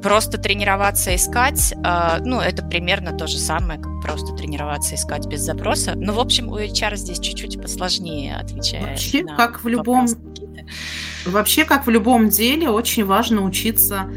Просто 0.01 0.37
тренироваться 0.37 1.13
искать, 1.15 1.73
а, 1.83 2.19
ну, 2.21 2.39
это 2.39 2.63
примерно 2.65 3.11
то 3.17 3.27
же 3.27 3.37
самое, 3.37 3.79
как 3.79 4.01
просто 4.01 4.33
тренироваться 4.33 4.95
искать 4.95 5.27
без 5.27 5.41
запроса. 5.41 5.93
Ну, 5.95 6.13
в 6.13 6.19
общем, 6.19 6.49
у 6.49 6.57
HR 6.57 6.95
здесь 6.95 7.19
чуть-чуть 7.19 7.61
посложнее 7.61 8.37
отвечает. 8.37 8.89
Вообще, 8.89 9.23
как 9.25 9.63
в 9.63 9.67
любом... 9.67 10.07
Вообще, 11.25 11.65
как 11.65 11.85
в 11.85 11.89
любом 11.89 12.29
деле, 12.29 12.69
очень 12.69 13.05
важно 13.05 13.43
учиться 13.43 14.09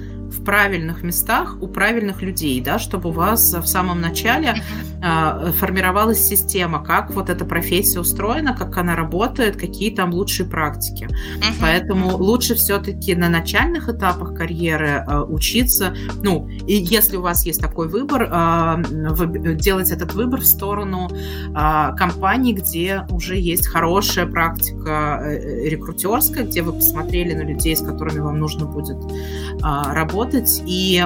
в 0.44 0.46
правильных 0.46 1.02
местах 1.02 1.57
у 1.62 1.66
правильных 1.66 2.20
людей, 2.20 2.61
да, 2.61 2.78
чтобы 2.78 3.09
у 3.09 3.12
вас 3.12 3.54
в 3.54 3.66
самом 3.66 4.02
начале 4.02 4.57
э, 5.02 5.52
формировалась 5.52 6.22
система, 6.22 6.85
как 6.85 7.11
вот 7.14 7.30
эта 7.30 7.46
профессия 7.46 7.98
устроена, 8.00 8.54
как 8.54 8.76
она 8.76 8.94
работает, 8.94 9.57
какие 9.57 9.90
там 9.90 10.12
лучшие 10.12 10.46
практики. 10.46 11.04
Uh-huh. 11.04 11.44
Поэтому 11.62 12.18
лучше 12.18 12.57
все-таки 12.57 13.14
на 13.14 13.30
начальных 13.30 13.88
этапах 13.88 14.35
карьеры 14.35 15.02
э, 15.07 15.20
учиться, 15.20 15.94
ну, 16.22 16.46
и 16.48 16.74
если 16.74 17.16
у 17.16 17.22
вас 17.22 17.46
есть 17.46 17.62
такой 17.62 17.88
выбор, 17.88 18.28
э, 18.30 19.54
делать 19.54 19.90
этот 19.90 20.12
выбор 20.12 20.40
в 20.40 20.46
сторону 20.46 21.09
э, 21.09 21.96
компаний, 21.96 22.52
где 22.52 23.07
уже 23.09 23.38
есть 23.38 23.66
хорошая 23.66 24.26
практика 24.26 25.22
э, 25.22 25.70
рекрутерская, 25.70 26.44
где 26.44 26.61
вы 26.61 26.74
посмотрели 26.74 27.33
на 27.33 27.48
людей, 27.48 27.74
с 27.74 27.80
которыми 27.80 28.18
вам 28.18 28.38
нужно 28.38 28.66
будет 28.66 28.98
э, 28.98 29.59
работать, 29.62 30.34
работать 30.35 30.62
и 30.66 31.03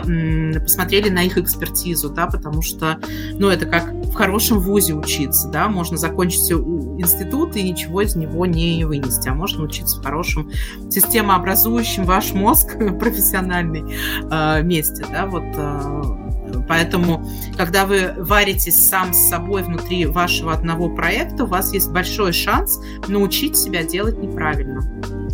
посмотрели 0.60 1.08
на 1.08 1.22
их 1.22 1.38
экспертизу, 1.38 2.10
да, 2.10 2.26
потому 2.26 2.62
что, 2.62 2.98
ну, 3.34 3.48
это 3.48 3.66
как 3.66 3.92
в 3.92 4.14
хорошем 4.14 4.60
вузе 4.60 4.94
учиться, 4.94 5.48
да, 5.48 5.68
можно 5.68 5.96
закончить 5.96 6.50
институт 6.50 7.56
и 7.56 7.62
ничего 7.62 8.02
из 8.02 8.16
него 8.16 8.46
не 8.46 8.84
вынести, 8.84 9.28
а 9.28 9.34
можно 9.34 9.64
учиться 9.64 10.00
в 10.00 10.04
хорошем 10.04 10.50
системообразующем 10.90 12.04
ваш 12.04 12.32
мозг 12.32 12.76
профессиональный 12.98 13.94
э, 14.30 14.62
месте, 14.62 15.04
да, 15.10 15.26
вот 15.26 15.44
э, 15.54 16.27
Поэтому, 16.68 17.26
когда 17.56 17.86
вы 17.86 18.12
варитесь 18.16 18.76
сам 18.88 19.12
с 19.12 19.28
собой 19.28 19.62
внутри 19.62 20.06
вашего 20.06 20.52
одного 20.52 20.88
проекта, 20.88 21.44
у 21.44 21.46
вас 21.46 21.72
есть 21.72 21.90
большой 21.90 22.32
шанс 22.32 22.80
научить 23.08 23.56
себя 23.56 23.82
делать 23.82 24.18
неправильно. 24.18 24.82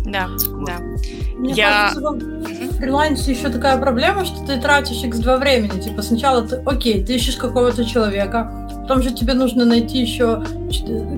Да, 0.05 0.27
вот. 0.27 0.65
да. 0.65 0.77
Мне 1.37 1.53
я... 1.53 1.91
кажется, 1.93 2.11
в 2.11 2.77
фрилансе 2.77 3.31
еще 3.31 3.49
такая 3.49 3.77
проблема, 3.77 4.25
что 4.25 4.45
ты 4.45 4.59
тратишь 4.59 5.03
x2 5.03 5.39
времени. 5.39 5.81
Типа 5.81 6.01
сначала 6.01 6.47
ты, 6.47 6.61
окей, 6.65 7.03
ты 7.03 7.15
ищешь 7.15 7.35
какого-то 7.35 7.85
человека, 7.85 8.64
потом 8.85 9.01
же 9.01 9.11
тебе 9.11 9.33
нужно 9.33 9.65
найти 9.65 9.97
еще 9.97 10.43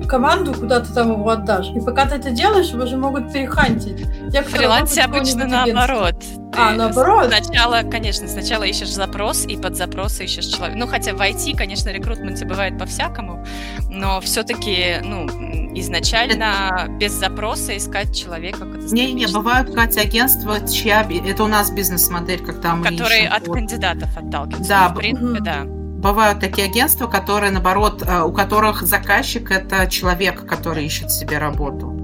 команду, 0.08 0.54
куда 0.54 0.80
ты 0.80 0.90
там 0.94 1.12
его 1.12 1.28
отдашь. 1.28 1.68
И 1.74 1.80
пока 1.80 2.06
ты 2.06 2.14
это 2.14 2.30
делаешь, 2.30 2.68
его 2.68 2.86
же 2.86 2.96
могут 2.96 3.30
перехантить. 3.30 4.06
Те, 4.32 4.40
в 4.40 4.46
фрилансе 4.46 5.02
обычно 5.02 5.46
наоборот. 5.46 6.14
А, 6.56 6.72
наоборот? 6.72 7.26
Сначала, 7.26 7.82
конечно, 7.82 8.26
сначала 8.26 8.62
ищешь 8.62 8.88
запрос, 8.88 9.44
и 9.44 9.58
под 9.58 9.76
запрос 9.76 10.18
ищешь 10.18 10.46
человека. 10.46 10.78
Ну, 10.78 10.86
хотя 10.86 11.12
в 11.12 11.20
IT, 11.20 11.56
конечно, 11.58 11.90
рекрутменте 11.90 12.46
бывает 12.46 12.78
по-всякому, 12.78 13.44
но 13.90 14.18
все-таки, 14.22 14.96
ну, 15.04 15.26
изначально 15.74 16.88
без 16.98 17.12
запроса 17.12 17.76
искать 17.76 18.16
человека. 18.16 18.64
Не-не, 18.64 19.26
бывают, 19.26 19.74
Катя, 19.74 20.00
агентства, 20.00 20.66
чья... 20.66 21.06
Это 21.26 21.44
у 21.44 21.48
нас 21.48 21.70
бизнес-модель, 21.70 22.40
когда 22.40 22.74
мы 22.74 22.84
Которые 22.84 23.24
ищем, 23.24 23.32
от 23.34 23.46
вот. 23.46 23.54
кандидатов 23.54 24.16
отталкиваются. 24.16 24.68
Да, 24.68 24.88
ну, 24.88 24.94
в 24.94 24.98
принципе, 24.98 25.40
да. 25.40 25.77
Бывают 25.98 26.38
такие 26.38 26.68
агентства, 26.68 27.08
которые, 27.08 27.50
наоборот, 27.50 28.04
э, 28.06 28.22
у 28.22 28.32
которых 28.32 28.82
заказчик– 28.82 29.50
это 29.52 29.88
человек, 29.88 30.46
который 30.46 30.86
ищет 30.86 31.10
себе 31.10 31.38
работу. 31.38 32.00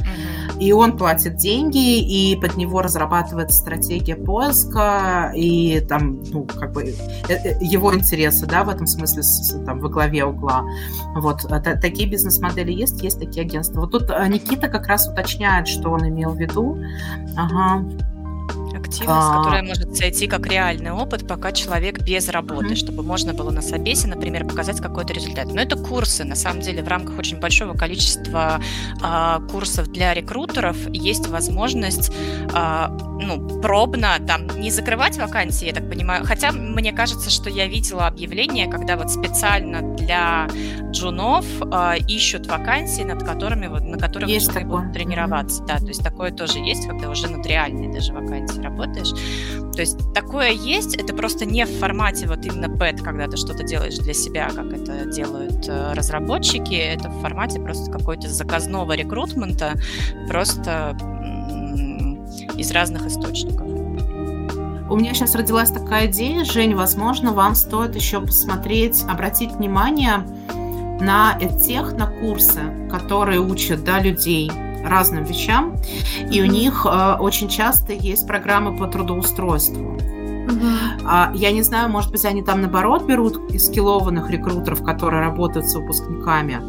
И 0.58 0.72
он 0.72 0.96
платит 0.96 1.36
деньги, 1.36 2.00
и 2.00 2.34
под 2.40 2.56
него 2.56 2.82
разрабатывается 2.82 3.60
стратегия 3.60 4.16
поиска, 4.16 5.32
и 5.36 5.78
там, 5.88 6.20
ну, 6.32 6.44
как 6.44 6.72
бы 6.72 6.82
э, 6.82 6.94
э, 7.28 7.54
его 7.60 7.94
интересы, 7.94 8.46
да, 8.46 8.64
в 8.64 8.68
этом 8.68 8.88
смысле 8.88 9.22
там 9.64 9.78
во 9.78 9.88
главе 9.88 10.24
угла. 10.24 10.64
Вот 11.14 11.46
такие 11.80 12.08
бизнес-модели 12.08 12.72
есть, 12.72 13.00
есть 13.00 13.20
такие 13.20 13.46
агентства. 13.46 13.82
Вот 13.82 13.92
тут 13.92 14.08
Никита 14.28 14.66
как 14.66 14.88
раз 14.88 15.08
уточняет, 15.08 15.68
что 15.68 15.90
он 15.90 16.08
имел 16.08 16.30
в 16.30 16.36
виду. 16.40 16.78
Ага 17.36 17.84
активность, 18.94 19.28
а... 19.30 19.38
которая 19.38 19.62
может 19.62 19.96
зайти 19.96 20.26
как 20.26 20.46
реальный 20.46 20.92
опыт, 20.92 21.26
пока 21.26 21.52
человек 21.52 22.00
без 22.00 22.28
работы, 22.28 22.68
mm-hmm. 22.68 22.76
чтобы 22.76 23.02
можно 23.02 23.34
было 23.34 23.50
на 23.50 23.62
собесе, 23.62 24.08
например, 24.08 24.46
показать 24.46 24.80
какой-то 24.80 25.12
результат. 25.12 25.52
Но 25.52 25.60
это 25.60 25.76
курсы, 25.76 26.24
на 26.24 26.36
самом 26.36 26.60
деле, 26.60 26.82
в 26.82 26.88
рамках 26.88 27.18
очень 27.18 27.38
большого 27.40 27.76
количества 27.76 28.60
а, 29.02 29.40
курсов 29.50 29.88
для 29.88 30.14
рекрутеров 30.14 30.76
есть 30.88 31.28
возможность 31.28 32.12
а, 32.52 32.88
ну, 33.20 33.60
пробно 33.60 34.16
там 34.26 34.46
не 34.60 34.70
закрывать 34.70 35.16
вакансии, 35.18 35.66
я 35.66 35.72
так 35.72 35.88
понимаю. 35.88 36.24
Хотя 36.24 36.52
мне 36.52 36.92
кажется, 36.92 37.30
что 37.30 37.50
я 37.50 37.66
видела 37.66 38.06
объявление, 38.06 38.70
когда 38.70 38.96
вот 38.96 39.10
специально 39.10 39.82
для 39.96 40.48
джунов 40.90 41.44
э, 41.60 41.98
ищут 42.08 42.46
вакансии, 42.46 43.02
над 43.02 43.22
которыми 43.22 43.66
вот 43.66 43.82
на 43.82 43.98
которых 43.98 44.28
есть 44.28 44.52
будут 44.64 44.92
тренироваться. 44.92 45.62
Да, 45.64 45.78
то 45.78 45.86
есть 45.86 46.02
такое 46.02 46.30
тоже 46.30 46.58
есть, 46.58 46.86
когда 46.86 47.10
уже 47.10 47.28
над 47.28 47.46
реальной 47.46 47.92
даже 47.92 48.12
вакансией 48.12 48.62
работаешь. 48.84 49.10
То 49.74 49.80
есть 49.80 49.98
такое 50.14 50.50
есть, 50.50 50.94
это 50.94 51.14
просто 51.14 51.44
не 51.46 51.64
в 51.66 51.78
формате 51.78 52.26
вот 52.26 52.44
именно 52.44 52.68
пэт, 52.68 53.02
когда 53.02 53.26
ты 53.26 53.36
что-то 53.36 53.64
делаешь 53.64 53.96
для 53.96 54.14
себя, 54.14 54.48
как 54.54 54.72
это 54.72 55.06
делают 55.06 55.68
э, 55.68 55.92
разработчики, 55.94 56.74
это 56.74 57.08
в 57.08 57.20
формате 57.20 57.60
просто 57.60 57.90
какой-то 57.90 58.28
заказного 58.28 58.92
рекрутмента, 58.92 59.74
просто 60.28 60.96
из 62.56 62.70
разных 62.70 63.06
источников. 63.06 63.66
У 64.90 64.96
меня 64.96 65.14
сейчас 65.14 65.34
родилась 65.34 65.70
такая 65.70 66.06
идея, 66.06 66.44
Жень, 66.44 66.74
возможно, 66.74 67.32
вам 67.32 67.54
стоит 67.54 67.96
еще 67.96 68.20
посмотреть, 68.20 69.02
обратить 69.08 69.52
внимание 69.52 70.18
на 71.00 71.36
тех 71.66 71.94
на 71.94 72.06
курсы, 72.06 72.60
которые 72.90 73.40
учат 73.40 73.82
да, 73.82 73.98
людей 73.98 74.50
разным 74.84 75.24
вещам, 75.24 75.76
и 76.30 76.42
у 76.42 76.46
них 76.46 76.86
э, 76.86 77.16
очень 77.18 77.48
часто 77.48 77.92
есть 77.92 78.26
программы 78.26 78.76
по 78.76 78.86
трудоустройству. 78.86 79.98
Uh-huh. 80.44 81.30
Я 81.34 81.52
не 81.52 81.62
знаю, 81.62 81.88
может 81.88 82.10
быть, 82.10 82.24
они 82.26 82.42
там 82.42 82.60
наоборот 82.60 83.04
берут 83.06 83.50
из 83.50 83.66
скиллованных 83.66 84.30
рекрутеров, 84.30 84.84
которые 84.84 85.22
работают 85.22 85.68
с 85.70 85.74
выпускниками, 85.74 86.60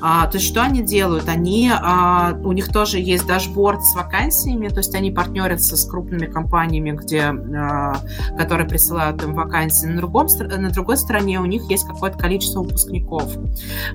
А, 0.00 0.26
то 0.26 0.36
есть 0.36 0.48
что 0.48 0.62
они 0.62 0.82
делают? 0.82 1.28
Они, 1.28 1.70
а, 1.72 2.38
у 2.44 2.52
них 2.52 2.68
тоже 2.68 2.98
есть 2.98 3.26
дашборд 3.26 3.82
с 3.84 3.94
вакансиями, 3.94 4.68
то 4.68 4.78
есть 4.78 4.94
они 4.94 5.10
партнерятся 5.10 5.76
с 5.76 5.86
крупными 5.86 6.26
компаниями, 6.26 6.92
где, 6.92 7.22
а, 7.22 7.96
которые 8.36 8.68
присылают 8.68 9.22
им 9.22 9.34
вакансии. 9.34 9.86
На, 9.86 9.96
другом, 9.96 10.26
на 10.38 10.70
другой 10.70 10.96
стороне 10.96 11.40
у 11.40 11.46
них 11.46 11.70
есть 11.70 11.86
какое-то 11.86 12.18
количество 12.18 12.60
выпускников, 12.60 13.32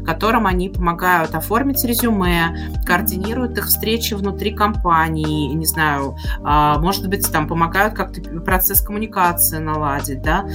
которым 0.06 0.48
они 0.48 0.70
помогают 0.70 1.36
оформить 1.36 1.84
резюме, 1.84 2.72
координируют 2.86 3.58
их 3.58 3.68
встречи 3.68 4.14
внутри 4.14 4.52
компании, 4.52 5.54
не 5.54 5.66
знаю, 5.66 6.16
а, 6.44 6.80
может 6.80 7.08
быть, 7.08 7.30
там 7.32 7.48
помогают 7.48 7.94
как-то 7.94 8.22
процесс 8.42 8.82
коммуникации 8.82 9.60
наладить, 9.60 10.22
да. 10.22 10.48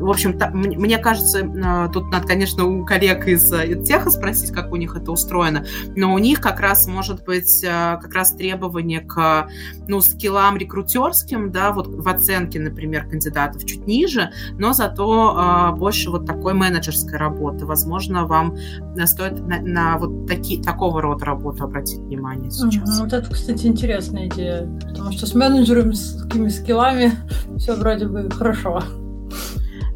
В 0.00 0.10
общем, 0.10 0.38
мне 0.52 0.98
кажется, 0.98 1.48
а, 1.64 1.88
тут 1.88 2.10
надо, 2.10 2.26
конечно, 2.26 2.64
у 2.64 2.84
коллег 2.84 3.28
из, 3.28 3.52
из 3.52 3.86
теха 3.86 4.10
спросить, 4.10 4.37
как 4.52 4.72
у 4.72 4.76
них 4.76 4.96
это 4.96 5.12
устроено, 5.12 5.64
но 5.96 6.14
у 6.14 6.18
них 6.18 6.40
как 6.40 6.60
раз 6.60 6.86
может 6.86 7.24
быть 7.24 7.64
а, 7.64 7.96
как 7.96 8.14
раз 8.14 8.32
требование 8.32 9.00
к, 9.00 9.48
ну, 9.86 10.00
скиллам 10.00 10.56
рекрутерским, 10.56 11.50
да, 11.50 11.72
вот 11.72 11.88
в 11.88 12.08
оценке, 12.08 12.60
например, 12.60 13.08
кандидатов 13.08 13.64
чуть 13.64 13.86
ниже, 13.86 14.30
но 14.52 14.72
зато 14.72 15.74
больше 15.76 16.10
вот 16.10 16.26
такой 16.26 16.54
менеджерской 16.54 17.18
работы. 17.18 17.66
Возможно, 17.66 18.26
вам 18.26 18.56
стоит 19.06 19.40
на, 19.46 19.60
на 19.60 19.98
вот 19.98 20.26
таки, 20.26 20.62
такого 20.62 21.02
рода 21.02 21.24
работу 21.24 21.64
обратить 21.64 21.98
внимание 21.98 22.50
сейчас. 22.50 22.98
Угу, 22.98 23.04
вот 23.04 23.12
это, 23.12 23.30
кстати, 23.30 23.66
интересная 23.66 24.26
идея, 24.28 24.68
потому 24.88 25.12
что 25.12 25.26
с 25.26 25.34
менеджерами, 25.34 25.92
с 25.92 26.22
такими 26.22 26.48
скиллами 26.48 27.12
все 27.58 27.74
вроде 27.74 28.06
бы 28.06 28.30
хорошо. 28.30 28.82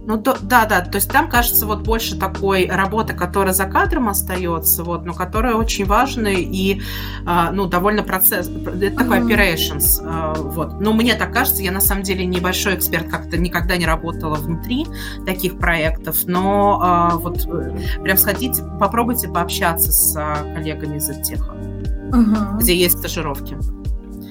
Ну 0.05 0.17
да, 0.17 0.65
да, 0.67 0.81
то 0.81 0.97
есть 0.97 1.11
там 1.11 1.29
кажется 1.29 1.65
вот 1.65 1.83
больше 1.83 2.19
такой 2.19 2.67
работы, 2.67 3.15
которая 3.15 3.55
за 3.55 3.67
кадром 3.67 4.09
остается, 4.09 4.83
вот, 4.83 5.05
но 5.05 5.15
которая 5.15 5.55
очень 5.55 5.85
важная 5.85 6.39
и 6.39 6.83
а, 7.25 7.53
ну 7.53 7.67
довольно 7.67 8.03
процесс, 8.03 8.49
это 8.49 8.91
такой 8.97 9.21
operations, 9.21 10.01
а, 10.05 10.35
вот. 10.35 10.81
Но 10.81 10.93
мне 10.93 11.15
так 11.15 11.33
кажется, 11.33 11.63
я 11.63 11.71
на 11.71 11.81
самом 11.81 12.03
деле 12.03 12.27
небольшой 12.27 12.75
эксперт, 12.75 13.09
как-то 13.09 13.39
никогда 13.39 13.77
не 13.77 13.87
работала 13.87 14.35
внутри 14.35 14.87
таких 15.25 15.59
проектов, 15.59 16.25
но 16.25 16.81
а, 16.83 17.11
вот 17.17 17.47
э, 17.47 17.79
прям 18.03 18.17
сходите, 18.17 18.65
попробуйте 18.81 19.29
пообщаться 19.29 19.93
с 19.93 20.15
коллегами 20.55 20.97
из 20.97 21.09
Эдтеха, 21.09 21.53
uh-huh. 21.53 22.59
где 22.59 22.75
есть 22.77 22.99
стажировки. 22.99 23.57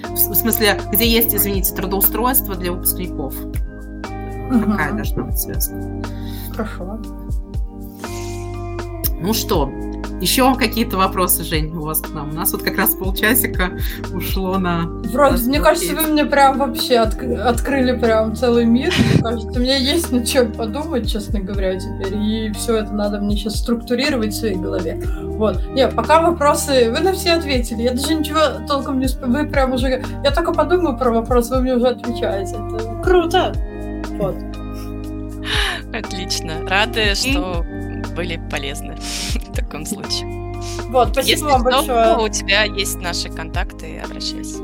В 0.10 0.18
смысле, 0.18 0.82
где 0.92 1.08
есть, 1.10 1.34
извините, 1.34 1.74
трудоустройство 1.74 2.56
для 2.56 2.74
выпускников. 2.74 3.34
Угу. 4.52 4.72
Какая 4.72 4.94
должна 4.94 5.24
быть 5.24 5.40
связка. 5.40 5.76
Хорошо. 6.52 7.00
Ну 9.22 9.34
что, 9.34 9.72
еще 10.22 10.54
какие-то 10.56 10.98
вопросы, 10.98 11.44
Жень, 11.44 11.76
у 11.76 11.82
вас 11.82 12.00
к 12.00 12.10
нам? 12.10 12.30
У 12.30 12.34
нас 12.34 12.52
вот 12.52 12.62
как 12.62 12.78
раз 12.78 12.92
полчасика 12.92 13.72
ушло 14.14 14.60
на... 14.60 14.84
Вроде, 15.12 15.44
мне 15.48 15.60
кажется, 15.60 15.96
вы 15.96 16.04
мне 16.04 16.26
прям 16.26 16.60
вообще 16.60 16.98
от, 16.98 17.16
открыли 17.20 17.98
прям 17.98 18.36
целый 18.36 18.66
мир. 18.66 18.94
Мне 19.00 19.22
кажется, 19.24 19.60
у 19.60 19.60
меня 19.60 19.78
есть 19.78 20.12
над 20.12 20.28
чем 20.28 20.52
подумать, 20.52 21.12
честно 21.12 21.40
говоря, 21.40 21.76
теперь. 21.80 22.16
И 22.16 22.52
все 22.54 22.78
это 22.78 22.94
надо 22.94 23.20
мне 23.20 23.36
сейчас 23.36 23.56
структурировать 23.56 24.34
в 24.34 24.38
своей 24.38 24.58
голове. 24.58 25.02
Вот. 25.24 25.60
Не, 25.70 25.88
пока 25.88 26.22
вопросы... 26.22 26.92
Вы 26.92 27.00
на 27.00 27.14
все 27.14 27.32
ответили. 27.32 27.82
Я 27.82 27.92
даже 27.92 28.14
ничего 28.14 28.64
толком 28.68 29.00
не... 29.00 29.08
Вы 29.26 29.48
прям 29.48 29.74
уже... 29.74 30.04
Я 30.24 30.30
только 30.30 30.54
подумаю 30.54 31.00
про 31.00 31.10
вопрос, 31.10 31.50
вы 31.50 31.62
мне 31.62 31.74
уже 31.74 31.88
отвечаете. 31.88 32.58
Это 32.76 33.02
круто! 33.04 33.56
Вот. 34.10 34.36
Отлично. 35.94 36.68
Рады, 36.68 37.16
что 37.16 37.66
были 38.16 38.42
полезны 38.50 38.96
в 39.34 39.56
таком 39.56 39.86
случае. 39.86 40.42
Вот, 40.90 41.10
спасибо 41.10 41.32
Если 41.32 41.44
вам 41.44 41.62
что, 41.62 41.72
большое. 41.72 42.18
у 42.18 42.30
тебя 42.30 42.64
есть 42.64 43.00
наши 43.02 43.30
контакты, 43.30 44.00
обращайся. 44.00 44.60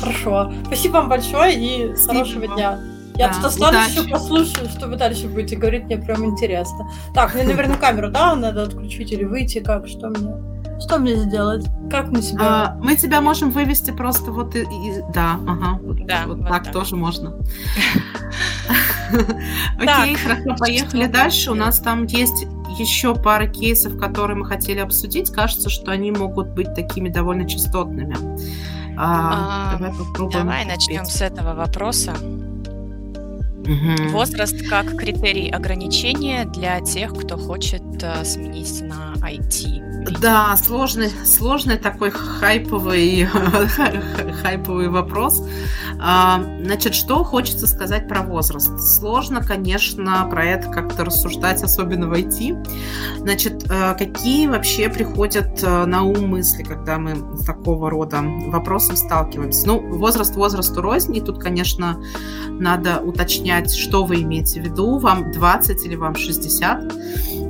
Хорошо. 0.00 0.52
Спасибо 0.66 0.94
вам 0.94 1.08
большое 1.08 1.54
и 1.54 1.94
спасибо. 1.94 2.12
хорошего 2.12 2.46
дня. 2.48 2.80
Я 3.16 3.28
да, 3.28 3.34
тут 3.34 3.44
останусь 3.44 3.88
еще 3.90 4.08
послушаю, 4.08 4.68
что 4.70 4.86
вы 4.86 4.96
дальше 4.96 5.28
будете 5.28 5.56
говорить, 5.56 5.84
мне 5.84 5.98
прям 5.98 6.24
интересно. 6.24 6.90
Так, 7.14 7.34
мне, 7.34 7.44
наверное, 7.44 7.76
камеру, 7.80 8.10
да, 8.10 8.34
надо 8.34 8.62
отключить 8.62 9.12
или 9.12 9.24
выйти, 9.24 9.60
как, 9.60 9.86
что 9.86 10.08
мне? 10.08 10.51
Что 10.82 10.98
мне 10.98 11.14
сделать? 11.16 11.66
Как 11.90 12.08
мы 12.10 12.22
себя... 12.22 12.40
А, 12.40 12.78
мы 12.80 12.96
тебя 12.96 13.20
можем 13.20 13.50
вывести 13.50 13.90
просто 13.90 14.32
вот 14.32 14.56
и... 14.56 14.62
и 14.62 15.02
да, 15.14 15.38
ага. 15.46 15.78
Вот, 15.82 16.06
да, 16.06 16.24
вот, 16.26 16.38
вот 16.38 16.48
так, 16.48 16.64
так 16.64 16.72
тоже 16.72 16.96
можно. 16.96 17.34
Окей, 19.78 20.16
хорошо, 20.16 20.56
поехали 20.58 21.06
дальше. 21.06 21.50
У 21.50 21.54
нас 21.54 21.78
там 21.78 22.04
есть 22.04 22.46
еще 22.78 23.14
пара 23.14 23.46
кейсов, 23.46 23.98
которые 23.98 24.36
мы 24.36 24.46
хотели 24.46 24.78
обсудить. 24.78 25.30
Кажется, 25.30 25.68
что 25.68 25.92
они 25.92 26.10
могут 26.10 26.48
быть 26.48 26.74
такими 26.74 27.08
довольно 27.08 27.48
частотными. 27.48 28.16
А, 28.98 29.76
давай 29.76 29.90
попробуем. 29.90 30.46
Давай 30.46 30.64
начнем 30.64 31.04
с 31.04 31.20
этого 31.20 31.54
вопроса. 31.54 32.14
Угу. 33.62 34.10
Возраст 34.10 34.68
как 34.68 34.96
критерий 34.96 35.48
ограничения 35.50 36.44
для 36.44 36.80
тех, 36.80 37.14
кто 37.14 37.36
хочет 37.36 37.82
uh, 37.82 38.24
сменить 38.24 38.82
на 38.82 39.14
IT. 39.22 39.92
Да, 40.20 40.56
сложный, 40.56 41.10
сложный 41.24 41.76
такой 41.76 42.10
хайповый, 42.10 43.24
хайповый 44.42 44.88
вопрос. 44.88 45.46
А, 46.00 46.42
значит, 46.60 46.94
что 46.94 47.22
хочется 47.22 47.68
сказать 47.68 48.08
про 48.08 48.22
возраст? 48.22 48.80
Сложно, 48.80 49.42
конечно, 49.42 50.26
про 50.28 50.44
это 50.44 50.68
как-то 50.68 51.04
рассуждать, 51.04 51.62
особенно 51.62 52.08
в 52.08 52.12
IT. 52.12 53.18
Значит, 53.18 53.64
э, 53.70 53.94
какие 53.96 54.48
вообще 54.48 54.88
приходят 54.88 55.62
э, 55.62 55.84
на 55.84 56.02
ум 56.02 56.30
мысли, 56.30 56.64
когда 56.64 56.98
мы 56.98 57.14
с 57.36 57.44
такого 57.44 57.88
рода 57.88 58.22
вопросом 58.48 58.96
сталкиваемся? 58.96 59.68
Ну, 59.68 59.78
возраст 59.98 60.34
возрасту 60.34 60.80
рознь, 60.82 61.16
и 61.16 61.20
тут, 61.20 61.38
конечно, 61.38 62.02
надо 62.48 63.00
уточнять, 63.00 63.51
что 63.66 64.04
вы 64.04 64.22
имеете 64.22 64.60
в 64.60 64.64
виду, 64.64 64.98
вам 64.98 65.32
20 65.32 65.84
или 65.84 65.96
вам 65.96 66.14
60. 66.14 66.92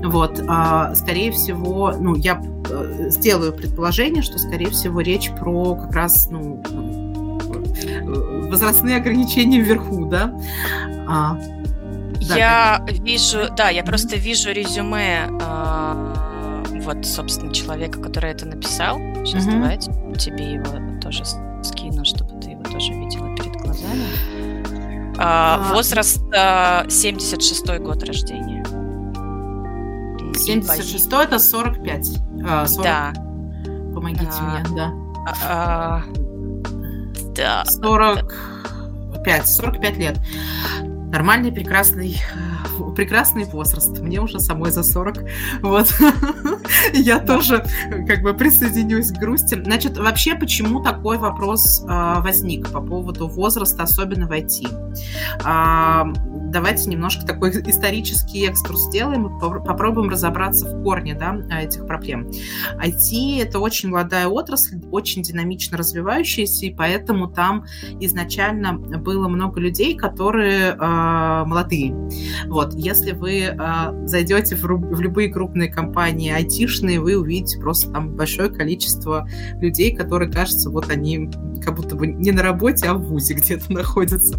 Вот, 0.04 0.42
а, 0.48 0.94
скорее 0.94 1.30
всего, 1.30 1.92
ну, 1.98 2.16
я 2.16 2.42
э, 2.68 3.06
сделаю 3.08 3.52
предположение, 3.52 4.22
что, 4.22 4.38
скорее 4.38 4.70
всего, 4.70 5.00
речь 5.00 5.30
про 5.30 5.76
как 5.76 5.94
раз, 5.94 6.28
ну, 6.30 6.60
э, 7.84 8.48
возрастные 8.48 8.96
ограничения 8.96 9.60
вверху, 9.60 10.06
да? 10.06 10.34
А, 11.08 11.38
да 12.28 12.36
я 12.36 12.86
вижу, 12.90 13.48
да, 13.56 13.70
я 13.70 13.84
просто 13.84 14.16
вижу 14.16 14.50
резюме 14.50 15.28
а, 15.40 16.62
вот, 16.82 17.06
собственно, 17.06 17.52
человека, 17.52 18.00
который 18.00 18.30
это 18.30 18.46
написал. 18.46 18.98
Сейчас 19.24 19.46
mm-hmm. 19.46 19.52
давайте 19.52 19.92
тебе 20.18 20.52
его 20.54 21.00
тоже 21.00 21.24
скину, 21.62 22.04
чтобы 22.04 22.40
ты 22.40 22.50
его 22.50 22.62
тоже 22.64 22.92
видела 22.92 23.34
перед 23.36 23.52
глазами. 23.52 24.04
А, 25.18 25.57
а... 25.57 25.75
Возраст 25.75 26.22
а, 26.35 26.88
76 26.88 27.79
год 27.81 28.03
рождения. 28.03 28.64
76 30.35 31.07
это 31.12 31.38
45. 31.38 32.09
А, 32.44 32.66
40... 32.66 32.85
Да. 32.85 33.12
Помогите 33.94 34.29
а, 34.40 34.59
мне, 34.61 34.77
да. 34.77 34.92
А, 35.44 36.03
да. 37.35 37.64
45, 37.66 39.46
45 39.46 39.96
лет. 39.98 40.18
Нормальный, 41.11 41.53
прекрасный 41.53 42.20
прекрасный 42.96 43.44
возраст. 43.44 43.98
Мне 44.01 44.20
уже 44.20 44.40
самой 44.40 44.70
за 44.70 44.83
40. 44.83 45.25
Вот. 45.62 45.92
Я 46.92 47.18
тоже 47.20 47.64
как 48.07 48.22
бы 48.22 48.35
присоединюсь 48.35 49.11
к 49.11 49.18
грусти. 49.18 49.62
Значит, 49.62 49.98
вообще, 49.98 50.35
почему 50.35 50.83
такой 50.83 51.18
вопрос 51.18 51.85
а, 51.88 52.20
возник 52.20 52.70
по 52.70 52.81
поводу 52.81 53.29
возраста, 53.29 53.83
особенно 53.83 54.27
в 54.27 54.33
IT? 54.33 54.92
А, 55.44 56.12
давайте 56.53 56.88
немножко 56.90 57.27
такой 57.27 57.51
исторический 57.51 58.46
экскурс 58.46 58.83
сделаем 58.83 59.27
и 59.27 59.40
попробуем 59.40 60.11
разобраться 60.11 60.66
в 60.66 60.83
корне 60.83 61.14
да, 61.14 61.37
этих 61.61 61.87
проблем. 61.87 62.29
IT– 62.79 63.42
это 63.42 63.59
очень 63.59 63.88
молодая 63.88 64.29
отрасль, 64.29 64.81
очень 64.90 65.22
динамично 65.22 65.79
развивающаяся, 65.79 66.66
и 66.66 66.75
поэтому 66.75 67.29
там 67.29 67.64
изначально 68.01 68.75
было 68.75 69.29
много 69.29 69.61
людей, 69.61 69.96
которые 69.96 70.77
э, 70.79 71.44
молодые. 71.46 71.94
Вот. 72.52 72.74
Если 72.74 73.12
вы 73.12 73.44
э, 73.44 73.54
зайдете 74.06 74.56
в, 74.56 74.62
в 74.62 75.00
любые 75.00 75.32
крупные 75.32 75.70
компании 75.70 76.30
айтишные, 76.30 77.00
вы 77.00 77.16
увидите 77.16 77.58
просто 77.58 77.90
там 77.90 78.14
большое 78.14 78.50
количество 78.50 79.26
людей, 79.58 79.96
которые, 79.96 80.30
кажется, 80.30 80.68
вот 80.68 80.90
они 80.90 81.30
как 81.62 81.77
будто 81.77 81.94
бы 81.94 82.07
не 82.07 82.33
на 82.33 82.42
работе, 82.42 82.87
а 82.87 82.94
в 82.94 83.03
ВУЗе 83.03 83.35
где-то 83.35 83.72
находятся. 83.72 84.38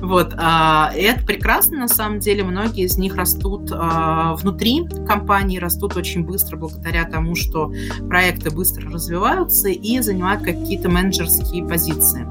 Вот. 0.00 0.34
А, 0.36 0.92
и 0.96 1.00
это 1.00 1.24
прекрасно, 1.24 1.78
на 1.78 1.88
самом 1.88 2.20
деле. 2.20 2.44
Многие 2.44 2.84
из 2.84 2.96
них 2.96 3.16
растут 3.16 3.70
а, 3.72 4.34
внутри 4.36 4.86
компании, 5.06 5.58
растут 5.58 5.96
очень 5.96 6.24
быстро 6.24 6.56
благодаря 6.56 7.04
тому, 7.04 7.34
что 7.34 7.72
проекты 8.08 8.50
быстро 8.50 8.90
развиваются 8.90 9.68
и 9.68 10.00
занимают 10.00 10.42
какие-то 10.42 10.88
менеджерские 10.88 11.66
позиции. 11.66 12.26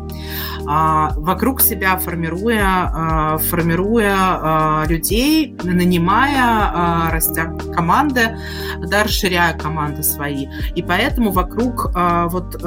А, 0.67 1.13
вокруг 1.15 1.61
себя 1.61 1.97
формируя, 1.97 3.37
формируя 3.49 4.85
людей, 4.87 5.55
нанимая, 5.63 7.09
растя 7.11 7.53
команды, 7.73 8.37
да, 8.79 9.03
расширяя 9.03 9.57
команды 9.57 10.03
свои. 10.03 10.47
И 10.75 10.83
поэтому 10.83 11.31
вокруг 11.31 11.91
вот 11.93 12.63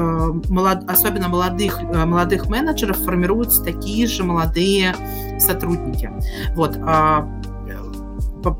молод, 0.49 0.89
особенно 0.89 1.27
молодых, 1.29 1.62
молодых 1.71 2.47
менеджеров 2.47 2.97
формируются 2.97 3.63
такие 3.63 4.07
же 4.07 4.23
молодые 4.23 4.95
сотрудники. 5.39 6.11
Вот. 6.55 6.77
А, 6.81 7.27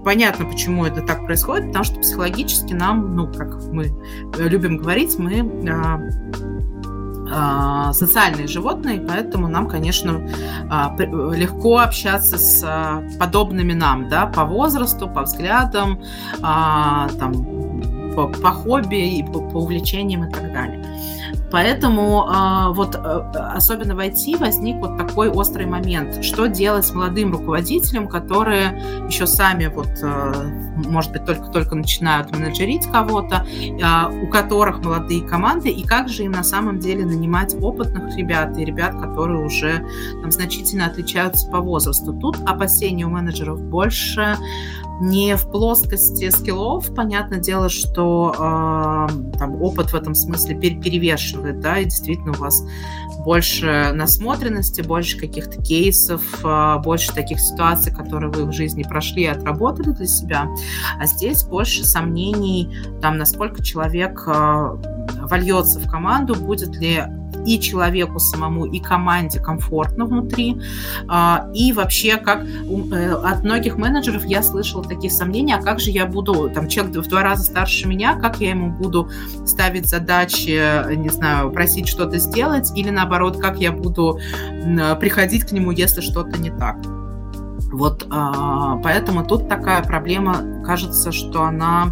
понятно, 0.03 0.45
почему 0.45 0.85
это 0.85 1.01
так 1.01 1.25
происходит, 1.25 1.67
потому 1.67 1.83
что 1.83 1.99
психологически 1.99 2.73
нам, 2.73 3.15
ну, 3.15 3.31
как 3.31 3.63
мы 3.65 3.91
любим 4.37 4.77
говорить, 4.77 5.17
мы 5.17 5.69
а, 5.69 5.99
а, 7.35 7.93
социальные 7.93 8.47
животные, 8.47 9.01
поэтому 9.01 9.47
нам, 9.47 9.67
конечно, 9.67 10.29
легко 11.35 11.79
общаться 11.79 12.37
с 12.37 13.03
подобными 13.19 13.73
нам, 13.73 14.07
да, 14.09 14.27
по 14.27 14.45
возрасту, 14.45 15.07
по 15.07 15.23
взглядам, 15.23 16.01
там, 16.39 17.33
по, 18.15 18.27
по 18.27 18.51
хобби 18.51 19.17
и 19.17 19.23
по, 19.23 19.41
по 19.41 19.57
увлечениям 19.57 20.25
и 20.25 20.31
так 20.31 20.53
далее. 20.53 20.82
Поэтому 21.53 22.25
а, 22.27 22.71
вот 22.71 22.95
э, 22.95 22.99
особенно 22.99 23.93
в 23.95 23.99
IT 23.99 24.39
возник 24.39 24.77
вот 24.77 24.97
такой 24.97 25.29
острый 25.29 25.67
момент. 25.67 26.25
Что 26.25 26.47
делать 26.47 26.83
с 26.83 26.91
молодым 26.95 27.31
руководителем, 27.31 28.07
которые 28.07 28.81
еще 29.07 29.27
сами 29.27 29.67
вот, 29.67 29.89
э, 30.01 30.33
может 30.77 31.11
быть, 31.11 31.25
только-только 31.25 31.75
начинают 31.75 32.31
менеджерить 32.31 32.87
кого-то, 32.87 33.45
а, 33.83 34.09
у 34.09 34.25
которых 34.29 34.83
молодые 34.83 35.21
команды, 35.21 35.69
и 35.69 35.85
как 35.85 36.09
же 36.09 36.23
им 36.23 36.31
на 36.31 36.43
самом 36.43 36.79
деле 36.79 37.05
нанимать 37.05 37.53
опытных 37.61 38.17
ребят 38.17 38.57
и 38.57 38.65
ребят, 38.65 38.99
которые 38.99 39.45
уже 39.45 39.85
там, 40.23 40.31
значительно 40.31 40.87
отличаются 40.87 41.47
по 41.51 41.59
возрасту. 41.59 42.13
Тут 42.13 42.37
опасений 42.47 43.03
у 43.03 43.09
менеджеров 43.09 43.61
больше, 43.61 44.37
не 45.01 45.35
в 45.35 45.49
плоскости 45.49 46.29
скиллов. 46.29 46.93
Понятное 46.93 47.39
дело, 47.39 47.69
что 47.69 48.33
э, 48.33 49.37
там 49.37 49.61
опыт 49.61 49.91
в 49.91 49.95
этом 49.95 50.15
смысле 50.15 50.55
перевешивает, 50.55 51.59
да, 51.59 51.79
и 51.79 51.85
действительно 51.85 52.31
у 52.31 52.35
вас 52.35 52.63
больше 53.19 53.91
насмотренности, 53.93 54.81
больше 54.81 55.17
каких-то 55.17 55.61
кейсов, 55.61 56.21
э, 56.43 56.77
больше 56.83 57.13
таких 57.13 57.39
ситуаций, 57.39 57.93
которые 57.93 58.31
вы 58.31 58.45
в 58.45 58.53
жизни 58.53 58.83
прошли 58.83 59.23
и 59.23 59.27
отработали 59.27 59.91
для 59.91 60.07
себя. 60.07 60.47
А 60.99 61.05
здесь 61.05 61.43
больше 61.43 61.85
сомнений, 61.85 62.77
там, 63.01 63.17
насколько 63.17 63.63
человек 63.63 64.23
э, 64.27 64.77
вольется 65.21 65.79
в 65.79 65.89
команду, 65.89 66.35
будет 66.35 66.75
ли 66.75 67.03
и 67.45 67.59
человеку 67.59 68.19
самому, 68.19 68.65
и 68.65 68.79
команде 68.79 69.39
комфортно 69.39 70.05
внутри. 70.05 70.61
А, 71.07 71.49
и 71.53 71.73
вообще, 71.73 72.17
как 72.17 72.45
э, 72.45 73.11
от 73.11 73.43
многих 73.43 73.77
менеджеров 73.77 74.25
я 74.25 74.43
слышала 74.43 74.83
такие 74.83 75.11
сомнения, 75.11 75.55
а 75.55 75.61
как 75.61 75.79
же 75.79 75.91
я 75.91 76.05
буду, 76.05 76.49
там, 76.49 76.67
человек 76.67 77.05
в 77.05 77.09
два 77.09 77.23
раза 77.23 77.43
старше 77.43 77.87
меня, 77.87 78.15
как 78.15 78.39
я 78.39 78.51
ему 78.51 78.71
буду 78.71 79.09
ставить 79.45 79.87
задачи, 79.87 80.95
не 80.95 81.09
знаю, 81.09 81.51
просить 81.51 81.87
что-то 81.87 82.17
сделать, 82.17 82.71
или 82.75 82.89
наоборот, 82.89 83.37
как 83.39 83.59
я 83.59 83.71
буду 83.71 84.19
приходить 84.99 85.45
к 85.45 85.51
нему, 85.51 85.71
если 85.71 86.01
что-то 86.01 86.39
не 86.39 86.51
так. 86.51 86.77
Вот 87.73 88.05
а, 88.11 88.77
поэтому 88.83 89.25
тут 89.25 89.49
такая 89.49 89.81
проблема, 89.83 90.63
кажется, 90.63 91.11
что 91.11 91.43
она 91.43 91.87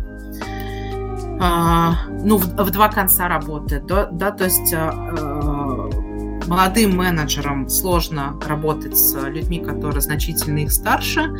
а, 1.39 1.95
ну, 2.23 2.37
в, 2.37 2.45
в 2.55 2.69
два 2.69 2.87
конца 2.87 3.27
работает, 3.27 3.87
да, 3.87 4.05
да 4.11 4.29
то 4.29 4.43
есть 4.43 4.71
молодым 6.51 6.97
менеджерам 6.97 7.69
сложно 7.69 8.37
работать 8.45 8.97
с 8.97 9.17
людьми, 9.29 9.59
которые 9.59 10.01
значительно 10.01 10.59
их 10.59 10.71
старше. 10.73 11.33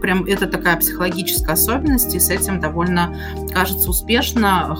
Прям 0.00 0.24
это 0.24 0.46
такая 0.46 0.76
психологическая 0.76 1.54
особенность, 1.54 2.14
и 2.14 2.20
с 2.20 2.30
этим 2.30 2.60
довольно, 2.60 3.16
кажется, 3.52 3.90
успешно 3.90 4.76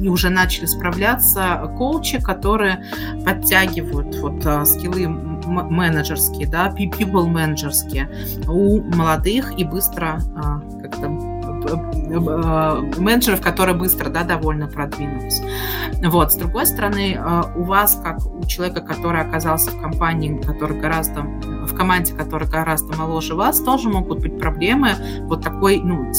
и 0.00 0.08
уже 0.08 0.30
начали 0.30 0.66
справляться 0.66 1.74
коучи, 1.76 2.22
которые 2.22 2.84
подтягивают 3.24 4.14
вот 4.16 4.68
скиллы 4.68 5.08
менеджерские, 5.08 6.46
да, 6.46 6.68
people 6.68 7.26
менеджерские 7.26 8.08
у 8.46 8.80
молодых 8.82 9.58
и 9.58 9.64
быстро 9.64 10.20
Э, 10.34 10.81
менеджеров, 12.20 13.40
которые 13.40 13.76
быстро, 13.76 14.08
да, 14.08 14.22
довольно 14.22 14.68
продвинулись. 14.68 15.40
Вот. 16.02 16.32
С 16.32 16.36
другой 16.36 16.66
стороны, 16.66 17.14
э, 17.18 17.42
у 17.56 17.64
вас, 17.64 18.00
как 18.02 18.18
у 18.26 18.44
человека, 18.46 18.80
который 18.80 19.20
оказался 19.20 19.70
в 19.70 19.80
компании, 19.80 20.40
который 20.40 20.78
гораздо 20.78 21.22
в 21.22 21.74
команде, 21.74 22.12
которая 22.12 22.48
гораздо 22.48 22.96
моложе 22.96 23.34
вас, 23.34 23.60
тоже 23.60 23.88
могут 23.88 24.20
быть 24.20 24.38
проблемы 24.38 24.90
вот 25.22 25.42
такой, 25.42 25.80
ну, 25.80 26.12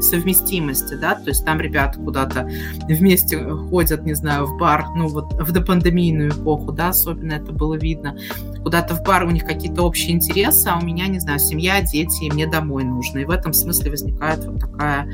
совместимости, 0.00 0.94
да, 0.94 1.14
то 1.14 1.28
есть 1.28 1.44
там 1.44 1.60
ребята 1.60 1.98
куда-то 1.98 2.48
вместе 2.88 3.38
ходят, 3.38 4.04
не 4.04 4.14
знаю, 4.14 4.46
в 4.46 4.58
бар, 4.58 4.86
ну 4.96 5.08
вот 5.08 5.34
в 5.34 5.52
допандемийную 5.52 6.30
эпоху, 6.30 6.72
да, 6.72 6.88
особенно 6.88 7.34
это 7.34 7.52
было 7.52 7.74
видно, 7.74 8.16
куда-то 8.62 8.94
в 8.94 9.02
бар 9.02 9.24
у 9.24 9.30
них 9.30 9.44
какие-то 9.44 9.82
общие 9.82 10.12
интересы, 10.12 10.68
а 10.68 10.78
у 10.78 10.84
меня, 10.84 11.06
не 11.06 11.18
знаю, 11.18 11.38
семья, 11.38 11.80
дети, 11.82 12.24
и 12.24 12.32
мне 12.32 12.46
домой 12.46 12.84
нужно. 12.84 13.18
И 13.18 13.24
в 13.24 13.30
этом 13.30 13.52
смысле 13.52 13.90
возникает 13.90 14.44
вот 14.44 14.60
такая 14.60 15.10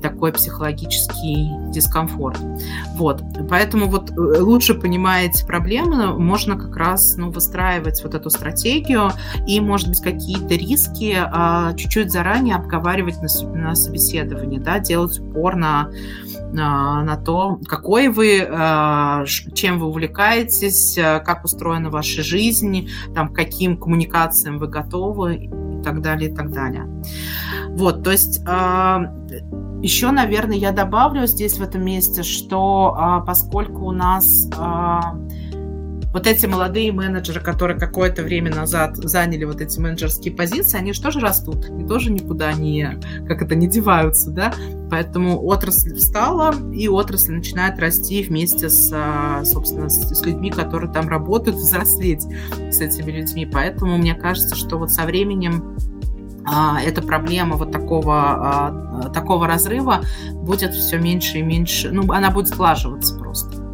такой 0.00 0.32
психологический 0.32 1.50
дискомфорт. 1.70 2.38
Вот. 2.96 3.22
Поэтому 3.48 3.86
вот 3.86 4.10
э, 4.10 4.14
лучше 4.14 4.74
понимая 4.74 5.26
эти 5.26 5.44
проблемы, 5.44 6.18
можно 6.18 6.58
как 6.58 6.76
раз 6.76 7.16
ну, 7.16 7.30
выстраивать 7.30 8.02
вот 8.02 8.14
эту 8.14 8.30
стратегию 8.30 9.10
и, 9.46 9.60
может 9.60 9.88
быть, 9.88 10.00
какие-то 10.00 10.54
риски 10.54 11.16
а, 11.16 11.74
чуть-чуть 11.74 12.10
заранее 12.10 12.56
обговаривать 12.56 13.16
на, 13.20 13.28
на 13.52 13.74
собеседовании, 13.74 14.58
да, 14.58 14.78
делать 14.78 15.18
упор 15.18 15.56
на, 15.56 15.90
на, 16.52 17.02
на 17.02 17.16
то, 17.16 17.58
какой 17.66 18.08
вы, 18.08 18.46
а, 18.48 19.24
чем 19.26 19.78
вы 19.78 19.86
увлекаетесь, 19.86 20.96
а, 20.98 21.20
как 21.20 21.44
устроена 21.44 21.90
ваша 21.90 22.22
жизнь, 22.22 22.88
там, 23.14 23.32
каким 23.32 23.76
коммуникациям 23.76 24.58
вы 24.58 24.68
готовы 24.68 25.36
и 25.36 25.82
так 25.82 26.00
далее, 26.00 26.30
и 26.30 26.34
так 26.34 26.50
далее. 26.50 26.86
Вот, 27.68 28.04
то 28.04 28.12
есть 28.12 28.40
а, 28.46 29.12
еще, 29.84 30.10
наверное, 30.12 30.56
я 30.56 30.72
добавлю 30.72 31.26
здесь 31.26 31.58
в 31.58 31.62
этом 31.62 31.84
месте, 31.84 32.22
что 32.22 32.94
а, 32.96 33.20
поскольку 33.20 33.84
у 33.84 33.92
нас 33.92 34.48
а, 34.56 35.14
вот 36.10 36.26
эти 36.26 36.46
молодые 36.46 36.90
менеджеры, 36.90 37.42
которые 37.42 37.78
какое-то 37.78 38.22
время 38.22 38.50
назад 38.54 38.96
заняли 38.96 39.44
вот 39.44 39.60
эти 39.60 39.78
менеджерские 39.78 40.32
позиции, 40.32 40.78
они 40.78 40.94
же 40.94 41.02
тоже 41.02 41.20
растут, 41.20 41.66
и 41.68 41.84
тоже 41.84 42.10
никуда 42.10 42.54
не, 42.54 42.98
как 43.28 43.42
это, 43.42 43.54
не 43.56 43.66
деваются, 43.66 44.30
да, 44.30 44.54
поэтому 44.90 45.44
отрасль 45.44 45.94
встала, 45.94 46.54
и 46.72 46.88
отрасль 46.88 47.32
начинает 47.32 47.78
расти 47.78 48.22
вместе 48.22 48.70
с, 48.70 48.90
а, 48.90 49.44
собственно, 49.44 49.90
с, 49.90 50.24
людьми, 50.24 50.50
которые 50.50 50.90
там 50.90 51.10
работают, 51.10 51.58
взрослеть 51.58 52.24
с 52.70 52.80
этими 52.80 53.10
людьми, 53.10 53.44
поэтому 53.44 53.98
мне 53.98 54.14
кажется, 54.14 54.56
что 54.56 54.78
вот 54.78 54.90
со 54.90 55.04
временем 55.04 55.76
эта 56.46 57.02
проблема 57.02 57.56
вот 57.56 57.72
такого, 57.72 58.14
а, 58.14 59.10
такого 59.14 59.46
разрыва 59.46 60.02
будет 60.32 60.74
все 60.74 60.98
меньше 60.98 61.38
и 61.38 61.42
меньше, 61.42 61.90
ну, 61.90 62.10
она 62.12 62.30
будет 62.30 62.48
сглаживаться 62.48 63.16
просто. 63.18 63.64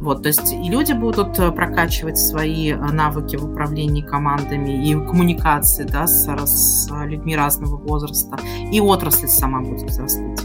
Вот, 0.00 0.22
то 0.22 0.28
есть 0.28 0.52
и 0.52 0.70
люди 0.70 0.92
будут 0.92 1.38
э, 1.38 1.52
прокачивать 1.52 2.16
свои 2.16 2.72
э, 2.72 2.76
навыки 2.76 3.36
в 3.36 3.44
управлении 3.44 4.00
командами 4.00 4.88
и 4.88 4.94
коммуникации 4.94 5.84
да, 5.84 6.06
с, 6.06 6.26
с 6.26 6.90
людьми 7.04 7.36
разного 7.36 7.76
возраста, 7.76 8.38
и 8.72 8.80
отрасль 8.80 9.28
сама 9.28 9.60
будет 9.60 9.90
взрослеть. 9.90 10.40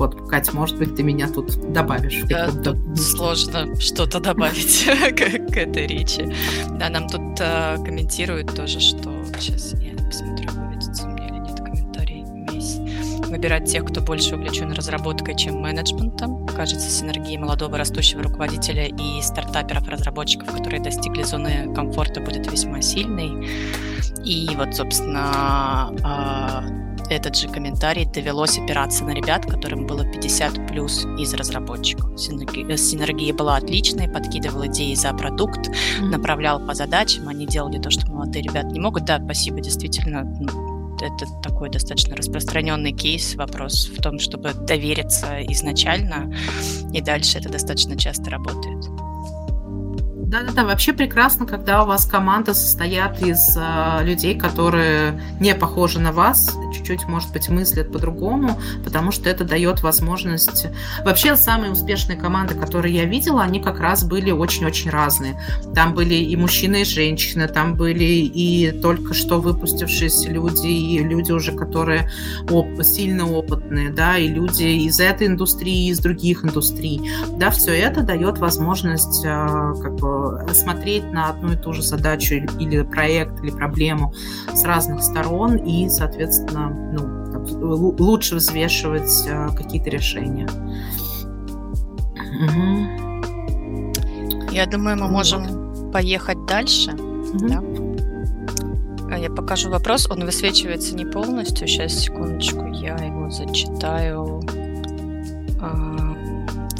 Вот, 0.00 0.28
Катя, 0.30 0.56
может 0.56 0.78
быть, 0.78 0.96
ты 0.96 1.02
меня 1.02 1.28
тут 1.28 1.72
добавишь. 1.72 2.22
Да, 2.26 2.50
тут 2.50 2.98
сложно 2.98 3.78
что-то 3.78 4.18
добавить 4.18 4.86
к, 5.52 5.56
этой 5.56 5.86
речи. 5.86 6.34
Да, 6.70 6.88
нам 6.88 7.06
тут 7.06 7.38
э, 7.38 7.76
комментируют 7.76 8.54
тоже, 8.54 8.80
что 8.80 9.10
сейчас 9.38 9.74
я 9.74 9.89
посмотрю, 10.10 10.50
выведется 10.50 11.06
меня 11.06 11.28
или 11.28 11.38
нет 11.38 11.60
комментарий. 11.60 12.24
Выбирать 13.28 13.70
тех, 13.70 13.84
кто 13.84 14.00
больше 14.00 14.34
увлечен 14.34 14.72
разработкой, 14.72 15.36
чем 15.36 15.60
менеджментом. 15.60 16.46
Кажется, 16.48 16.90
синергия 16.90 17.38
молодого 17.38 17.78
растущего 17.78 18.24
руководителя 18.24 18.86
и 18.86 19.22
стартаперов-разработчиков, 19.22 20.50
которые 20.52 20.82
достигли 20.82 21.22
зоны 21.22 21.72
комфорта, 21.74 22.20
будет 22.20 22.50
весьма 22.50 22.82
сильной. 22.82 23.48
И 24.24 24.50
вот, 24.56 24.74
собственно, 24.74 25.94
а, 26.02 26.64
этот 27.10 27.36
же 27.36 27.48
комментарий 27.48 28.04
довелось 28.06 28.58
опираться 28.58 29.04
на 29.04 29.10
ребят, 29.10 29.44
которым 29.46 29.86
было 29.86 30.04
50 30.04 30.68
плюс 30.68 31.04
из 31.18 31.34
разработчиков. 31.34 32.18
Синергия, 32.18 32.76
синергия 32.76 33.34
была 33.34 33.56
отличной, 33.56 34.08
подкидывал 34.08 34.66
идеи 34.66 34.94
за 34.94 35.12
продукт, 35.12 35.68
mm-hmm. 35.68 36.06
направлял 36.06 36.64
по 36.64 36.74
задачам, 36.74 37.28
они 37.28 37.46
делали 37.46 37.78
то, 37.78 37.90
что 37.90 38.10
молодые 38.10 38.42
ребята 38.42 38.68
не 38.68 38.80
могут. 38.80 39.04
Да, 39.04 39.20
спасибо, 39.22 39.60
действительно, 39.60 40.24
ну, 40.40 40.96
это 41.00 41.26
такой 41.42 41.70
достаточно 41.70 42.16
распространенный 42.16 42.92
кейс. 42.92 43.34
Вопрос 43.34 43.88
в 43.88 44.00
том, 44.02 44.18
чтобы 44.18 44.52
довериться 44.52 45.40
изначально, 45.48 46.32
и 46.92 47.00
дальше 47.00 47.38
это 47.38 47.48
достаточно 47.48 47.96
часто 47.96 48.30
работает. 48.30 48.89
Да-да-да, 50.30 50.64
вообще 50.64 50.92
прекрасно, 50.92 51.44
когда 51.44 51.82
у 51.82 51.88
вас 51.88 52.06
команда 52.06 52.54
состоят 52.54 53.20
из 53.20 53.56
э, 53.56 54.04
людей, 54.04 54.38
которые 54.38 55.20
не 55.40 55.56
похожи 55.56 55.98
на 55.98 56.12
вас, 56.12 56.56
чуть-чуть, 56.72 57.08
может 57.08 57.32
быть, 57.32 57.48
мыслят 57.48 57.90
по-другому, 57.90 58.56
потому 58.84 59.10
что 59.10 59.28
это 59.28 59.42
дает 59.42 59.82
возможность... 59.82 60.68
Вообще, 61.04 61.34
самые 61.34 61.72
успешные 61.72 62.16
команды, 62.16 62.54
которые 62.54 62.94
я 62.94 63.06
видела, 63.06 63.42
они 63.42 63.58
как 63.58 63.80
раз 63.80 64.04
были 64.04 64.30
очень-очень 64.30 64.90
разные. 64.90 65.36
Там 65.74 65.94
были 65.94 66.14
и 66.14 66.36
мужчины, 66.36 66.82
и 66.82 66.84
женщины, 66.84 67.48
там 67.48 67.74
были 67.74 68.04
и 68.04 68.70
только 68.70 69.14
что 69.14 69.40
выпустившиеся 69.40 70.30
люди, 70.30 70.68
и 70.68 71.02
люди 71.02 71.32
уже, 71.32 71.50
которые 71.50 72.08
оп- 72.48 72.84
сильно 72.84 73.28
опытные, 73.28 73.90
да, 73.90 74.16
и 74.16 74.28
люди 74.28 74.62
из 74.62 75.00
этой 75.00 75.26
индустрии, 75.26 75.88
из 75.88 75.98
других 75.98 76.44
индустрий. 76.44 77.10
Да, 77.36 77.50
все 77.50 77.72
это 77.72 78.02
дает 78.02 78.38
возможность 78.38 79.24
э, 79.24 79.74
как 79.82 79.96
бы 79.96 80.19
смотреть 80.52 81.10
на 81.12 81.30
одну 81.30 81.52
и 81.52 81.56
ту 81.56 81.72
же 81.72 81.82
задачу 81.82 82.34
или 82.34 82.82
проект, 82.82 83.42
или 83.42 83.50
проблему 83.50 84.12
с 84.54 84.64
разных 84.64 85.02
сторон 85.02 85.56
и, 85.56 85.88
соответственно, 85.88 86.70
ну, 86.92 87.20
лучше 87.98 88.36
взвешивать 88.36 89.28
а, 89.28 89.48
какие-то 89.54 89.90
решения. 89.90 90.48
Угу. 92.40 93.00
Я 94.52 94.66
думаю, 94.66 94.96
мы 94.98 95.08
можем 95.08 95.46
вот. 95.46 95.92
поехать 95.92 96.44
дальше. 96.46 96.92
Угу. 96.92 97.48
Да? 97.48 97.62
А 99.12 99.18
я 99.18 99.30
покажу 99.30 99.70
вопрос. 99.70 100.08
Он 100.10 100.24
высвечивается 100.24 100.94
не 100.94 101.04
полностью. 101.04 101.66
Сейчас, 101.66 101.92
секундочку, 101.92 102.66
я 102.66 102.96
его 102.96 103.30
зачитаю. 103.30 104.40
А, 105.60 105.99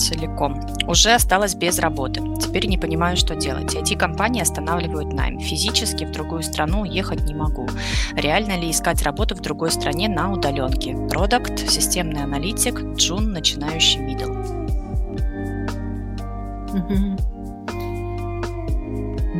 целиком. 0.01 0.61
Уже 0.86 1.12
осталась 1.12 1.55
без 1.55 1.78
работы. 1.78 2.20
Теперь 2.40 2.66
не 2.66 2.78
понимаю, 2.78 3.16
что 3.16 3.34
делать. 3.36 3.74
IT-компании 3.74 4.42
останавливают 4.42 5.12
найм. 5.12 5.38
Физически 5.38 6.05
в 6.05 6.11
другую 6.11 6.42
страну 6.42 6.80
уехать 6.82 7.22
не 7.24 7.34
могу. 7.34 7.68
Реально 8.14 8.59
ли 8.59 8.70
искать 8.70 9.03
работу 9.03 9.34
в 9.34 9.40
другой 9.40 9.70
стране 9.70 10.09
на 10.09 10.32
удаленке? 10.32 10.96
Продукт, 11.09 11.59
системный 11.68 12.24
аналитик, 12.24 12.80
джун, 12.96 13.32
начинающий 13.32 14.01
middle. 14.01 14.61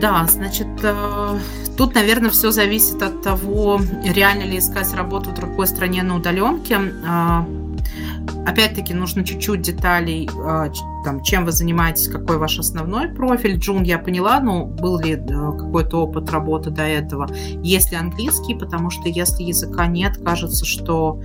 Да, 0.01 0.27
значит, 0.27 0.67
э, 0.83 1.39
тут, 1.77 1.95
наверное, 1.95 2.31
все 2.31 2.51
зависит 2.51 3.03
от 3.03 3.23
того, 3.23 3.81
реально 4.03 4.45
ли 4.45 4.59
искать 4.59 4.95
работу 4.95 5.31
в 5.31 5.35
другой 5.35 5.67
стране 5.67 6.03
на 6.03 6.17
удаленке. 6.17 6.79
Опять-таки 8.47 8.95
нужно 8.95 9.25
чуть-чуть 9.25 9.63
деталей, 9.63 10.29
а, 10.45 10.71
там, 11.05 11.23
чем 11.23 11.45
вы 11.45 11.53
занимаетесь, 11.53 12.09
какой 12.09 12.39
ваш 12.39 12.59
основной 12.59 13.09
профиль. 13.09 13.59
Джун, 13.59 13.83
я 13.83 13.99
поняла, 13.99 14.41
но 14.41 14.65
был 14.65 14.99
ли 14.99 15.15
э, 15.15 15.19
какой-то 15.19 16.03
опыт 16.03 16.31
работы 16.31 16.71
до 16.71 16.83
этого? 16.83 17.29
Есть 17.63 17.91
ли 17.91 17.97
английский? 17.97 18.55
Потому 18.55 18.91
что 18.91 19.09
если 19.09 19.43
языка 19.43 19.87
нет, 19.87 20.19
кажется, 20.25 20.65
что 20.65 21.21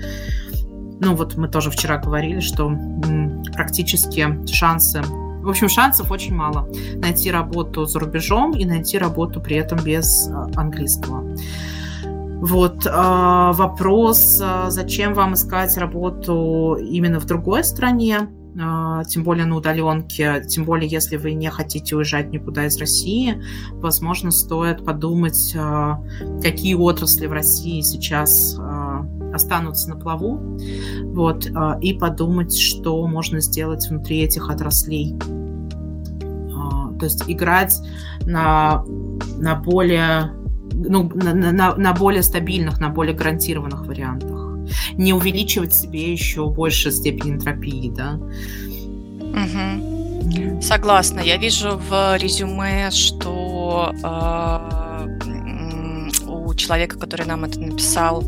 ну 1.00 1.16
вот 1.16 1.36
мы 1.36 1.50
тоже 1.50 1.72
вчера 1.72 1.98
говорили, 1.98 2.40
что 2.40 2.72
практически 3.54 4.46
шансы 4.48 5.02
в 5.46 5.50
общем, 5.50 5.70
шансов 5.70 6.10
очень 6.10 6.34
мало 6.34 6.68
найти 6.96 7.30
работу 7.30 7.86
за 7.86 8.00
рубежом 8.00 8.54
и 8.54 8.66
найти 8.66 8.98
работу 8.98 9.40
при 9.40 9.58
этом 9.58 9.78
без 9.84 10.28
а, 10.28 10.50
английского. 10.56 11.38
Вот 12.42 12.86
э, 12.86 12.90
вопрос, 12.92 14.40
э, 14.44 14.66
зачем 14.70 15.14
вам 15.14 15.36
искать 15.36 15.78
работу 15.78 16.76
именно 16.76 17.20
в 17.20 17.26
другой 17.26 17.64
стране, 17.64 18.28
э, 18.56 19.04
тем 19.08 19.24
более 19.24 19.46
на 19.46 19.56
удаленке, 19.56 20.44
тем 20.48 20.66
более 20.66 20.90
если 20.90 21.16
вы 21.16 21.34
не 21.34 21.50
хотите 21.50 21.96
уезжать 21.96 22.32
никуда 22.32 22.66
из 22.66 22.78
России, 22.78 23.42
возможно, 23.76 24.32
стоит 24.32 24.84
подумать, 24.84 25.56
какие 26.42 26.74
отрасли 26.74 27.26
в 27.26 27.32
России 27.32 27.82
сейчас 27.82 28.60
останутся 29.34 29.90
на 29.90 29.96
плаву, 29.96 30.58
вот, 31.14 31.48
и 31.82 31.94
подумать, 31.94 32.58
что 32.58 33.06
можно 33.08 33.40
сделать 33.40 33.88
внутри 33.90 34.20
этих 34.20 34.50
отраслей. 34.50 35.18
То 36.98 37.06
есть 37.06 37.24
играть 37.28 37.76
на, 38.26 38.86
на 39.38 39.56
более 39.56 40.32
ну, 40.76 41.10
на, 41.14 41.34
на, 41.34 41.76
на 41.76 41.94
более 41.94 42.24
стабильных, 42.24 42.80
на 42.80 42.90
более 42.90 43.16
гарантированных 43.16 43.86
вариантах. 43.86 44.46
Не 44.94 45.14
увеличивать 45.14 45.76
себе 45.76 46.12
еще 46.12 46.50
больше 46.50 46.92
степень 46.92 47.34
энтропии, 47.34 47.92
да. 47.96 48.20
Угу. 49.20 50.62
Согласна. 50.62 51.20
Я 51.20 51.38
вижу 51.38 51.80
в 51.90 52.18
резюме, 52.18 52.90
что 52.92 53.94
э, 54.04 54.86
у 56.28 56.54
человека, 56.56 56.98
который 56.98 57.26
нам 57.26 57.44
это 57.46 57.60
написал, 57.60 58.24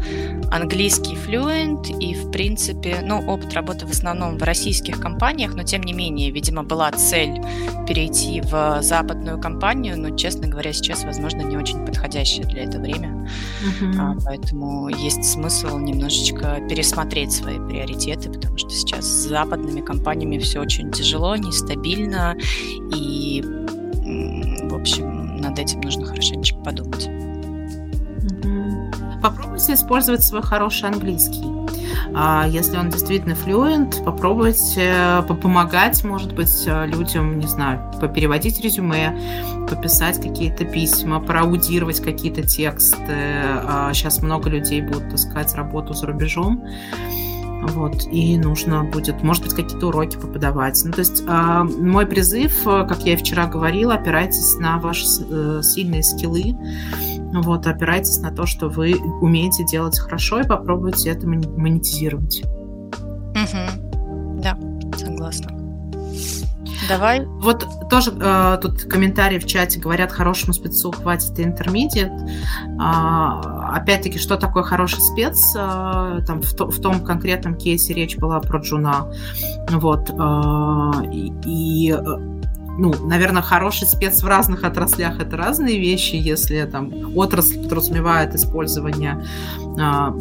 английский 0.51 1.15
fluent 1.15 1.97
и, 1.99 2.13
в 2.13 2.31
принципе, 2.31 2.99
ну, 3.03 3.19
опыт 3.27 3.53
работы 3.53 3.85
в 3.85 3.91
основном 3.91 4.37
в 4.37 4.43
российских 4.43 4.99
компаниях, 4.99 5.55
но, 5.55 5.63
тем 5.63 5.81
не 5.81 5.93
менее, 5.93 6.31
видимо, 6.31 6.63
была 6.63 6.91
цель 6.91 7.41
перейти 7.87 8.41
в 8.41 8.81
западную 8.81 9.39
компанию, 9.39 9.99
но, 9.99 10.15
честно 10.15 10.47
говоря, 10.47 10.73
сейчас, 10.73 11.03
возможно, 11.03 11.41
не 11.41 11.57
очень 11.57 11.85
подходящее 11.85 12.45
для 12.45 12.63
этого 12.63 12.83
время. 12.83 13.29
Uh-huh. 13.81 13.95
А, 13.99 14.15
поэтому 14.25 14.89
есть 14.89 15.23
смысл 15.23 15.77
немножечко 15.77 16.59
пересмотреть 16.69 17.31
свои 17.31 17.57
приоритеты, 17.57 18.31
потому 18.31 18.57
что 18.57 18.69
сейчас 18.69 19.05
с 19.05 19.27
западными 19.27 19.81
компаниями 19.81 20.37
все 20.39 20.59
очень 20.59 20.91
тяжело, 20.91 21.35
нестабильно, 21.35 22.35
и, 22.95 23.43
в 23.43 24.75
общем, 24.75 25.37
над 25.37 25.59
этим 25.59 25.81
нужно 25.81 26.05
хорошенечко 26.05 26.57
подумать. 26.59 27.09
Попробуйте 29.21 29.73
использовать 29.73 30.23
свой 30.23 30.41
хороший 30.41 30.89
английский. 30.89 31.57
А 32.13 32.47
если 32.47 32.77
он 32.77 32.89
действительно 32.89 33.35
флюент, 33.35 34.03
попробуйте 34.05 35.23
помогать, 35.27 36.03
может 36.03 36.33
быть, 36.33 36.65
людям, 36.65 37.39
не 37.39 37.47
знаю, 37.47 37.91
попереводить 37.99 38.61
резюме, 38.61 39.17
пописать 39.69 40.21
какие-то 40.21 40.65
письма, 40.65 41.19
проаудировать 41.19 41.99
какие-то 41.99 42.43
тексты. 42.43 43.43
Сейчас 43.93 44.19
а 44.19 44.25
много 44.25 44.49
людей 44.49 44.81
будут 44.81 45.13
искать 45.13 45.53
работу 45.55 45.93
за 45.93 46.07
рубежом. 46.07 46.63
Вот, 47.69 48.05
и 48.11 48.37
нужно 48.37 48.83
будет, 48.83 49.23
может 49.23 49.43
быть, 49.43 49.53
какие-то 49.53 49.87
уроки 49.87 50.15
поподавать. 50.15 50.79
Ну, 50.85 50.91
то 50.91 50.99
есть 50.99 51.23
э, 51.27 51.63
мой 51.63 52.05
призыв, 52.05 52.63
как 52.63 53.03
я 53.03 53.13
и 53.13 53.15
вчера 53.15 53.47
говорила, 53.47 53.95
опирайтесь 53.95 54.55
на 54.59 54.77
ваши 54.77 55.05
э, 55.27 55.61
сильные 55.63 56.03
скиллы, 56.03 56.55
вот, 57.33 57.67
опирайтесь 57.67 58.19
на 58.19 58.31
то, 58.31 58.45
что 58.45 58.69
вы 58.69 58.95
умеете 59.21 59.65
делать 59.65 59.99
хорошо, 59.99 60.39
и 60.39 60.47
попробуйте 60.47 61.09
это 61.09 61.27
монетизировать. 61.27 62.43
Угу. 63.31 64.41
Да, 64.41 64.57
согласна. 64.95 65.57
Давай. 66.87 67.25
Вот 67.25 67.65
тоже 67.89 68.13
э, 68.19 68.57
тут 68.61 68.83
комментарии 68.83 69.39
в 69.39 69.45
чате 69.45 69.79
говорят, 69.79 70.11
хорошему 70.11 70.53
спецу 70.53 70.91
хватит 70.91 71.39
интермедиат. 71.39 72.11
Э, 72.11 73.75
опять-таки, 73.75 74.19
что 74.19 74.37
такое 74.37 74.63
хороший 74.63 75.01
спец? 75.01 75.53
Э, 75.55 76.21
там 76.25 76.41
в, 76.41 76.53
то, 76.53 76.69
в 76.69 76.79
том 76.79 77.03
конкретном 77.03 77.55
кейсе 77.55 77.93
речь 77.93 78.17
была 78.17 78.39
про 78.39 78.59
джуна. 78.59 79.11
Вот. 79.71 80.09
Э, 80.11 81.11
и, 81.11 81.33
и 81.45 81.95
ну, 82.77 82.93
наверное, 83.05 83.41
хороший 83.41 83.87
спец 83.87 84.21
в 84.21 84.27
разных 84.27 84.63
отраслях 84.63 85.19
это 85.19 85.35
разные 85.35 85.79
вещи. 85.79 86.15
Если 86.15 86.63
там 86.65 86.91
отрасль 87.15 87.61
подразумевает 87.63 88.35
использование 88.35 89.23
а, 89.79 90.13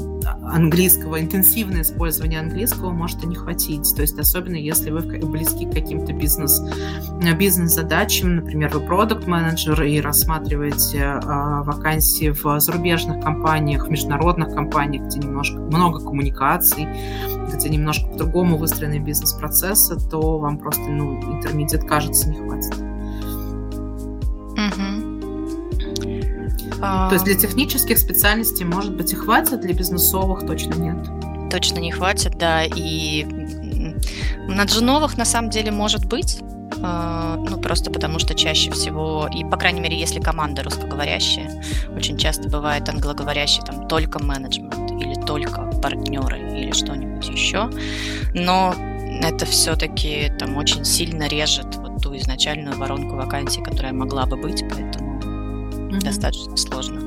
английского, 0.42 1.20
интенсивное 1.20 1.82
использование 1.82 2.40
английского 2.40 2.90
может 2.90 3.22
и 3.24 3.26
не 3.26 3.34
хватить. 3.34 3.92
То 3.94 4.02
есть 4.02 4.18
особенно 4.18 4.56
если 4.56 4.90
вы 4.90 5.00
близки 5.00 5.66
к 5.66 5.72
каким-то 5.72 6.12
бизнес, 6.14 6.62
бизнес-задачам, 7.38 8.36
например, 8.36 8.70
вы 8.72 8.80
продукт-менеджер 8.80 9.82
и 9.82 10.00
рассматриваете 10.00 11.04
а, 11.04 11.62
вакансии 11.62 12.30
в 12.30 12.58
зарубежных 12.58 13.22
компаниях, 13.22 13.86
в 13.86 13.90
международных 13.90 14.54
компаниях, 14.54 15.06
где 15.06 15.18
немножко 15.18 15.58
много 15.58 16.00
коммуникаций, 16.00 16.88
где 17.52 17.68
немножко 17.68 18.06
по-другому 18.06 18.56
выстроены 18.56 18.98
бизнес-процессы, 18.98 19.96
то 20.10 20.38
вам 20.38 20.58
просто 20.58 20.82
ну, 20.82 21.20
интермедиат, 21.34 21.84
кажется, 21.84 22.28
не 22.28 22.36
хватит. 22.36 22.74
Угу. 24.56 25.06
То 26.80 27.10
есть 27.12 27.24
для 27.24 27.34
технических 27.34 27.98
специальностей, 27.98 28.64
может 28.64 28.96
быть, 28.96 29.12
и 29.12 29.16
хватит, 29.16 29.60
для 29.60 29.74
бизнесовых 29.74 30.46
точно 30.46 30.74
нет. 30.74 31.08
Точно 31.50 31.78
не 31.78 31.92
хватит, 31.92 32.36
да. 32.38 32.64
И 32.64 33.24
на 34.48 34.64
джуновых 34.64 35.16
на 35.16 35.24
самом 35.24 35.50
деле 35.50 35.70
может 35.70 36.06
быть, 36.06 36.40
а, 36.82 37.36
ну, 37.36 37.58
просто 37.58 37.90
потому 37.90 38.18
что 38.18 38.34
чаще 38.34 38.70
всего, 38.70 39.28
и, 39.32 39.44
по 39.44 39.56
крайней 39.56 39.80
мере, 39.80 39.98
если 39.98 40.20
команда 40.20 40.62
русскоговорящая, 40.62 41.62
очень 41.96 42.18
часто 42.18 42.48
бывает 42.48 42.88
англоговорящий 42.88 43.62
там 43.64 43.88
только 43.88 44.22
менеджмент 44.22 44.85
или 45.00 45.14
только 45.26 45.62
партнеры 45.82 46.38
или 46.38 46.72
что-нибудь 46.72 47.28
еще. 47.28 47.70
Но 48.34 48.74
это 49.22 49.46
все-таки 49.46 50.32
там 50.38 50.56
очень 50.56 50.84
сильно 50.84 51.28
режет 51.28 51.76
вот 51.76 52.02
ту 52.02 52.16
изначальную 52.16 52.76
воронку 52.76 53.16
вакансий, 53.16 53.62
которая 53.62 53.92
могла 53.92 54.26
бы 54.26 54.36
быть, 54.36 54.64
поэтому 54.68 55.20
mm-hmm. 55.20 56.00
достаточно 56.00 56.56
сложно. 56.56 57.06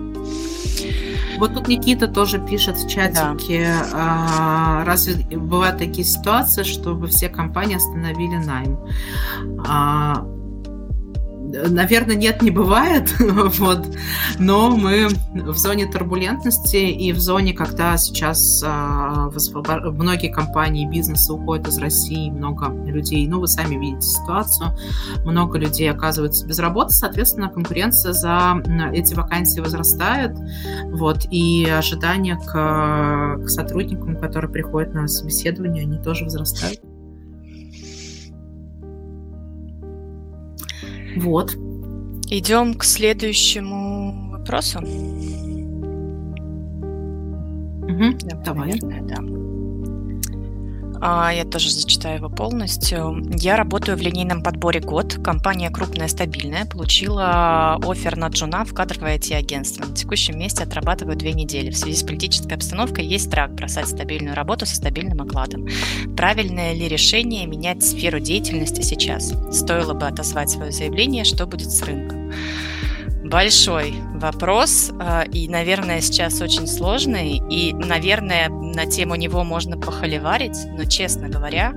Вот 1.37 1.53
тут 1.53 1.69
Никита 1.69 2.07
тоже 2.07 2.37
пишет 2.37 2.75
в 2.75 2.89
чатике, 2.89 3.63
да. 3.63 3.87
а, 3.93 4.85
разве 4.85 5.23
бывают 5.37 5.77
такие 5.77 6.05
ситуации, 6.05 6.63
чтобы 6.63 7.07
все 7.07 7.29
компании 7.29 7.77
остановили 7.77 8.35
найм? 8.35 8.77
А, 9.65 10.25
Наверное, 11.51 12.15
нет, 12.15 12.43
не 12.43 12.51
бывает, 12.51 13.11
вот. 13.19 13.87
но 14.37 14.69
мы 14.69 15.07
в 15.33 15.57
зоне 15.57 15.87
турбулентности 15.87 16.77
и 16.77 17.11
в 17.11 17.19
зоне, 17.19 17.53
когда 17.53 17.97
сейчас 17.97 18.63
а, 18.63 19.31
многие 19.91 20.31
компании, 20.31 20.87
бизнесы 20.87 21.33
уходят 21.33 21.67
из 21.67 21.79
России, 21.79 22.29
много 22.29 22.67
людей, 22.85 23.27
ну, 23.27 23.39
вы 23.39 23.47
сами 23.47 23.75
видите 23.77 24.01
ситуацию, 24.01 24.77
много 25.25 25.57
людей 25.57 25.89
оказываются 25.89 26.45
без 26.45 26.59
работы, 26.59 26.91
соответственно, 26.91 27.49
конкуренция 27.49 28.13
за 28.13 28.61
эти 28.93 29.15
вакансии 29.15 29.59
возрастает, 29.59 30.37
вот, 30.91 31.25
и 31.31 31.65
ожидания 31.65 32.37
к, 32.37 33.43
к 33.43 33.49
сотрудникам, 33.49 34.17
которые 34.17 34.51
приходят 34.51 34.93
на 34.93 35.07
собеседование, 35.07 35.81
они 35.81 35.97
тоже 35.97 36.25
возрастают. 36.25 36.79
Вот. 41.17 41.55
Идем 42.29 42.73
к 42.75 42.83
следующему 42.83 44.31
вопросу. 44.31 44.79
Угу, 47.89 48.17
да, 48.23 48.35
давай. 48.45 48.79
Наверное, 48.81 49.01
да. 49.01 49.48
А, 51.01 51.31
я 51.33 51.45
тоже 51.45 51.69
зачитаю 51.69 52.17
его 52.17 52.29
полностью. 52.29 53.23
Я 53.35 53.55
работаю 53.55 53.97
в 53.97 54.01
линейном 54.01 54.43
подборе 54.43 54.79
год. 54.79 55.17
Компания 55.23 55.69
крупная, 55.69 56.07
стабильная. 56.07 56.65
Получила 56.65 57.79
офер 57.81 58.17
на 58.17 58.27
джуна 58.27 58.65
в 58.65 58.73
кадровое 58.73 59.17
IT-агентство. 59.17 59.85
На 59.85 59.95
текущем 59.95 60.37
месте 60.37 60.63
отрабатываю 60.63 61.15
две 61.15 61.33
недели. 61.33 61.69
В 61.69 61.77
связи 61.77 61.97
с 61.97 62.03
политической 62.03 62.53
обстановкой 62.53 63.05
есть 63.05 63.27
страх 63.27 63.51
бросать 63.51 63.87
стабильную 63.87 64.35
работу 64.35 64.65
со 64.65 64.75
стабильным 64.75 65.21
окладом. 65.21 65.67
Правильное 66.17 66.73
ли 66.73 66.87
решение 66.87 67.45
менять 67.45 67.83
сферу 67.83 68.19
деятельности 68.19 68.81
сейчас? 68.81 69.33
Стоило 69.51 69.93
бы 69.93 70.05
отозвать 70.07 70.49
свое 70.49 70.71
заявление, 70.71 71.23
что 71.23 71.45
будет 71.45 71.71
с 71.71 71.81
рынком? 71.81 72.31
Большой 73.29 73.93
вопрос 74.15 74.91
а, 74.99 75.23
и, 75.23 75.47
наверное, 75.47 76.01
сейчас 76.01 76.41
очень 76.41 76.67
сложный. 76.67 77.41
И, 77.49 77.73
наверное, 77.73 78.49
на 78.49 78.85
тему 78.85 79.15
него 79.15 79.43
можно 79.43 79.77
похоливарить, 79.77 80.57
но, 80.77 80.85
честно 80.85 81.29
говоря, 81.29 81.73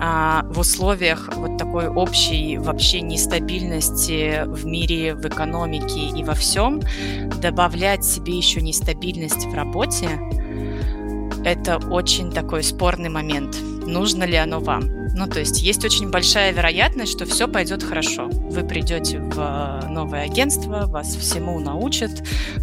а, 0.00 0.44
в 0.48 0.60
условиях 0.60 1.28
вот 1.34 1.58
такой 1.58 1.88
общей 1.88 2.58
вообще 2.58 3.00
нестабильности 3.00 4.44
в 4.46 4.64
мире, 4.64 5.14
в 5.14 5.26
экономике 5.26 6.08
и 6.16 6.22
во 6.22 6.34
всем, 6.34 6.80
добавлять 7.40 8.04
себе 8.04 8.36
еще 8.36 8.60
нестабильность 8.60 9.46
в 9.46 9.54
работе, 9.54 10.08
это 11.44 11.78
очень 11.78 12.30
такой 12.30 12.62
спорный 12.62 13.08
момент. 13.08 13.56
Нужно 13.86 14.24
ли 14.24 14.36
оно 14.36 14.60
вам? 14.60 14.98
Ну, 15.14 15.26
то 15.26 15.40
есть 15.40 15.62
есть 15.62 15.84
очень 15.84 16.10
большая 16.10 16.52
вероятность, 16.52 17.12
что 17.12 17.24
все 17.24 17.48
пойдет 17.48 17.82
хорошо. 17.82 18.30
Вы 18.50 18.64
придете 18.64 19.18
в 19.18 19.38
э, 19.38 19.88
новое 19.88 20.22
агентство, 20.22 20.86
вас 20.86 21.14
всему 21.14 21.58
научат, 21.58 22.10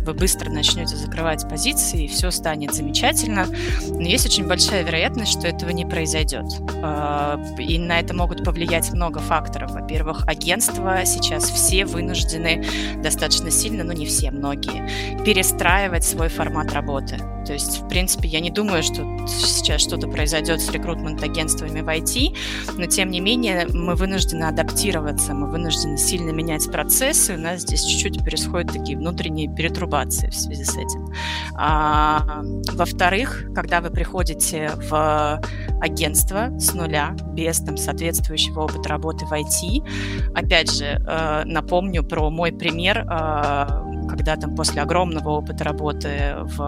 вы 0.05 0.13
быстро 0.13 0.49
начнете 0.49 0.95
закрывать 0.95 1.47
позиции, 1.47 2.05
и 2.05 2.07
все 2.07 2.31
станет 2.31 2.73
замечательно. 2.73 3.47
Но 3.89 4.01
есть 4.01 4.25
очень 4.25 4.47
большая 4.47 4.83
вероятность, 4.83 5.31
что 5.31 5.47
этого 5.47 5.69
не 5.69 5.85
произойдет. 5.85 6.45
А, 6.83 7.39
и 7.59 7.77
на 7.77 7.99
это 7.99 8.13
могут 8.13 8.43
повлиять 8.43 8.91
много 8.93 9.19
факторов. 9.19 9.71
Во-первых, 9.71 10.27
агентства 10.27 11.01
сейчас 11.05 11.49
все 11.49 11.85
вынуждены 11.85 12.65
достаточно 13.01 13.51
сильно, 13.51 13.83
ну 13.83 13.93
не 13.93 14.05
все, 14.05 14.31
многие, 14.31 15.23
перестраивать 15.23 16.03
свой 16.03 16.29
формат 16.29 16.73
работы. 16.73 17.19
То 17.45 17.53
есть, 17.53 17.81
в 17.81 17.87
принципе, 17.87 18.27
я 18.27 18.39
не 18.39 18.49
думаю, 18.49 18.81
что 18.81 19.03
сейчас 19.27 19.81
что-то 19.81 20.07
произойдет 20.07 20.61
с 20.61 20.71
рекрутмент-агентствами 20.71 21.81
в 21.81 21.87
IT, 21.87 22.35
но, 22.77 22.87
тем 22.87 23.11
не 23.11 23.19
менее, 23.19 23.67
мы 23.71 23.93
вынуждены 23.95 24.45
адаптироваться, 24.45 25.33
мы 25.33 25.47
вынуждены 25.47 25.74
сильно 25.75 26.31
менять 26.31 26.69
процессы, 26.71 27.35
у 27.35 27.37
нас 27.37 27.61
здесь 27.61 27.83
чуть-чуть 27.83 28.23
происходят 28.23 28.71
такие 28.71 28.97
внутренние 28.97 29.53
перетрубации 29.53 30.29
в 30.29 30.35
связи 30.35 30.63
с 30.63 30.75
этим. 30.75 31.07
А, 31.57 32.41
во-вторых, 32.73 33.45
когда 33.53 33.81
вы 33.81 33.89
приходите 33.89 34.71
в 34.75 35.41
агентство 35.81 36.49
с 36.57 36.73
нуля, 36.73 37.15
без 37.33 37.59
там, 37.59 37.77
соответствующего 37.77 38.61
опыта 38.61 38.89
работы 38.89 39.25
в 39.25 39.33
IT, 39.33 40.33
опять 40.33 40.71
же, 40.71 40.85
э, 40.85 41.43
напомню 41.45 42.03
про 42.03 42.29
мой 42.29 42.51
пример, 42.51 42.99
э, 42.99 43.84
когда 44.07 44.35
там 44.35 44.55
после 44.55 44.81
огромного 44.81 45.29
опыта 45.29 45.63
работы 45.63 46.35
в 46.39 46.59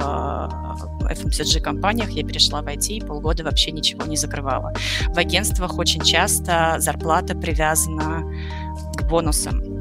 FMCG-компаниях 1.01 2.09
я 2.11 2.23
перешла 2.23 2.61
в 2.61 2.67
IT 2.67 2.87
и 2.93 3.01
полгода 3.01 3.43
вообще 3.43 3.71
ничего 3.71 4.05
не 4.05 4.17
закрывала. 4.17 4.73
В 5.09 5.17
агентствах 5.17 5.77
очень 5.77 6.01
часто 6.01 6.75
зарплата 6.79 7.35
привязана 7.35 8.23
к 8.95 9.03
бонусам. 9.07 9.77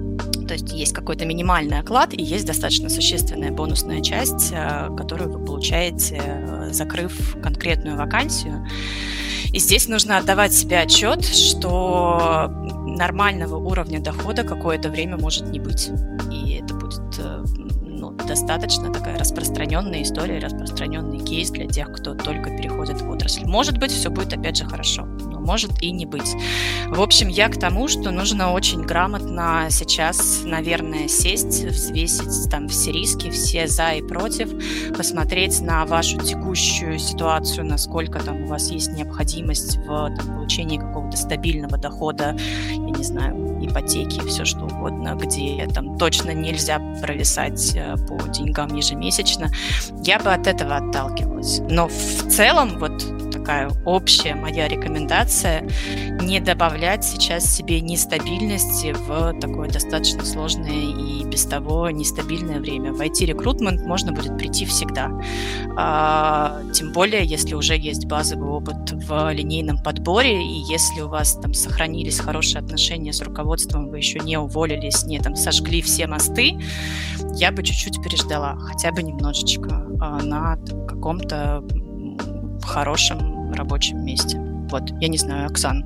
То 0.46 0.54
есть 0.54 0.72
есть 0.72 0.92
какой-то 0.92 1.24
минимальный 1.24 1.80
оклад 1.80 2.14
и 2.14 2.22
есть 2.22 2.46
достаточно 2.46 2.88
существенная 2.88 3.50
бонусная 3.50 4.00
часть, 4.00 4.52
э, 4.52 4.88
которую 4.96 5.32
вы 5.32 5.44
получаете, 5.44 6.20
э, 6.24 6.68
закрыв 6.72 7.36
конкретную 7.42 7.96
вакансию. 7.96 8.64
И 9.52 9.58
здесь 9.58 9.88
нужно 9.88 10.18
отдавать 10.18 10.52
себе 10.52 10.80
отчет, 10.80 11.24
что 11.24 12.48
нормального 12.86 13.56
уровня 13.56 14.00
дохода 14.00 14.44
какое-то 14.44 14.88
время 14.88 15.16
может 15.16 15.48
не 15.48 15.58
быть. 15.58 15.90
И 16.30 16.60
это 16.62 16.74
э, 17.26 17.66
достаточно 18.26 18.92
такая 18.92 19.18
распространенная 19.18 20.02
история, 20.02 20.38
распространенный 20.38 21.18
кейс 21.24 21.50
для 21.50 21.66
тех, 21.66 21.92
кто 21.92 22.14
только 22.14 22.50
переходит 22.50 23.00
в 23.00 23.10
отрасль. 23.10 23.44
Может 23.44 23.78
быть, 23.78 23.90
все 23.90 24.10
будет 24.10 24.32
опять 24.32 24.56
же 24.56 24.64
хорошо, 24.64 25.04
но 25.04 25.40
может 25.40 25.82
и 25.82 25.90
не 25.92 26.06
быть. 26.06 26.34
В 26.88 27.00
общем, 27.00 27.28
я 27.28 27.48
к 27.48 27.58
тому, 27.58 27.88
что 27.88 28.10
нужно 28.10 28.52
очень 28.52 28.82
грамотно 28.82 29.68
сейчас, 29.70 30.42
наверное, 30.44 31.08
сесть, 31.08 31.64
взвесить 31.64 32.50
там 32.50 32.68
все 32.68 32.92
риски, 32.92 33.30
все 33.30 33.66
за 33.66 33.92
и 33.92 34.02
против, 34.02 34.52
посмотреть 34.96 35.60
на 35.60 35.86
вашу 35.86 36.18
текущую 36.18 36.98
ситуацию, 36.98 37.64
насколько 37.64 38.18
там 38.18 38.42
у 38.42 38.46
вас 38.48 38.70
есть 38.70 38.92
необходимость 38.92 39.78
в 39.78 39.86
там, 39.86 40.26
получении 40.26 40.78
какого-то 40.78 41.16
стабильного 41.16 41.78
дохода, 41.78 42.36
я 42.70 42.78
не 42.78 43.04
знаю, 43.04 43.58
ипотеки, 43.60 44.20
все 44.26 44.44
что 44.44 44.64
угодно, 44.64 44.95
где 45.14 45.66
там 45.72 45.98
точно 45.98 46.32
нельзя 46.32 46.78
провисать 47.02 47.74
э, 47.74 47.94
по 48.06 48.28
деньгам 48.28 48.74
ежемесячно, 48.74 49.50
я 50.04 50.18
бы 50.18 50.32
от 50.32 50.46
этого 50.46 50.76
отталкивалась. 50.76 51.60
Но 51.70 51.88
в 51.88 52.28
целом 52.30 52.78
вот 52.78 53.04
такая 53.46 53.70
общая 53.84 54.34
моя 54.34 54.66
рекомендация 54.66 55.68
не 56.20 56.40
добавлять 56.40 57.04
сейчас 57.04 57.44
себе 57.44 57.80
нестабильности 57.80 58.92
в 58.92 59.38
такое 59.40 59.70
достаточно 59.70 60.24
сложное 60.24 60.72
и 60.72 61.24
без 61.24 61.44
того 61.44 61.88
нестабильное 61.90 62.58
время. 62.58 62.92
В 62.92 63.00
IT-рекрутмент 63.00 63.82
можно 63.86 64.10
будет 64.10 64.36
прийти 64.36 64.64
всегда. 64.66 65.10
А, 65.76 66.60
тем 66.74 66.92
более, 66.92 67.24
если 67.24 67.54
уже 67.54 67.76
есть 67.76 68.06
базовый 68.06 68.48
опыт 68.48 68.90
в 68.90 69.32
линейном 69.32 69.78
подборе, 69.78 70.42
и 70.42 70.64
если 70.68 71.02
у 71.02 71.08
вас 71.08 71.34
там 71.34 71.54
сохранились 71.54 72.18
хорошие 72.18 72.60
отношения 72.60 73.12
с 73.12 73.22
руководством, 73.22 73.90
вы 73.90 73.98
еще 73.98 74.18
не 74.18 74.38
уволились, 74.38 74.95
не 75.04 75.18
там 75.18 75.36
сожгли 75.36 75.82
все 75.82 76.06
мосты, 76.06 76.58
я 77.34 77.52
бы 77.52 77.62
чуть-чуть 77.62 78.02
переждала, 78.02 78.56
хотя 78.58 78.92
бы 78.92 79.02
немножечко, 79.02 79.86
а, 80.00 80.22
на 80.22 80.56
каком-то 80.86 81.62
хорошем 82.62 83.52
рабочем 83.52 84.04
месте. 84.04 84.38
Вот, 84.70 84.90
я 85.00 85.08
не 85.08 85.18
знаю, 85.18 85.46
Оксан, 85.46 85.84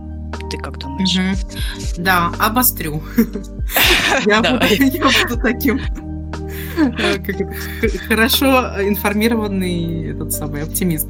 ты 0.51 0.57
как 0.59 0.79
думаешь? 0.79 1.17
Угу. 1.17 2.03
Да, 2.03 2.31
обострю. 2.39 3.03
Я 4.27 4.43
буду 4.43 5.41
таким 5.41 5.81
Хорошо 8.09 8.47
информированный 8.81 10.11
этот 10.11 10.33
самый 10.33 10.63
оптимист. 10.63 11.09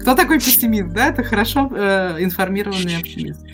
Кто 0.00 0.14
такой 0.14 0.38
пессимист, 0.38 0.92
да? 0.92 1.08
Это 1.08 1.22
хорошо 1.22 1.70
э, 1.74 2.22
информированный 2.22 2.96
оптимист. 2.96 3.44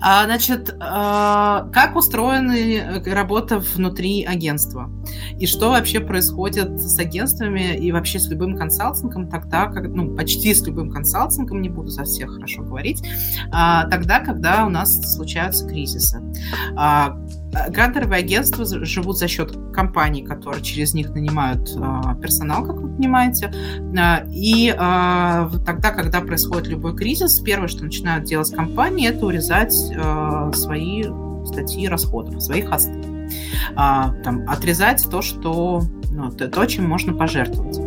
А, 0.00 0.24
значит, 0.24 0.74
а, 0.80 1.68
как 1.72 1.96
устроена 1.96 3.02
работа 3.06 3.58
внутри 3.58 4.24
агентства? 4.24 4.90
И 5.38 5.46
что 5.46 5.70
вообще 5.70 6.00
происходит 6.00 6.80
с 6.80 6.98
агентствами 6.98 7.76
и 7.76 7.92
вообще 7.92 8.18
с 8.18 8.28
любым 8.28 8.56
консалтингом 8.56 9.28
тогда, 9.28 9.66
как, 9.66 9.88
ну, 9.88 10.14
почти 10.14 10.54
с 10.54 10.62
любым 10.66 10.90
консалтингом, 10.90 11.60
не 11.60 11.68
буду 11.68 11.88
за 11.88 12.04
всех 12.04 12.34
хорошо 12.34 12.62
говорить, 12.62 13.02
а, 13.50 13.86
тогда, 13.88 14.20
когда 14.20 14.66
у 14.66 14.70
нас 14.70 15.14
случаются 15.14 15.66
кризисы. 15.66 16.22
А, 16.76 17.16
Грантовые 17.68 18.20
агентства 18.20 18.64
живут 18.64 19.18
за 19.18 19.28
счет 19.28 19.52
компаний, 19.74 20.22
которые 20.22 20.62
через 20.62 20.94
них 20.94 21.10
нанимают 21.10 21.70
э, 21.76 22.20
персонал, 22.20 22.64
как 22.64 22.76
вы 22.76 22.88
понимаете. 22.88 23.52
Э, 23.96 24.26
и 24.30 24.70
э, 24.70 25.50
тогда, 25.66 25.90
когда 25.90 26.20
происходит 26.22 26.68
любой 26.68 26.96
кризис, 26.96 27.40
первое, 27.40 27.68
что 27.68 27.84
начинают 27.84 28.24
делать 28.24 28.50
компании, 28.54 29.08
это 29.08 29.26
урезать 29.26 29.74
э, 29.94 30.50
свои 30.54 31.04
статьи 31.44 31.88
расходов, 31.88 32.42
свои 32.42 32.62
хосты. 32.62 32.98
Э, 33.72 34.14
там, 34.24 34.48
отрезать 34.48 35.06
то, 35.10 35.20
что 35.20 35.82
ну, 36.10 36.30
то, 36.30 36.48
то, 36.48 36.64
чем 36.66 36.88
можно 36.88 37.12
пожертвовать. 37.12 37.80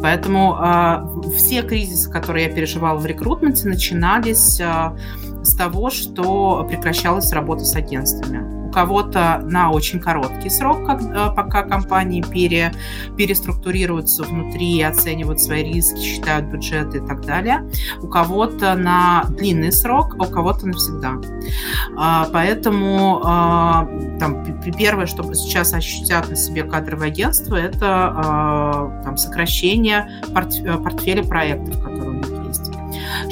Поэтому 0.00 0.56
э, 0.60 1.36
все 1.36 1.62
кризисы, 1.62 2.10
которые 2.10 2.46
я 2.46 2.52
переживала 2.52 2.98
в 2.98 3.06
рекрутменте, 3.06 3.68
начинались 3.68 4.60
э, 4.60 4.96
с 5.44 5.54
того, 5.54 5.90
что 5.90 6.66
прекращалась 6.68 7.32
работа 7.32 7.64
с 7.64 7.76
агентствами 7.76 8.61
кого-то 8.72 9.40
на 9.44 9.70
очень 9.70 10.00
короткий 10.00 10.50
срок, 10.50 10.86
как, 10.86 11.02
э, 11.02 11.34
пока 11.34 11.62
компании 11.62 12.22
пере, 12.22 12.72
переструктурируются 13.16 14.24
внутри, 14.24 14.82
оценивают 14.82 15.40
свои 15.40 15.62
риски, 15.62 16.00
считают 16.00 16.46
бюджеты 16.46 16.98
и 16.98 17.00
так 17.00 17.24
далее. 17.24 17.68
У 18.02 18.08
кого-то 18.08 18.74
на 18.74 19.24
длинный 19.28 19.72
срок, 19.72 20.16
а 20.18 20.24
у 20.24 20.26
кого-то 20.26 20.66
навсегда. 20.66 21.20
А, 21.96 22.28
поэтому 22.32 23.20
а, 23.24 23.86
там, 24.18 24.44
первое, 24.76 25.06
что 25.06 25.22
сейчас 25.34 25.74
ощутят 25.74 26.28
на 26.30 26.36
себе 26.36 26.64
кадровые 26.64 27.08
агентства, 27.08 27.56
это 27.56 27.86
а, 27.90 29.02
там, 29.04 29.16
сокращение 29.16 30.10
портфеля 30.32 31.22
проектов, 31.22 31.76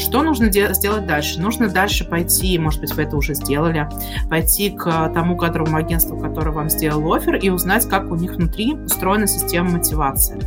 что 0.01 0.23
нужно 0.23 0.51
сделать 0.51 1.07
дальше? 1.07 1.41
Нужно 1.41 1.69
дальше 1.69 2.05
пойти, 2.05 2.59
может 2.59 2.81
быть, 2.81 2.93
вы 2.95 3.03
это 3.03 3.17
уже 3.17 3.35
сделали, 3.35 3.89
пойти 4.29 4.71
к 4.71 4.85
тому 5.15 5.37
кадровому 5.37 5.77
агентству, 5.77 6.19
которое 6.19 6.51
вам 6.51 6.71
сделал 6.71 7.13
офер, 7.13 7.37
и 7.37 7.51
узнать, 7.51 7.89
как 7.89 8.11
у 8.11 8.17
них 8.17 8.33
внутри 8.33 8.75
устроена 8.75 9.27
система 9.27 9.71
мотивации. 9.71 10.41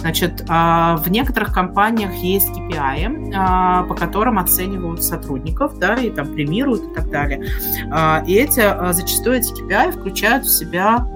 Значит, 0.00 0.44
а, 0.48 0.96
в 0.98 1.10
некоторых 1.10 1.52
компаниях 1.52 2.14
есть 2.14 2.48
KPI, 2.50 3.32
а, 3.34 3.84
по 3.84 3.94
которым 3.94 4.38
оценивают 4.38 5.02
сотрудников, 5.02 5.78
да, 5.78 5.94
и 5.94 6.10
там 6.10 6.32
премируют 6.32 6.90
и 6.90 6.94
так 6.94 7.10
далее. 7.10 7.46
А, 7.90 8.22
и 8.26 8.34
эти, 8.34 8.62
зачастую 8.92 9.36
эти 9.36 9.52
KPI 9.52 9.92
включают 9.92 10.44
в 10.44 10.50
себя 10.50 11.06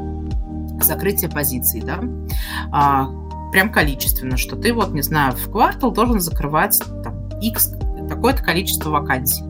закрытие 0.81 1.29
позиций, 1.29 1.83
да, 1.83 2.01
прям 3.53 3.71
количественно, 3.71 4.37
что 4.37 4.57
ты 4.57 4.73
вот, 4.73 4.93
не 4.93 5.03
знаю, 5.03 5.33
в 5.33 5.51
квартал 5.51 5.91
должен 5.91 6.21
закрывать 6.21 6.81
там, 7.05 7.20
X 7.41 7.75
такое-то 8.09 8.43
количество 8.43 8.91
вакансий. 8.91 9.45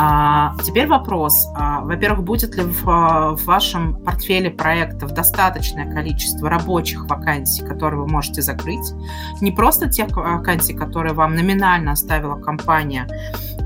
А, 0.00 0.54
теперь 0.62 0.86
вопрос. 0.86 1.46
А, 1.56 1.80
во-первых, 1.80 2.24
будет 2.24 2.54
ли 2.56 2.62
в, 2.62 2.84
в 2.84 3.44
вашем 3.44 3.96
портфеле 4.04 4.50
проектов 4.50 5.12
достаточное 5.12 5.90
количество 5.90 6.48
рабочих 6.48 7.06
вакансий, 7.06 7.64
которые 7.64 8.02
вы 8.02 8.06
можете 8.06 8.42
закрыть? 8.42 8.92
Не 9.40 9.50
просто 9.50 9.88
тех 9.88 10.14
вакансий, 10.14 10.74
которые 10.74 11.14
вам 11.14 11.34
номинально 11.34 11.92
оставила 11.92 12.36
компания, 12.36 13.08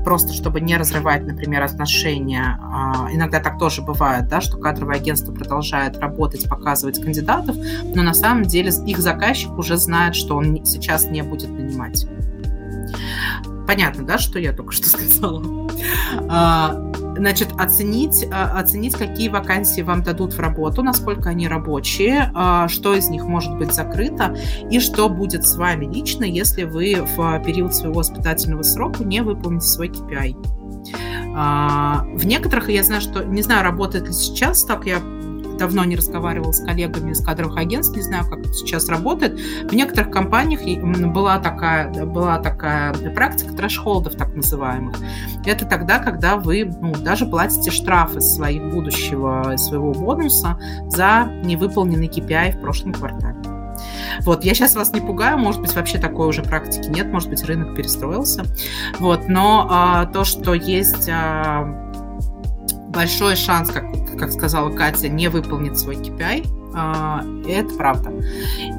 просто 0.03 0.33
чтобы 0.33 0.61
не 0.61 0.77
разрывать, 0.77 1.25
например, 1.25 1.61
отношения. 1.61 2.57
А, 2.61 3.09
иногда 3.11 3.39
так 3.39 3.59
тоже 3.59 3.81
бывает, 3.81 4.27
да, 4.27 4.39
что 4.41 4.57
кадровое 4.57 4.95
агентство 4.95 5.33
продолжает 5.33 5.99
работать, 5.99 6.47
показывать 6.47 7.01
кандидатов, 7.01 7.55
но 7.93 8.01
на 8.01 8.13
самом 8.13 8.43
деле 8.43 8.71
их 8.87 8.99
заказчик 8.99 9.51
уже 9.57 9.77
знает, 9.77 10.15
что 10.15 10.37
он 10.37 10.65
сейчас 10.65 11.05
не 11.05 11.21
будет 11.21 11.49
нанимать. 11.51 12.07
Понятно, 13.67 14.05
да, 14.05 14.17
что 14.17 14.39
я 14.39 14.53
только 14.53 14.71
что 14.73 14.87
сказала? 14.89 15.69
А, 16.29 16.91
значит, 17.15 17.49
оценить, 17.57 18.25
а, 18.31 18.59
оценить, 18.59 18.95
какие 18.95 19.29
вакансии 19.29 19.81
вам 19.81 20.03
дадут 20.03 20.33
в 20.33 20.39
работу, 20.39 20.83
насколько 20.83 21.29
они 21.29 21.47
рабочие, 21.47 22.31
а, 22.33 22.67
что 22.67 22.93
из 22.93 23.09
них 23.09 23.23
может 23.25 23.57
быть 23.57 23.73
закрыто, 23.73 24.35
и 24.69 24.79
что 24.79 25.09
будет 25.09 25.45
с 25.45 25.55
вами 25.55 25.85
лично, 25.85 26.23
если 26.23 26.63
вы 26.63 27.05
в 27.15 27.39
период 27.45 27.73
своего 27.73 28.01
испытательного 28.01 28.63
срока 28.63 29.03
не 29.03 29.21
выполните 29.21 29.67
свой 29.67 29.89
KPI. 29.89 30.35
В 31.33 32.25
некоторых, 32.25 32.69
я 32.69 32.83
знаю, 32.83 33.01
что, 33.01 33.23
не 33.23 33.41
знаю, 33.41 33.63
работает 33.63 34.07
ли 34.07 34.13
сейчас 34.13 34.65
так, 34.65 34.85
я 34.85 34.99
давно 35.63 35.85
не 35.85 35.95
разговаривал 35.95 36.51
с 36.51 36.59
коллегами 36.59 37.11
из 37.11 37.23
кадровых 37.23 37.55
агентств, 37.57 37.95
не 37.95 38.01
знаю, 38.01 38.25
как 38.29 38.39
это 38.39 38.51
сейчас 38.51 38.89
работает. 38.89 39.39
В 39.39 39.73
некоторых 39.73 40.11
компаниях 40.11 40.59
была 41.13 41.39
такая, 41.39 41.89
была 42.05 42.37
такая 42.39 42.93
практика 43.15 43.53
трэш-холдов, 43.53 44.15
так 44.15 44.35
называемых. 44.35 44.97
Это 45.45 45.65
тогда, 45.65 45.99
когда 45.99 46.35
вы 46.35 46.65
ну, 46.65 46.93
даже 46.95 47.25
платите 47.25 47.71
штрафы 47.71 48.19
своих 48.19 48.73
будущего, 48.73 49.55
своего 49.55 49.93
бонуса 49.93 50.59
за 50.89 51.31
невыполненный 51.45 52.09
KPI 52.09 52.57
в 52.57 52.61
прошлом 52.61 52.91
квартале. 52.91 53.37
Вот, 54.19 54.43
я 54.43 54.53
сейчас 54.53 54.75
вас 54.75 54.91
не 54.91 54.99
пугаю, 54.99 55.37
может 55.37 55.61
быть, 55.61 55.73
вообще 55.73 55.97
такой 55.97 56.27
уже 56.27 56.43
практики 56.43 56.89
нет, 56.89 57.07
может 57.07 57.29
быть, 57.29 57.41
рынок 57.45 57.73
перестроился. 57.73 58.43
Вот, 58.99 59.29
но 59.29 59.65
а, 59.71 60.05
то, 60.07 60.25
что 60.25 60.53
есть 60.53 61.07
а, 61.09 61.92
большой 62.93 63.35
шанс, 63.35 63.69
как 63.69 63.85
как 64.17 64.31
сказала 64.31 64.69
Катя, 64.71 65.09
не 65.09 65.27
выполнит 65.27 65.77
свой 65.77 65.95
KPI, 65.95 66.62
это 66.73 67.73
правда. 67.77 68.11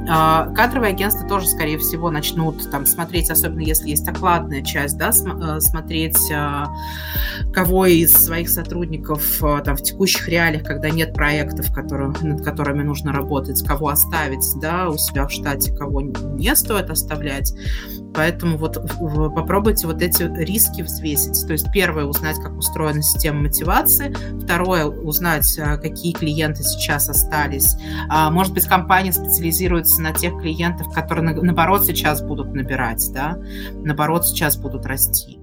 А, 0.09 0.47
кадровые 0.55 0.93
агентства 0.93 1.29
тоже, 1.29 1.47
скорее 1.47 1.79
всего, 1.79 2.11
начнут 2.11 2.71
там 2.71 2.87
смотреть, 2.87 3.31
особенно 3.31 3.61
если 3.61 3.91
есть 3.91 4.07
окладная 4.09 4.63
часть, 4.63 4.99
да, 4.99 5.11
э, 5.11 5.61
смотреть, 5.61 6.31
а, 6.33 6.69
кого 7.53 7.87
из 7.87 8.13
своих 8.13 8.49
сотрудников 8.49 9.23
там 9.65 9.77
в 9.77 9.83
текущих 9.83 10.29
реалиях, 10.29 10.65
когда 10.65 10.91
нет 10.91 11.15
проектов, 11.15 11.73
которые, 11.73 12.13
над 12.21 12.45
которыми 12.45 12.83
нужно 12.83 13.13
работать, 13.13 13.63
кого 13.67 13.89
оставить, 13.89 14.45
да, 14.61 14.89
у 14.89 14.97
себя 14.97 15.27
в 15.27 15.31
штате, 15.33 15.75
кого 15.75 16.01
не 16.01 16.55
стоит 16.55 16.91
оставлять. 16.91 17.53
Поэтому 18.15 18.59
вот 18.59 18.75
попробуйте 19.35 19.89
вот 19.89 20.01
эти 20.01 20.23
риски 20.23 20.83
взвесить. 20.83 21.47
То 21.47 21.53
есть 21.53 21.67
первое, 21.73 22.05
узнать, 22.05 22.37
как 22.37 22.57
устроена 22.57 23.03
система 23.03 23.43
мотивации. 23.43 24.15
Второе, 24.41 24.87
узнать, 24.87 25.59
какие 25.83 26.13
клиенты 26.13 26.63
сейчас 26.63 27.09
остались 27.09 27.75
а, 27.75 27.79
может 28.31 28.53
быть, 28.55 28.67
компания 28.67 29.13
специализируется 29.13 30.03
на 30.03 30.13
тех 30.13 30.39
клиентах, 30.41 30.93
которые, 30.93 31.35
наоборот, 31.35 31.85
сейчас 31.85 32.23
будут 32.23 32.55
набирать, 32.55 33.09
да, 33.13 33.39
наоборот, 33.75 34.27
сейчас 34.27 34.57
будут 34.57 34.87
расти. 34.87 35.39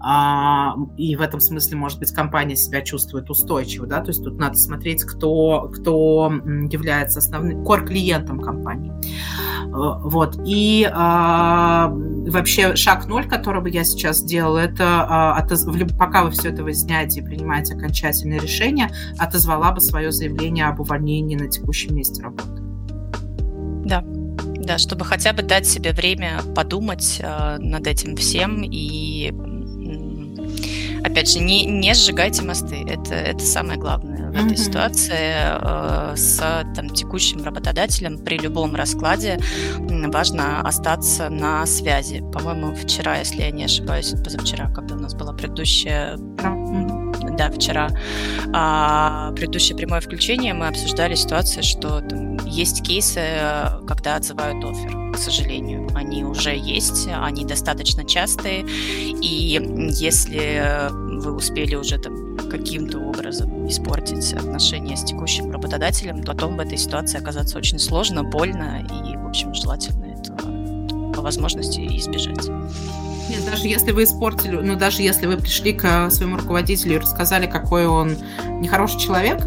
А, 0.00 0.74
и 0.96 1.16
в 1.16 1.20
этом 1.20 1.40
смысле, 1.40 1.76
может 1.76 1.98
быть, 1.98 2.12
компания 2.12 2.56
себя 2.56 2.82
чувствует 2.82 3.30
устойчиво, 3.30 3.86
да, 3.86 4.00
то 4.00 4.08
есть 4.08 4.22
тут 4.22 4.38
надо 4.38 4.56
смотреть, 4.56 5.04
кто, 5.04 5.70
кто 5.74 6.32
является 6.70 7.18
основным 7.18 7.64
core-клиентом 7.64 8.40
компании. 8.40 8.92
А, 9.72 9.98
вот. 9.98 10.38
И 10.44 10.88
а, 10.92 11.90
вообще 11.90 12.76
шаг 12.76 13.06
ноль, 13.06 13.28
который 13.28 13.60
бы 13.62 13.70
я 13.70 13.84
сейчас 13.84 14.18
сделала, 14.18 14.58
это 14.58 15.06
а, 15.08 15.46
пока 15.98 16.24
вы 16.24 16.30
все 16.30 16.50
это 16.50 16.62
выясняете 16.64 17.20
и 17.20 17.24
принимаете 17.24 17.74
окончательное 17.74 18.40
решение, 18.40 18.90
отозвала 19.18 19.72
бы 19.72 19.80
свое 19.80 20.12
заявление 20.12 20.66
об 20.66 20.80
увольнении 20.80 21.36
на 21.36 21.48
текущем 21.48 21.94
месте 21.94 22.22
работы. 22.22 22.69
Да, 24.60 24.78
чтобы 24.78 25.04
хотя 25.04 25.32
бы 25.32 25.42
дать 25.42 25.66
себе 25.66 25.92
время 25.92 26.42
подумать 26.54 27.18
э, 27.20 27.56
над 27.58 27.86
этим 27.86 28.16
всем 28.16 28.62
и 28.62 29.32
опять 31.02 31.30
же, 31.30 31.40
не, 31.40 31.64
не 31.64 31.94
сжигайте 31.94 32.42
мосты. 32.42 32.84
Это, 32.86 33.14
это 33.14 33.40
самое 33.44 33.78
главное 33.78 34.30
в 34.30 34.34
mm-hmm. 34.34 34.46
этой 34.46 34.56
ситуации. 34.56 35.34
Э, 35.34 36.14
с 36.16 36.38
там, 36.74 36.90
текущим 36.90 37.42
работодателем 37.42 38.18
при 38.18 38.38
любом 38.38 38.74
раскладе 38.74 39.38
важно 39.78 40.60
остаться 40.60 41.28
на 41.28 41.64
связи. 41.66 42.22
По-моему, 42.32 42.74
вчера, 42.74 43.18
если 43.18 43.42
я 43.42 43.50
не 43.50 43.64
ошибаюсь, 43.64 44.12
позавчера, 44.24 44.70
когда 44.72 44.94
у 44.94 44.98
нас 44.98 45.14
была 45.14 45.32
предыдущая 45.32 46.16
да, 47.36 47.50
вчера 47.50 47.90
а, 48.52 49.32
предыдущее 49.32 49.76
прямое 49.76 50.00
включение 50.00 50.54
мы 50.54 50.68
обсуждали 50.68 51.14
ситуацию, 51.14 51.62
что 51.62 52.00
там 52.00 52.36
есть 52.46 52.82
кейсы, 52.82 53.20
когда 53.86 54.16
отзывают 54.16 54.64
офер, 54.64 55.12
к 55.12 55.18
сожалению. 55.18 55.88
Они 55.94 56.24
уже 56.24 56.56
есть, 56.56 57.08
они 57.12 57.44
достаточно 57.44 58.04
частые, 58.04 58.64
и 58.66 59.60
если 59.90 60.88
вы 60.90 61.34
успели 61.34 61.74
уже 61.74 61.98
там 61.98 62.30
каким-то 62.50 62.98
образом 62.98 63.66
испортить 63.68 64.32
отношения 64.34 64.96
с 64.96 65.04
текущим 65.04 65.50
работодателем, 65.50 66.22
то 66.22 66.32
потом 66.32 66.56
в 66.56 66.60
этой 66.60 66.78
ситуации 66.78 67.18
оказаться 67.18 67.58
очень 67.58 67.78
сложно, 67.78 68.24
больно 68.24 68.82
и, 68.82 69.16
в 69.16 69.26
общем, 69.26 69.54
желательно 69.54 70.06
этого 70.06 71.12
по 71.12 71.22
возможности 71.22 71.80
избежать. 71.98 72.48
Нет, 73.30 73.44
даже 73.44 73.68
если 73.68 73.92
вы 73.92 74.02
испортили, 74.02 74.56
ну 74.56 74.74
даже 74.74 75.02
если 75.02 75.26
вы 75.26 75.36
пришли 75.36 75.72
к 75.72 76.10
своему 76.10 76.36
руководителю 76.36 76.96
и 76.96 76.98
рассказали, 76.98 77.46
какой 77.46 77.86
он 77.86 78.16
нехороший 78.60 78.98
человек, 78.98 79.40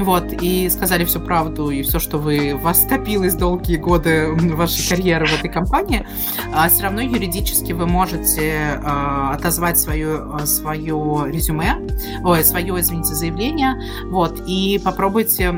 вот, 0.00 0.32
и 0.32 0.68
сказали 0.68 1.04
всю 1.04 1.20
правду 1.20 1.70
и 1.70 1.82
все, 1.82 2.00
что 2.00 2.18
вы, 2.18 2.56
вас 2.56 2.82
скопилось 2.82 3.34
долгие 3.34 3.76
годы 3.76 4.32
вашей 4.32 4.88
карьеры 4.88 5.26
в 5.26 5.38
этой 5.38 5.48
компании, 5.48 6.04
а 6.52 6.68
все 6.68 6.82
равно 6.82 7.02
юридически 7.02 7.72
вы 7.72 7.86
можете 7.86 8.80
а, 8.82 9.32
отозвать 9.32 9.78
свое, 9.78 10.44
свое 10.44 11.26
резюме, 11.28 11.76
ой, 12.24 12.42
свое, 12.42 12.80
извините, 12.80 13.14
заявление, 13.14 13.80
вот, 14.06 14.42
и 14.44 14.80
попробуйте, 14.82 15.52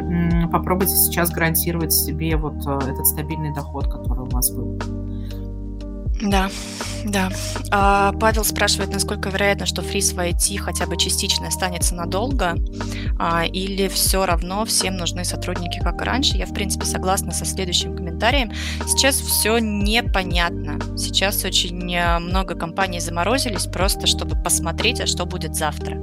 попробуйте 0.53 0.95
сейчас 0.95 1.31
гарантировать 1.31 1.95
себе 1.95 2.37
вот 2.37 2.67
а, 2.67 2.81
этот 2.87 3.07
стабильный 3.07 3.55
доход, 3.55 3.87
который 3.91 4.25
у 4.25 4.29
вас 4.29 4.51
был. 4.51 4.79
Да, 6.23 6.49
да. 7.05 7.31
А, 7.73 8.13
Павел 8.13 8.45
спрашивает, 8.45 8.93
насколько 8.93 9.29
вероятно, 9.29 9.67
что 9.67 9.83
фриз 9.83 10.13
в 10.13 10.19
IT 10.19 10.57
хотя 10.59 10.87
бы 10.87 10.97
частично 10.97 11.49
останется 11.49 11.97
надолго, 11.97 12.55
а, 13.19 13.45
или 13.45 13.89
все 13.89 14.25
равно 14.25 14.65
всем 14.65 14.97
нужны 14.97 15.25
сотрудники, 15.25 15.81
как 15.81 16.01
и 16.01 16.05
раньше. 16.05 16.37
Я, 16.37 16.47
в 16.47 16.55
принципе, 16.55 16.85
согласна 16.85 17.33
со 17.33 17.45
следующим 17.45 17.97
комментарием. 17.97 18.53
Сейчас 18.87 19.17
все 19.17 19.59
непонятно. 19.59 20.79
Сейчас 20.97 21.45
очень 21.45 21.93
э, 21.93 22.19
много 22.21 22.55
компаний 22.55 23.01
заморозились 23.01 23.67
просто, 23.67 24.07
чтобы 24.07 24.41
посмотреть, 24.41 25.01
а 25.01 25.07
что 25.07 25.27
будет 25.27 25.57
завтра. 25.57 25.99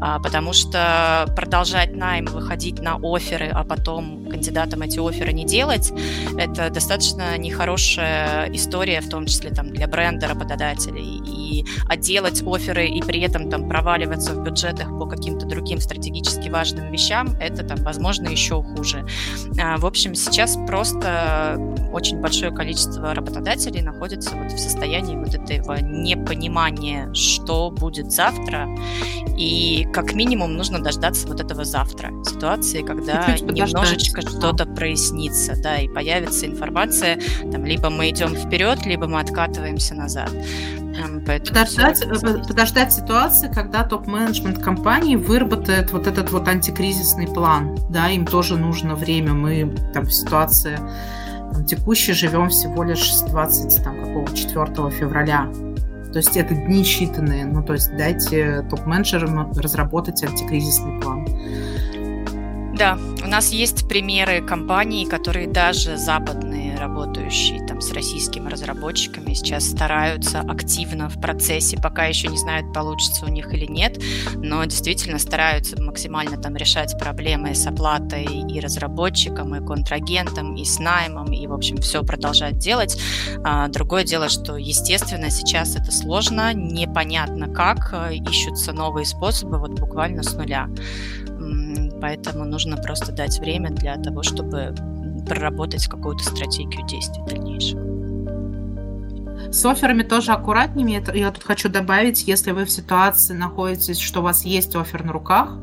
А, 0.00 0.18
потому 0.18 0.54
что 0.54 1.30
продолжать 1.36 1.94
найм, 1.94 2.24
выходить 2.24 2.80
на 2.80 2.96
оферы, 3.02 3.50
а 3.52 3.64
потом 3.64 4.27
кандидатам 4.28 4.82
эти 4.82 4.98
оферы 4.98 5.32
не 5.32 5.44
делать, 5.44 5.92
это 6.36 6.70
достаточно 6.70 7.36
нехорошая 7.38 8.50
история, 8.52 9.00
в 9.00 9.08
том 9.08 9.26
числе 9.26 9.50
там, 9.50 9.70
для 9.70 9.86
бренда 9.86 10.28
работодателей. 10.28 11.20
И 11.26 11.64
отделать 11.88 12.42
оферы 12.46 12.86
и 12.88 13.00
при 13.02 13.20
этом 13.20 13.50
там 13.50 13.68
проваливаться 13.68 14.34
в 14.34 14.42
бюджетах 14.42 14.88
по 14.98 15.06
каким-то 15.06 15.46
другим 15.46 15.80
стратегически 15.80 16.48
важным 16.48 16.90
вещам, 16.92 17.36
это 17.40 17.64
там, 17.64 17.78
возможно, 17.78 18.28
еще 18.28 18.62
хуже. 18.62 19.06
А, 19.60 19.76
в 19.78 19.86
общем, 19.86 20.14
сейчас 20.14 20.56
просто 20.66 21.58
очень 21.92 22.20
большое 22.20 22.52
количество 22.52 23.14
работодателей 23.14 23.82
находится 23.82 24.36
вот 24.36 24.52
в 24.52 24.58
состоянии 24.58 25.16
вот 25.16 25.34
этого 25.34 25.80
непонимания, 25.80 27.12
что 27.14 27.70
будет 27.70 28.12
завтра, 28.12 28.68
и 29.38 29.86
как 29.92 30.14
минимум 30.14 30.56
нужно 30.56 30.80
дождаться 30.80 31.26
вот 31.28 31.40
этого 31.40 31.64
завтра 31.64 32.12
ситуации, 32.24 32.82
когда 32.82 33.36
немножечко 33.36 34.17
что-то 34.22 34.66
прояснится, 34.66 35.54
да, 35.60 35.78
и 35.78 35.88
появится 35.88 36.46
информация, 36.46 37.18
там, 37.52 37.64
либо 37.64 37.90
мы 37.90 38.10
идем 38.10 38.34
вперед, 38.34 38.84
либо 38.86 39.06
мы 39.06 39.20
откатываемся 39.20 39.94
назад. 39.94 40.30
Подождать, 41.26 42.02
э, 42.02 42.38
подождать 42.48 42.92
ситуации, 42.92 43.50
когда 43.52 43.84
топ-менеджмент 43.84 44.58
компании 44.58 45.16
выработает 45.16 45.92
вот 45.92 46.06
этот 46.06 46.32
вот 46.32 46.48
антикризисный 46.48 47.26
план. 47.26 47.78
Да, 47.90 48.08
им 48.08 48.26
тоже 48.26 48.56
нужно 48.56 48.94
время. 48.94 49.34
Мы 49.34 49.74
там 49.92 50.06
в 50.06 50.12
ситуации 50.12 50.78
там, 51.52 51.64
текущей 51.66 52.14
живем 52.14 52.48
всего 52.48 52.82
лишь 52.82 53.14
с 53.14 53.22
20, 53.22 53.84
там, 53.84 54.02
какого, 54.02 54.34
4 54.34 54.90
февраля. 54.90 55.48
То 56.12 56.18
есть 56.18 56.36
это 56.36 56.54
дни 56.54 56.82
считанные. 56.82 57.44
Ну, 57.44 57.62
то 57.62 57.74
есть 57.74 57.94
дайте 57.96 58.62
топ-менеджерам 58.70 59.52
разработать 59.52 60.22
антикризисный 60.24 61.00
план. 61.00 61.26
Да, 62.78 62.96
у 63.24 63.26
нас 63.26 63.50
есть 63.50 63.88
примеры 63.88 64.40
компаний, 64.40 65.04
которые 65.04 65.48
даже 65.48 65.96
западные, 65.96 66.76
работающие 66.76 67.66
там 67.66 67.80
с 67.80 67.90
российскими 67.90 68.48
разработчиками, 68.48 69.34
сейчас 69.34 69.68
стараются 69.68 70.42
активно 70.42 71.08
в 71.08 71.20
процессе, 71.20 71.76
пока 71.76 72.04
еще 72.04 72.28
не 72.28 72.38
знают, 72.38 72.72
получится 72.72 73.26
у 73.26 73.28
них 73.28 73.52
или 73.52 73.66
нет, 73.66 74.00
но 74.36 74.64
действительно 74.64 75.18
стараются 75.18 75.82
максимально 75.82 76.40
там 76.40 76.54
решать 76.54 76.96
проблемы 77.00 77.52
с 77.52 77.66
оплатой 77.66 78.24
и 78.24 78.60
разработчикам, 78.60 79.56
и 79.56 79.66
контрагентам, 79.66 80.54
и 80.54 80.64
с 80.64 80.78
наймом, 80.78 81.32
и, 81.32 81.48
в 81.48 81.54
общем, 81.54 81.78
все 81.78 82.04
продолжать 82.04 82.58
делать. 82.58 82.96
А, 83.42 83.66
другое 83.66 84.04
дело, 84.04 84.28
что, 84.28 84.56
естественно, 84.56 85.30
сейчас 85.30 85.74
это 85.74 85.90
сложно, 85.90 86.54
непонятно 86.54 87.48
как, 87.48 87.92
э, 87.92 88.14
ищутся 88.14 88.72
новые 88.72 89.04
способы 89.04 89.58
вот 89.58 89.72
буквально 89.72 90.22
с 90.22 90.32
нуля. 90.34 90.68
Поэтому 92.00 92.44
нужно 92.44 92.76
просто 92.76 93.12
дать 93.12 93.38
время 93.40 93.70
для 93.70 93.96
того, 93.96 94.22
чтобы 94.22 94.74
проработать 95.28 95.86
какую-то 95.86 96.24
стратегию 96.24 96.86
действий 96.86 97.22
дальнейшего. 97.28 97.98
С 99.52 99.64
офферами 99.64 100.02
тоже 100.02 100.32
аккуратнее. 100.32 101.02
Я 101.14 101.30
тут 101.30 101.44
хочу 101.44 101.68
добавить, 101.68 102.26
если 102.28 102.50
вы 102.52 102.64
в 102.64 102.70
ситуации 102.70 103.34
находитесь, 103.34 103.98
что 103.98 104.20
у 104.20 104.22
вас 104.22 104.44
есть 104.44 104.76
офер 104.76 105.04
на 105.04 105.12
руках, 105.12 105.56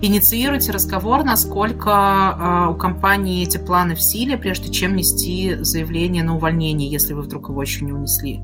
инициируйте 0.00 0.72
разговор, 0.72 1.24
насколько 1.24 1.90
э, 1.90 2.72
у 2.72 2.74
компании 2.74 3.42
эти 3.42 3.58
планы 3.58 3.94
в 3.94 4.02
силе, 4.02 4.36
прежде 4.36 4.70
чем 4.70 4.96
нести 4.96 5.56
заявление 5.60 6.22
на 6.22 6.36
увольнение, 6.36 6.88
если 6.88 7.14
вы 7.14 7.22
вдруг 7.22 7.48
его 7.48 7.62
еще 7.62 7.84
не 7.84 7.92
унесли. 7.92 8.42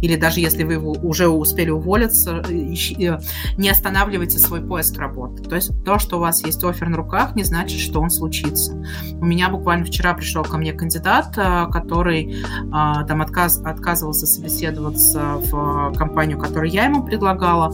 Или 0.00 0.16
даже 0.16 0.40
если 0.40 0.64
вы 0.64 0.78
уже 0.78 1.28
успели 1.28 1.70
уволиться, 1.70 2.42
э, 2.48 3.18
не 3.56 3.68
останавливайте 3.68 4.38
свой 4.38 4.60
поиск 4.60 4.98
работы. 4.98 5.42
То 5.42 5.56
есть 5.56 5.70
то, 5.84 5.98
что 5.98 6.16
у 6.16 6.20
вас 6.20 6.44
есть 6.44 6.62
офер 6.64 6.88
на 6.88 6.96
руках, 6.96 7.34
не 7.36 7.44
значит, 7.44 7.80
что 7.80 8.00
он 8.00 8.10
случится. 8.10 8.74
У 9.20 9.24
меня 9.24 9.48
буквально 9.48 9.84
вчера 9.84 10.14
пришел 10.14 10.42
ко 10.42 10.56
мне 10.56 10.72
кандидат, 10.72 11.36
э, 11.36 11.66
который 11.70 12.34
э, 12.34 12.70
там 13.06 13.22
отказ, 13.22 13.60
отказывался 13.64 14.26
собеседоваться 14.26 15.40
в 15.50 15.92
компанию, 15.96 16.38
которую 16.38 16.70
я 16.70 16.84
ему 16.84 17.02
предлагала, 17.02 17.72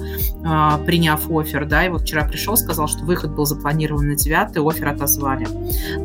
приняв 0.86 1.30
офер, 1.30 1.66
да, 1.66 1.86
и 1.86 1.88
вот 1.88 2.02
вчера 2.02 2.24
пришел, 2.24 2.56
сказал, 2.56 2.88
что 2.88 3.04
выход 3.14 3.30
был 3.30 3.46
запланирован 3.46 4.08
на 4.08 4.16
9 4.16 4.56
офер 4.56 4.88
отозвали. 4.88 5.46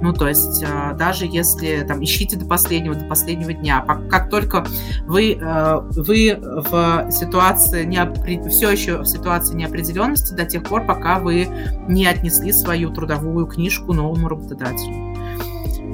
Ну, 0.01 0.14
то 0.14 0.28
есть 0.28 0.64
даже 0.97 1.26
если 1.26 1.84
там 1.88 2.03
ищите 2.03 2.38
до 2.38 2.45
последнего, 2.45 2.95
до 2.95 3.05
последнего 3.05 3.53
дня, 3.53 3.84
как 4.10 4.30
только 4.30 4.66
вы 5.05 5.39
вы 5.39 6.38
в 6.39 7.07
ситуации 7.12 7.86
неопри... 7.86 8.39
все 8.49 8.70
еще 8.70 8.99
в 8.99 9.05
ситуации 9.05 9.55
неопределенности 9.55 10.34
до 10.34 10.45
тех 10.45 10.64
пор, 10.64 10.86
пока 10.86 11.20
вы 11.20 11.47
не 11.88 12.05
отнесли 12.05 12.51
свою 12.51 12.91
трудовую 12.91 13.47
книжку 13.47 13.93
новому 13.93 14.28
работодателю. 14.28 15.09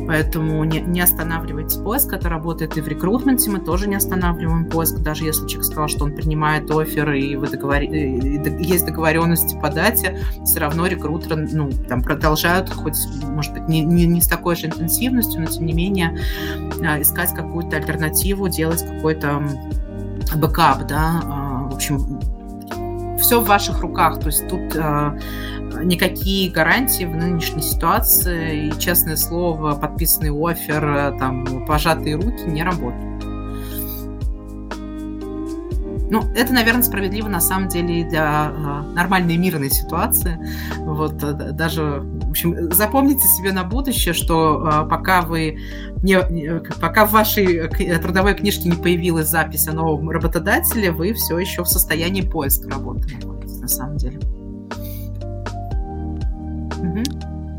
Поэтому 0.07 0.63
не, 0.63 0.81
не 0.81 1.01
останавливайте 1.01 1.79
поиск. 1.81 2.13
Это 2.13 2.29
работает 2.29 2.77
и 2.77 2.81
в 2.81 2.87
рекрутменте. 2.87 3.49
Мы 3.49 3.59
тоже 3.59 3.87
не 3.87 3.95
останавливаем 3.95 4.69
поиск. 4.69 4.99
Даже 4.99 5.25
если 5.25 5.47
человек 5.47 5.65
сказал, 5.65 5.87
что 5.87 6.05
он 6.05 6.13
принимает 6.13 6.69
офер, 6.69 7.11
и, 7.13 7.35
вы 7.35 7.47
договор... 7.47 7.81
и 7.81 8.63
есть 8.63 8.85
договоренности 8.85 9.59
по 9.59 9.69
дате, 9.69 10.19
все 10.43 10.59
равно 10.59 10.85
рекрутеры 10.87 11.47
ну, 11.51 11.69
там, 11.87 12.01
продолжают, 12.01 12.69
хоть, 12.69 12.97
может 13.23 13.53
быть, 13.53 13.67
не, 13.67 13.81
не, 13.81 14.05
не 14.05 14.21
с 14.21 14.27
такой 14.27 14.55
же 14.55 14.67
интенсивностью, 14.67 15.41
но 15.41 15.47
тем 15.47 15.65
не 15.65 15.73
менее 15.73 16.17
а, 16.83 17.01
искать 17.01 17.33
какую-то 17.33 17.77
альтернативу, 17.77 18.47
делать 18.47 18.85
какой-то 18.85 19.43
backup, 20.35 20.87
да, 20.87 21.21
а, 21.23 21.69
в 21.69 21.75
общем, 21.75 22.19
все 23.19 23.39
в 23.39 23.47
ваших 23.47 23.81
руках, 23.81 24.19
то 24.19 24.27
есть 24.27 24.47
тут 24.47 24.75
а, 24.75 25.17
никакие 25.83 26.51
гарантии 26.51 27.05
в 27.05 27.15
нынешней 27.15 27.61
ситуации 27.61 28.67
и, 28.67 28.79
честное 28.79 29.15
слово, 29.15 29.75
подписанный 29.75 30.31
оффер, 30.31 31.15
там, 31.19 31.65
пожатые 31.65 32.15
руки 32.15 32.43
не 32.45 32.63
работают. 32.63 33.15
Ну, 36.09 36.21
это, 36.35 36.53
наверное, 36.53 36.83
справедливо 36.83 37.27
на 37.27 37.39
самом 37.39 37.67
деле 37.67 38.07
для 38.07 38.51
э, 38.51 38.93
нормальной 38.93 39.37
мирной 39.37 39.71
ситуации. 39.71 40.37
Вот 40.77 41.23
э, 41.23 41.51
даже, 41.51 42.01
в 42.03 42.29
общем, 42.29 42.71
запомните 42.71 43.27
себе 43.27 43.51
на 43.51 43.63
будущее, 43.63 44.13
что 44.13 44.83
э, 44.85 44.87
пока 44.87 45.23
вы 45.23 45.59
не, 46.03 46.19
пока 46.79 47.05
в 47.05 47.11
вашей 47.11 47.67
трудовой 47.99 48.35
книжке 48.35 48.69
не 48.69 48.75
появилась 48.75 49.29
запись 49.29 49.67
о 49.67 49.73
новом 49.73 50.09
работодателе, 50.11 50.91
вы 50.91 51.13
все 51.13 51.39
еще 51.39 51.63
в 51.63 51.67
состоянии 51.67 52.21
поиска 52.21 52.69
работы 52.69 53.17
на 53.59 53.67
самом 53.67 53.97
деле. 53.97 54.19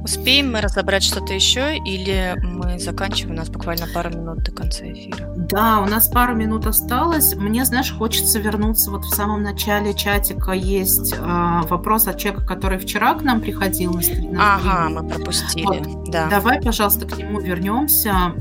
Успеем 0.07 0.53
мы 0.53 0.61
разобрать 0.61 1.03
что-то 1.03 1.35
еще 1.35 1.79
или 1.79 2.37
мы 2.41 2.79
заканчиваем? 2.79 3.35
У 3.35 3.39
нас 3.39 3.49
буквально 3.49 3.89
пару 3.93 4.11
минут 4.11 4.45
до 4.45 4.53
конца 4.53 4.85
эфира. 4.85 5.35
Да, 5.37 5.81
у 5.81 5.87
нас 5.87 6.07
пару 6.07 6.33
минут 6.37 6.65
осталось. 6.65 7.35
Мне, 7.35 7.65
знаешь, 7.65 7.93
хочется 7.93 8.39
вернуться. 8.39 8.93
Вот 8.93 9.05
в 9.05 9.13
самом 9.13 9.43
начале 9.43 9.95
чатика 9.95 10.53
есть 10.53 11.13
э, 11.13 11.61
вопрос 11.69 12.07
от 12.07 12.19
человека, 12.19 12.47
который 12.47 12.79
вчера 12.79 13.15
к 13.15 13.23
нам 13.23 13.41
приходил 13.41 13.95
на 13.95 14.03
стрим. 14.03 14.39
Ага, 14.39 14.89
мы 14.91 15.09
пропустили. 15.09 15.83
Вот. 15.83 16.09
Да. 16.09 16.29
Давай, 16.29 16.63
пожалуйста, 16.63 17.05
к 17.05 17.19
нему 17.19 17.41
вернемся. 17.41 18.33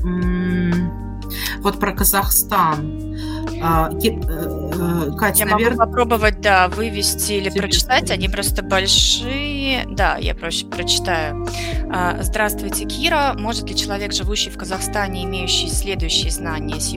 Вот 1.62 1.80
про 1.80 1.92
Казахстан. 1.92 3.16
Э, 4.78 5.10
Катя, 5.16 5.40
я 5.40 5.46
наверное... 5.46 5.76
могу 5.76 5.90
попробовать, 5.90 6.40
да, 6.40 6.68
вывести 6.68 7.32
или 7.32 7.50
Тебе 7.50 7.62
прочитать. 7.62 8.10
Они 8.10 8.28
просто 8.28 8.62
большие. 8.62 9.86
Да, 9.90 10.16
я 10.16 10.34
проще 10.34 10.66
прочитаю. 10.66 11.46
А, 11.90 12.22
здравствуйте, 12.22 12.84
Кира. 12.84 13.34
Может 13.38 13.68
ли 13.68 13.76
человек, 13.76 14.12
живущий 14.12 14.50
в 14.50 14.58
Казахстане, 14.58 15.24
имеющий 15.24 15.68
следующие 15.68 16.30
знания 16.30 16.80
C++, 16.80 16.96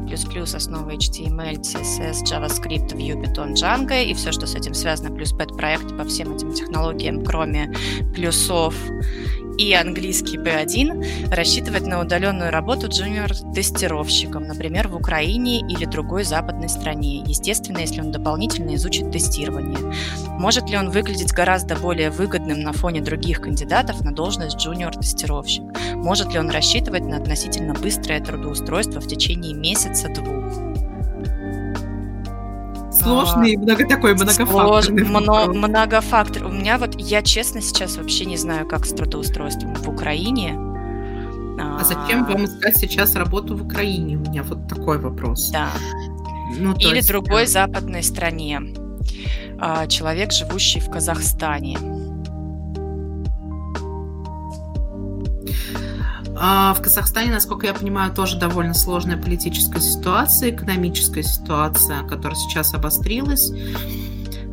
основы 0.56 0.94
HTML, 0.96 1.62
CSS, 1.62 2.24
JavaScript, 2.24 2.94
Vue, 2.96 3.22
Python, 3.22 3.54
Django 3.54 4.04
и 4.04 4.14
все, 4.14 4.32
что 4.32 4.48
с 4.48 4.56
этим 4.56 4.74
связано, 4.74 5.14
плюс 5.16 5.34
pet 5.34 5.56
проект 5.56 5.98
по 5.98 6.04
всем 6.06 6.36
этим 6.36 6.54
технологиям, 6.54 7.24
кроме 7.24 7.74
плюсов 8.14 8.76
и 9.60 9.74
английский 9.74 10.38
B1 10.38 11.36
рассчитывать 11.36 11.86
на 11.86 12.00
удаленную 12.00 12.50
работу 12.50 12.88
джуниор-тестировщиком, 12.88 14.48
например, 14.48 14.88
в 14.88 14.96
Украине 14.96 15.60
или 15.60 15.84
другой 15.84 16.24
западной 16.24 16.70
стране, 16.70 17.22
естественно, 17.26 17.80
если 17.80 18.00
он 18.00 18.14
дополнительно 18.14 18.76
изучит 18.76 19.12
тестирование. 19.12 19.78
Может 20.28 20.70
ли 20.70 20.78
он 20.78 20.90
выглядеть 20.90 21.34
гораздо 21.34 21.76
более 21.76 22.10
выгодным 22.10 22.62
на 22.62 22.72
фоне 22.72 23.02
других 23.02 23.42
кандидатов 23.42 24.00
на 24.00 24.14
должность 24.14 24.56
джуниор-тестировщик? 24.56 25.64
Может 25.94 26.32
ли 26.32 26.40
он 26.40 26.50
рассчитывать 26.50 27.04
на 27.04 27.18
относительно 27.18 27.74
быстрое 27.74 28.22
трудоустройство 28.22 29.02
в 29.02 29.08
течение 29.08 29.54
месяца-двух? 29.54 30.49
Сложный, 33.04 33.56
а, 33.56 33.60
много, 33.60 33.88
такой 33.88 34.14
многофакторный. 34.14 35.06
Слож, 35.06 35.24
мно, 35.24 35.46
многофактор. 35.54 36.46
У 36.46 36.52
меня 36.52 36.78
вот, 36.78 36.96
я 37.00 37.22
честно 37.22 37.62
сейчас 37.62 37.98
вообще 37.98 38.26
не 38.26 38.38
знаю, 38.38 38.68
как 38.68 38.86
с 38.86 38.90
трудоустройством 38.90 39.76
в 39.76 39.90
Украине. 39.90 40.58
А 41.62 41.84
зачем 41.84 42.26
вам 42.26 42.46
искать 42.46 42.78
сейчас 42.78 43.16
работу 43.16 43.56
в 43.56 43.64
Украине? 43.64 44.18
У 44.18 44.22
меня 44.22 44.44
вот 44.44 44.68
такой 44.68 44.98
вопрос. 44.98 45.50
Да. 45.50 45.70
Ну, 46.58 46.74
Или 46.76 46.98
есть, 46.98 47.08
другой 47.10 47.46
западной 47.48 48.04
стране. 48.04 48.62
А, 49.60 49.88
человек, 49.88 50.32
живущий 50.32 50.80
в 50.80 50.90
Казахстане. 50.90 51.78
В 56.40 56.78
Казахстане, 56.82 57.32
насколько 57.32 57.68
я 57.68 57.74
понимаю, 57.74 58.14
тоже 58.14 58.40
довольно 58.40 58.74
сложная 58.74 59.18
политическая 59.18 59.82
ситуация, 59.82 60.52
экономическая 60.52 61.24
ситуация, 61.24 62.04
которая 62.04 62.38
сейчас 62.38 62.74
обострилась. 62.74 63.52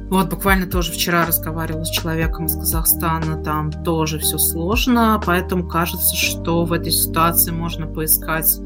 Вот 0.09 0.31
буквально 0.31 0.67
тоже 0.67 0.93
вчера 0.93 1.27
разговаривала 1.27 1.85
с 1.85 1.91
человеком 1.91 2.47
из 2.47 2.55
Казахстана, 2.55 3.43
там 3.43 3.73
тоже 3.85 4.21
все 4.21 4.39
сложно, 4.39 5.21
поэтому 5.25 5.67
кажется, 5.67 6.15
что 6.15 6.65
в 6.65 6.73
этой 6.73 6.93
ситуации 6.93 7.51
можно 7.51 7.89
поискать, 7.89 8.61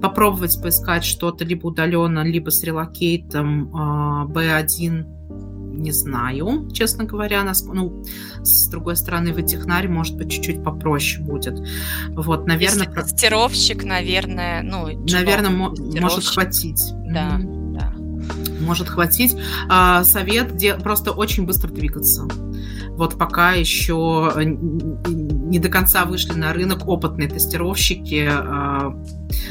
попробовать 0.00 0.58
поискать 0.62 1.04
что-то 1.04 1.44
либо 1.44 1.66
удаленно, 1.66 2.22
либо 2.24 2.48
с 2.50 2.62
релокейтом 2.62 3.70
B1 4.32 5.04
не 5.76 5.92
знаю, 5.92 6.68
честно 6.72 7.04
говоря. 7.04 7.42
Нас, 7.44 7.62
ну, 7.64 8.02
с 8.42 8.68
другой 8.68 8.96
стороны, 8.96 9.32
в 9.32 9.42
технарь, 9.44 9.88
может 9.88 10.16
быть, 10.16 10.30
чуть-чуть 10.30 10.62
попроще 10.62 11.22
будет. 11.24 11.58
Вот, 12.10 12.46
наверное... 12.46 12.86
Если 12.86 13.00
тестировщик, 13.00 13.84
наверное, 13.84 14.62
ну... 14.62 14.88
Наверное, 15.10 15.50
может 15.50 16.24
хватить. 16.24 16.82
Да, 17.04 17.38
mm-hmm. 17.38 17.72
да. 17.72 17.94
Может 18.60 18.88
хватить. 18.88 19.36
А, 19.68 20.02
совет 20.04 20.54
где 20.54 20.74
просто 20.74 21.12
очень 21.12 21.46
быстро 21.46 21.68
двигаться. 21.68 22.26
Вот 22.96 23.18
пока 23.18 23.52
еще 23.52 24.32
не 25.06 25.58
до 25.58 25.68
конца 25.68 26.06
вышли 26.06 26.32
на 26.32 26.54
рынок 26.54 26.88
опытные 26.88 27.28
тестировщики, 27.28 28.26
а, 28.28 28.96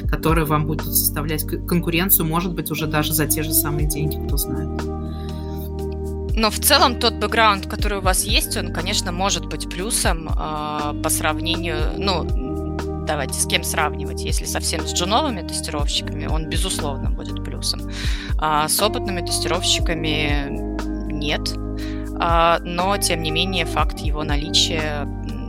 которые 0.10 0.46
вам 0.46 0.66
будут 0.66 0.88
составлять 0.88 1.46
конкуренцию, 1.46 2.26
может 2.26 2.54
быть, 2.56 2.72
уже 2.72 2.88
даже 2.88 3.14
за 3.14 3.28
те 3.28 3.44
же 3.44 3.54
самые 3.54 3.88
деньги, 3.88 4.18
кто 4.26 4.38
знает. 4.38 4.82
Но 6.36 6.50
в 6.50 6.60
целом 6.60 7.00
тот 7.00 7.14
бэкграунд, 7.14 7.68
который 7.68 8.00
у 8.00 8.02
вас 8.02 8.26
есть, 8.26 8.58
он, 8.58 8.74
конечно, 8.74 9.12
может 9.12 9.46
быть 9.46 9.70
плюсом 9.70 10.28
э, 10.28 11.02
по 11.02 11.10
сравнению, 11.10 11.78
ну, 11.98 12.26
давайте 13.06 13.40
с 13.40 13.46
кем 13.46 13.64
сравнивать. 13.64 14.22
Если 14.22 14.46
совсем 14.46 14.86
с 14.86 14.94
джуновыми 14.94 15.48
тестировщиками, 15.48 16.26
он, 16.26 16.50
безусловно, 16.50 17.10
будет 17.10 17.44
плюсом. 17.44 17.90
А 18.38 18.68
с 18.68 18.82
опытными 18.82 19.22
тестировщиками 19.22 20.48
нет. 21.12 21.54
А, 22.20 22.60
но, 22.62 22.98
тем 22.98 23.22
не 23.24 23.32
менее, 23.32 23.66
факт 23.66 24.00
его 24.00 24.24
наличия 24.24 25.08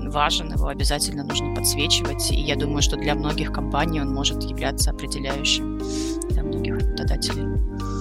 важен, 0.09 0.53
его 0.53 0.69
обязательно 0.69 1.25
нужно 1.25 1.55
подсвечивать. 1.55 2.31
И 2.31 2.41
я 2.41 2.57
думаю, 2.57 2.83
что 2.83 2.97
для 2.97 3.15
многих 3.15 3.53
компаний 3.53 4.01
он 4.01 4.15
может 4.15 4.43
являться 4.45 4.91
определяющим 4.91 5.81
для 6.31 6.43
многих 6.43 6.79
работодателей 6.79 7.96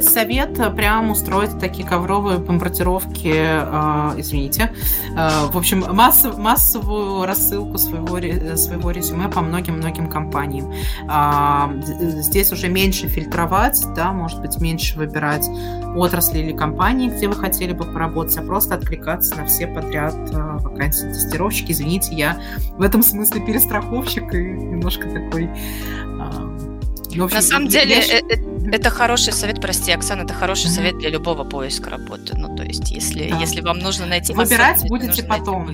совет 0.00 0.58
э, 0.58 0.70
прям 0.70 1.10
устроить 1.10 1.58
такие 1.58 1.86
ковровые 1.86 2.38
бомбардировки, 2.38 3.32
э, 3.34 4.14
извините, 4.16 4.72
э, 5.16 5.46
в 5.50 5.56
общем, 5.56 5.84
массов, 5.90 6.38
массовую 6.38 7.26
рассылку 7.26 7.78
своего, 7.78 8.18
своего 8.56 8.90
резюме 8.90 9.28
по 9.28 9.40
многим-многим 9.40 10.08
компаниям. 10.08 10.72
Э, 11.08 12.20
здесь 12.20 12.52
уже 12.52 12.68
меньше 12.68 13.08
фильтровать, 13.08 13.82
да, 13.94 14.12
может 14.12 14.40
быть, 14.40 14.60
меньше 14.60 14.96
выбирать 14.98 15.48
отрасли 15.96 16.38
или 16.38 16.52
компании, 16.52 17.08
где 17.08 17.28
вы 17.28 17.34
хотели 17.34 17.72
бы 17.72 17.84
поработать, 17.84 18.36
а 18.38 18.42
просто 18.42 18.74
откликаться 18.74 19.36
на 19.36 19.46
все 19.46 19.66
подряд 19.66 20.14
э, 20.14 20.58
вакансии 20.58 21.06
тестировщики. 21.06 21.72
Извините, 21.72 22.14
я 22.14 22.40
в 22.72 22.82
этом 22.82 23.02
смысле 23.02 23.40
перестраховщик 23.40 24.34
и 24.34 24.38
немножко 24.38 25.08
такой... 25.08 25.44
Э, 25.46 26.68
общем, 27.20 27.36
на 27.36 27.42
самом 27.42 27.68
деле, 27.68 27.96
я... 27.96 28.47
Это 28.70 28.90
хороший 28.90 29.32
совет, 29.32 29.60
прости, 29.60 29.92
Оксана, 29.92 30.22
это 30.22 30.34
хороший 30.34 30.66
mm-hmm. 30.66 30.74
совет 30.74 30.98
для 30.98 31.10
любого 31.10 31.44
поиска 31.44 31.90
работы. 31.90 32.36
Ну, 32.36 32.54
то 32.54 32.62
есть, 32.62 32.90
если, 32.90 33.30
да. 33.30 33.38
если 33.38 33.60
вам 33.62 33.78
нужно 33.78 34.06
найти... 34.06 34.34
Выбирать 34.34 34.86
будете 34.88 35.22
потом. 35.22 35.70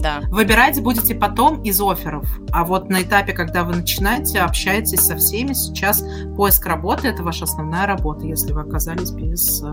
Да. 0.00 0.20
Выбирать 0.30 0.80
будете 0.82 1.14
потом 1.14 1.62
из 1.62 1.80
офферов. 1.80 2.26
А 2.52 2.64
вот 2.64 2.90
на 2.90 3.02
этапе, 3.02 3.32
когда 3.32 3.62
вы 3.62 3.76
начинаете, 3.76 4.40
общаетесь 4.40 5.00
со 5.00 5.16
всеми, 5.16 5.52
сейчас 5.52 6.04
поиск 6.36 6.66
работы– 6.66 7.08
это 7.08 7.22
ваша 7.22 7.44
основная 7.44 7.86
работа, 7.86 8.26
если 8.26 8.52
вы 8.52 8.62
оказались 8.62 9.10
без, 9.10 9.62
э, 9.62 9.66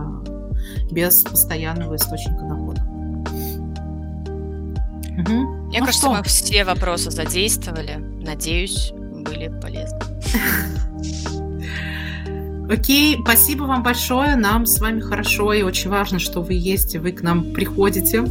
без 0.90 1.22
постоянного 1.22 1.96
источника 1.96 2.44
дохода. 2.44 2.82
Угу. 5.18 5.32
Мне 5.32 5.80
ну 5.80 5.86
кажется, 5.86 6.06
что? 6.06 6.14
мы 6.14 6.22
все 6.22 6.64
вопросы 6.64 7.10
задействовали. 7.10 7.96
Надеюсь, 7.96 8.92
были 8.92 9.48
полезны. 9.60 9.98
Окей, 12.70 13.18
спасибо 13.22 13.64
вам 13.64 13.82
большое. 13.82 14.36
Нам 14.36 14.66
с 14.66 14.80
вами 14.80 15.00
хорошо 15.00 15.52
и 15.52 15.62
очень 15.62 15.90
важно, 15.90 16.18
что 16.18 16.40
вы 16.40 16.54
есть, 16.54 16.96
вы 16.96 17.12
к 17.12 17.22
нам 17.22 17.52
приходите. 17.52 18.22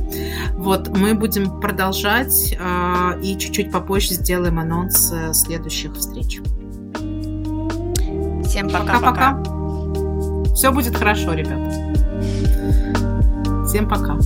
Вот, 0.53 0.89
мы 0.89 1.13
будем 1.13 1.59
продолжать 1.59 2.55
э, 2.57 3.21
и 3.21 3.37
чуть-чуть 3.37 3.71
попозже 3.71 4.13
сделаем 4.13 4.59
анонс 4.59 5.11
э, 5.13 5.33
следующих 5.33 5.95
встреч. 5.95 6.39
Всем 8.45 8.69
пока-пока. 8.69 9.41
Все 10.55 10.71
будет 10.71 10.95
хорошо, 10.95 11.33
ребята. 11.33 11.93
Всем 13.67 13.87
пока. 13.87 14.17